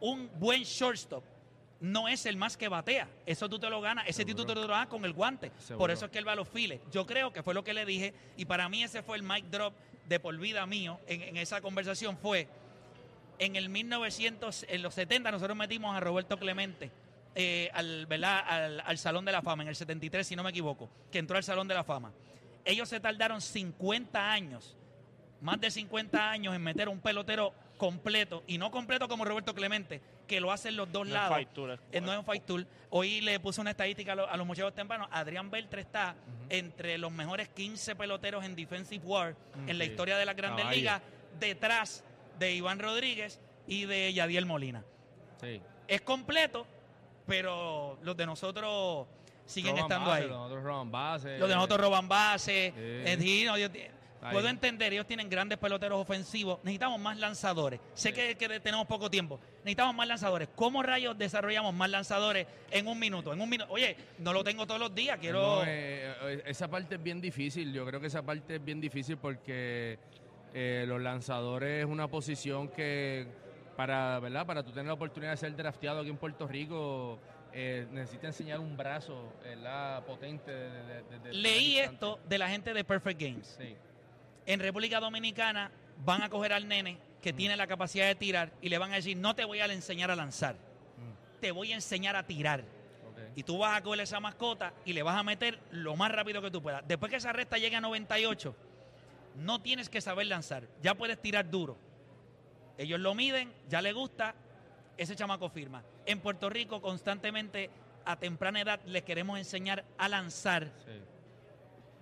un 0.00 0.28
buen 0.38 0.64
shortstop 0.64 1.24
no 1.84 2.08
es 2.08 2.24
el 2.24 2.36
más 2.36 2.56
que 2.56 2.68
batea. 2.68 3.08
Eso 3.26 3.48
tú 3.48 3.58
te 3.58 3.68
lo 3.68 3.80
ganas, 3.80 4.06
ese 4.08 4.24
título 4.24 4.46
te 4.46 4.54
lo 4.54 4.66
ganas 4.66 4.88
con 4.88 5.04
el 5.04 5.12
guante. 5.12 5.52
Por 5.76 5.90
eso 5.90 6.06
es 6.06 6.10
que 6.10 6.18
él 6.18 6.26
va 6.26 6.32
a 6.32 6.36
los 6.36 6.48
files. 6.48 6.80
Yo 6.90 7.06
creo 7.06 7.32
que 7.32 7.42
fue 7.42 7.52
lo 7.52 7.62
que 7.62 7.74
le 7.74 7.84
dije, 7.84 8.14
y 8.36 8.46
para 8.46 8.68
mí 8.68 8.82
ese 8.82 9.02
fue 9.02 9.18
el 9.18 9.22
mic 9.22 9.44
drop 9.46 9.74
de 10.08 10.18
por 10.18 10.36
vida 10.38 10.64
mío 10.66 10.98
en, 11.06 11.22
en 11.22 11.36
esa 11.36 11.60
conversación, 11.60 12.16
fue 12.16 12.48
en 13.38 13.56
el 13.56 13.68
1900, 13.68 14.66
en 14.68 14.82
los 14.82 14.94
70 14.94 15.30
nosotros 15.30 15.56
metimos 15.56 15.94
a 15.94 16.00
Roberto 16.00 16.38
Clemente 16.38 16.90
eh, 17.34 17.70
al, 17.74 18.06
¿verdad? 18.06 18.44
Al, 18.46 18.80
al 18.80 18.98
Salón 18.98 19.24
de 19.24 19.32
la 19.32 19.42
Fama, 19.42 19.62
en 19.64 19.68
el 19.68 19.76
73 19.76 20.26
si 20.26 20.36
no 20.36 20.42
me 20.42 20.50
equivoco, 20.50 20.88
que 21.10 21.18
entró 21.18 21.36
al 21.36 21.44
Salón 21.44 21.68
de 21.68 21.74
la 21.74 21.84
Fama. 21.84 22.12
Ellos 22.64 22.88
se 22.88 23.00
tardaron 23.00 23.40
50 23.40 24.32
años, 24.32 24.76
más 25.40 25.60
de 25.60 25.70
50 25.70 26.30
años 26.30 26.54
en 26.54 26.62
meter 26.62 26.88
un 26.88 27.00
pelotero 27.00 27.52
completo, 27.76 28.42
y 28.46 28.56
no 28.56 28.70
completo 28.70 29.08
como 29.08 29.24
Roberto 29.24 29.54
Clemente, 29.54 30.00
que 30.26 30.40
lo 30.40 30.50
hacen 30.52 30.76
los 30.76 30.90
dos 30.90 31.06
No 31.06 31.14
lados. 31.14 31.38
tool, 31.52 31.70
es- 31.72 31.80
Eh, 31.92 32.00
no 32.00 32.12
es 32.12 32.18
un 32.18 32.24
fight 32.24 32.44
tool. 32.44 32.66
Hoy 32.90 33.20
le 33.20 33.38
puse 33.40 33.60
una 33.60 33.70
estadística 33.70 34.12
a, 34.12 34.14
lo- 34.14 34.28
a 34.28 34.36
los 34.36 34.46
muchachos 34.46 34.74
tempranos. 34.74 35.08
Adrián 35.10 35.50
Beltre 35.50 35.80
está 35.82 36.14
entre 36.48 36.96
los 36.98 37.12
mejores 37.12 37.48
15 37.50 37.94
peloteros 37.96 38.44
en 38.44 38.54
defensive 38.56 39.04
war 39.04 39.36
en 39.66 39.76
la 39.78 39.84
historia 39.84 40.16
de 40.16 40.24
las 40.26 40.36
grandes 40.36 40.62
Caballo. 40.64 40.78
ligas, 40.80 41.02
detrás 41.38 42.04
de 42.38 42.52
Iván 42.54 42.78
Rodríguez 42.78 43.40
y 43.66 43.84
de 43.86 44.12
Yadiel 44.12 44.46
Molina. 44.46 44.84
Sí. 45.40 45.60
Es 45.88 46.00
completo, 46.02 46.66
pero 47.26 47.98
los 48.02 48.16
de 48.16 48.26
nosotros 48.26 49.06
siguen 49.46 49.72
Roban 49.76 49.82
estando 49.84 50.10
base, 50.10 50.22
ahí. 50.22 50.28
Los 50.28 50.46
otros 50.46 50.62
roban 50.64 50.90
base. 50.90 51.38
Los 51.38 51.48
de 51.48 51.54
nosotros 51.54 51.80
roban 51.80 52.08
base. 52.08 52.72
Sí. 52.74 53.10
Ahí. 54.24 54.32
puedo 54.32 54.48
entender, 54.48 54.92
ellos 54.92 55.06
tienen 55.06 55.28
grandes 55.28 55.58
peloteros 55.58 56.00
ofensivos. 56.00 56.58
Necesitamos 56.64 56.98
más 57.00 57.18
lanzadores. 57.18 57.78
Sé 57.94 58.08
Sí. 58.08 58.14
que, 58.14 58.34
que 58.36 58.60
tenemos 58.60 58.86
poco 58.86 59.10
tiempo. 59.10 59.38
Necesitamos 59.58 59.94
más 59.94 60.08
lanzadores. 60.08 60.48
¿Cómo 60.56 60.82
rayos 60.82 61.16
desarrollamos 61.18 61.74
más 61.74 61.90
lanzadores 61.90 62.46
en 62.70 62.86
un 62.88 62.98
minuto? 62.98 63.32
En 63.32 63.40
un 63.40 63.48
minuto. 63.48 63.70
Oye, 63.72 63.96
no 64.18 64.32
lo 64.32 64.42
tengo 64.42 64.66
todos 64.66 64.80
los 64.80 64.94
días. 64.94 65.18
Quiero. 65.20 65.40
No, 65.40 65.62
eh, 65.64 66.14
eh, 66.22 66.42
esa 66.46 66.68
parte 66.68 66.94
es 66.96 67.02
bien 67.02 67.20
difícil. 67.20 67.72
Yo 67.72 67.84
creo 67.86 68.00
que 68.00 68.06
esa 68.06 68.22
parte 68.22 68.56
es 68.56 68.64
bien 68.64 68.80
difícil 68.80 69.16
porque 69.18 69.98
eh, 70.54 70.84
los 70.88 71.00
lanzadores 71.00 71.80
es 71.84 71.90
una 71.90 72.08
posición 72.08 72.68
que 72.68 73.26
para, 73.76 74.20
¿verdad? 74.20 74.46
Para 74.46 74.62
tú 74.62 74.70
tener 74.70 74.86
la 74.86 74.92
oportunidad 74.94 75.32
de 75.32 75.36
ser 75.36 75.56
drafteado 75.56 76.00
aquí 76.00 76.10
en 76.10 76.16
Puerto 76.16 76.46
Rico 76.46 77.18
eh, 77.52 77.86
necesita 77.92 78.28
enseñar 78.28 78.58
un 78.60 78.76
brazo 78.76 79.32
¿verdad? 79.42 80.04
potente. 80.04 80.50
de- 80.52 81.02
de- 81.22 81.32
Leí 81.32 81.78
esto 81.78 82.18
de 82.28 82.38
la 82.38 82.48
gente 82.48 82.72
de 82.72 82.84
Perfect 82.84 83.20
Games. 83.20 83.56
Sí. 83.58 83.76
En 84.46 84.60
República 84.60 85.00
Dominicana 85.00 85.70
van 86.04 86.22
a 86.22 86.28
coger 86.28 86.52
al 86.52 86.68
nene 86.68 86.98
que 87.22 87.32
Mm. 87.32 87.36
tiene 87.36 87.56
la 87.56 87.66
capacidad 87.66 88.06
de 88.06 88.14
tirar 88.14 88.52
y 88.60 88.68
le 88.68 88.78
van 88.78 88.92
a 88.92 88.96
decir, 88.96 89.16
no 89.16 89.34
te 89.34 89.44
voy 89.44 89.60
a 89.60 89.66
enseñar 89.66 90.10
a 90.10 90.16
lanzar, 90.16 90.54
Mm, 90.56 91.40
te 91.40 91.50
voy 91.52 91.72
a 91.72 91.74
enseñar 91.76 92.16
a 92.16 92.26
tirar. 92.26 92.64
Y 93.36 93.42
tú 93.42 93.58
vas 93.58 93.76
a 93.76 93.82
coger 93.82 94.00
esa 94.00 94.20
mascota 94.20 94.72
y 94.84 94.92
le 94.92 95.02
vas 95.02 95.16
a 95.16 95.22
meter 95.24 95.58
lo 95.72 95.96
más 95.96 96.12
rápido 96.12 96.40
que 96.40 96.50
tú 96.52 96.62
puedas. 96.62 96.86
Después 96.86 97.10
que 97.10 97.16
esa 97.16 97.32
recta 97.32 97.58
llegue 97.58 97.74
a 97.74 97.80
98, 97.80 98.54
no 99.36 99.60
tienes 99.60 99.88
que 99.88 100.00
saber 100.00 100.26
lanzar. 100.28 100.68
Ya 100.82 100.94
puedes 100.94 101.20
tirar 101.20 101.50
duro. 101.50 101.76
Ellos 102.78 103.00
lo 103.00 103.14
miden, 103.14 103.52
ya 103.68 103.82
le 103.82 103.92
gusta, 103.92 104.34
ese 104.96 105.16
chamaco 105.16 105.48
firma. 105.48 105.82
En 106.06 106.20
Puerto 106.20 106.48
Rico 106.48 106.80
constantemente 106.80 107.70
a 108.04 108.16
temprana 108.16 108.60
edad 108.60 108.80
les 108.86 109.02
queremos 109.02 109.36
enseñar 109.38 109.84
a 109.98 110.08
lanzar 110.08 110.70
Sí. 110.84 110.92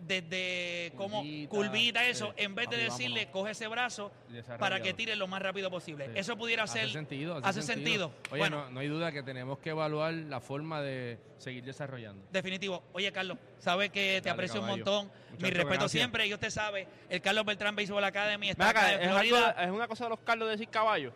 Desde 0.06 0.92
como 0.96 1.22
Curvita, 1.48 2.06
eso, 2.06 2.28
sí. 2.36 2.44
en 2.44 2.54
vez 2.54 2.68
de 2.68 2.76
decirle 2.76 3.20
vámonos. 3.26 3.32
coge 3.32 3.50
ese 3.52 3.66
brazo 3.68 4.12
para 4.58 4.80
que 4.80 4.92
tire 4.94 5.16
lo 5.16 5.26
más 5.26 5.40
rápido 5.42 5.70
posible. 5.70 6.06
Sí. 6.06 6.12
Eso 6.16 6.36
pudiera 6.36 6.66
ser 6.66 6.84
Hace 6.84 6.92
sentido. 6.92 7.40
hace 7.42 7.62
sentido. 7.62 8.12
Oye, 8.30 8.38
Bueno. 8.40 8.64
no, 8.64 8.70
no 8.70 8.80
hay 8.80 8.88
duda 8.88 9.12
que 9.12 9.22
tenemos 9.22 9.58
que 9.58 9.70
evaluar 9.70 10.12
la 10.14 10.40
forma 10.40 10.80
de 10.82 11.18
seguir 11.38 11.64
desarrollando. 11.64 12.24
Definitivo. 12.30 12.82
Oye, 12.92 13.10
Carlos, 13.12 13.38
sabe 13.58 13.90
que 13.90 14.20
te 14.22 14.28
Dale, 14.28 14.30
aprecio 14.30 14.60
un 14.60 14.66
montón. 14.66 15.10
Mi 15.38 15.48
respeto 15.50 15.68
gracias. 15.68 15.92
siempre. 15.92 16.26
Y 16.26 16.34
usted 16.34 16.50
sabe, 16.50 16.86
el 17.08 17.20
Carlos 17.20 17.44
Beltrán 17.44 17.74
Baseball 17.74 18.04
Academy 18.04 18.50
está 18.50 18.66
Ven 18.68 18.76
acá, 18.76 18.86
acá 18.86 18.94
en 19.02 19.10
¿es, 19.10 19.16
algo- 19.16 19.60
es 19.62 19.70
una 19.70 19.88
cosa 19.88 20.04
de 20.04 20.10
los 20.10 20.20
Carlos 20.20 20.48
de 20.48 20.52
decir 20.52 20.68
caballo. 20.68 21.12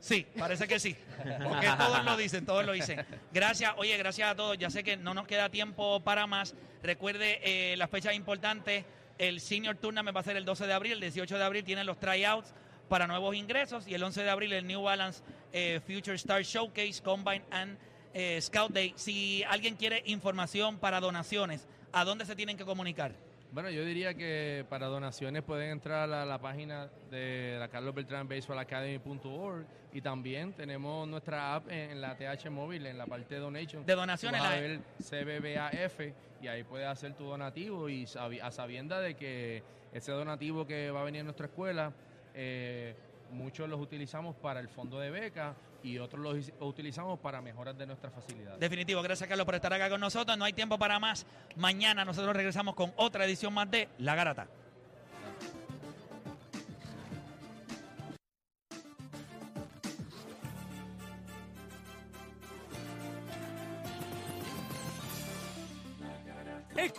Sí, 0.00 0.26
parece 0.38 0.66
que 0.66 0.80
sí. 0.80 0.96
Porque 1.44 1.68
todos 1.78 2.04
lo 2.04 2.16
dicen, 2.16 2.46
todos 2.46 2.64
lo 2.64 2.72
dicen. 2.72 3.04
Gracias, 3.32 3.72
oye, 3.76 3.96
gracias 3.98 4.30
a 4.30 4.34
todos. 4.34 4.56
Ya 4.58 4.70
sé 4.70 4.82
que 4.82 4.96
no 4.96 5.14
nos 5.14 5.26
queda 5.26 5.50
tiempo 5.50 6.00
para 6.00 6.26
más. 6.26 6.54
Recuerde 6.82 7.40
eh, 7.42 7.76
las 7.76 7.90
fechas 7.90 8.14
importantes. 8.14 8.84
El 9.18 9.40
Senior 9.40 9.76
Tournament 9.76 10.16
va 10.16 10.20
a 10.20 10.24
ser 10.24 10.36
el 10.36 10.46
12 10.46 10.66
de 10.66 10.72
abril. 10.72 10.92
El 10.92 11.00
18 11.00 11.36
de 11.36 11.44
abril 11.44 11.64
tienen 11.64 11.86
los 11.86 12.00
tryouts 12.00 12.54
para 12.88 13.06
nuevos 13.06 13.36
ingresos. 13.36 13.86
Y 13.86 13.94
el 13.94 14.02
11 14.02 14.22
de 14.22 14.30
abril 14.30 14.52
el 14.54 14.66
New 14.66 14.82
Balance 14.82 15.22
eh, 15.52 15.80
Future 15.86 16.16
Star 16.16 16.42
Showcase, 16.42 17.02
Combine 17.02 17.44
and 17.50 17.76
eh, 18.14 18.40
Scout 18.40 18.72
Day. 18.72 18.94
Si 18.96 19.44
alguien 19.44 19.76
quiere 19.76 20.02
información 20.06 20.78
para 20.78 21.00
donaciones, 21.00 21.68
¿a 21.92 22.04
dónde 22.04 22.24
se 22.24 22.34
tienen 22.34 22.56
que 22.56 22.64
comunicar? 22.64 23.12
Bueno, 23.52 23.68
yo 23.70 23.84
diría 23.84 24.14
que 24.14 24.64
para 24.68 24.86
donaciones 24.86 25.42
pueden 25.42 25.70
entrar 25.70 26.08
a 26.12 26.24
la, 26.24 26.38
página 26.38 26.88
de 27.10 27.56
la 27.58 27.66
Carlos 27.66 27.92
Beltrán 27.94 28.28
Baseball 28.28 28.60
Academy.org 28.60 29.66
y 29.92 30.00
también 30.00 30.52
tenemos 30.52 31.08
nuestra 31.08 31.56
app 31.56 31.68
en, 31.68 32.00
la 32.00 32.16
TH 32.16 32.48
móvil, 32.48 32.86
en 32.86 32.96
la 32.96 33.06
parte 33.06 33.34
de 33.34 33.40
donation. 33.40 33.84
De 33.84 33.94
donaciones, 33.96 34.40
vas 34.40 34.52
a 34.52 34.60
ver 34.60 34.80
CBBAF 34.98 36.00
y 36.40 36.46
ahí 36.46 36.62
puedes 36.62 36.86
hacer 36.86 37.14
tu 37.14 37.24
donativo 37.24 37.88
y 37.88 38.06
sabi- 38.06 38.38
a 38.40 38.52
sabienda 38.52 39.00
de 39.00 39.16
que 39.16 39.64
ese 39.92 40.12
donativo 40.12 40.64
que 40.64 40.92
va 40.92 41.00
a 41.00 41.04
venir 41.04 41.22
a 41.22 41.24
nuestra 41.24 41.46
escuela, 41.46 41.92
eh, 42.34 42.94
muchos 43.32 43.68
los 43.68 43.80
utilizamos 43.80 44.36
para 44.36 44.60
el 44.60 44.68
fondo 44.68 45.00
de 45.00 45.10
beca 45.10 45.56
y 45.82 45.98
otros 45.98 46.22
los 46.22 46.52
utilizamos 46.60 47.18
para 47.18 47.40
mejoras 47.40 47.76
de 47.76 47.86
nuestras 47.86 48.12
facilidades. 48.12 48.60
Definitivo, 48.60 49.02
gracias 49.02 49.28
Carlos 49.28 49.46
por 49.46 49.54
estar 49.54 49.72
acá 49.72 49.88
con 49.88 50.00
nosotros. 50.00 50.36
No 50.36 50.44
hay 50.44 50.52
tiempo 50.52 50.78
para 50.78 50.98
más. 50.98 51.26
Mañana 51.56 52.04
nosotros 52.04 52.34
regresamos 52.34 52.74
con 52.74 52.92
otra 52.96 53.24
edición 53.24 53.52
más 53.54 53.70
de 53.70 53.88
La 53.98 54.14
Garata. 54.14 54.48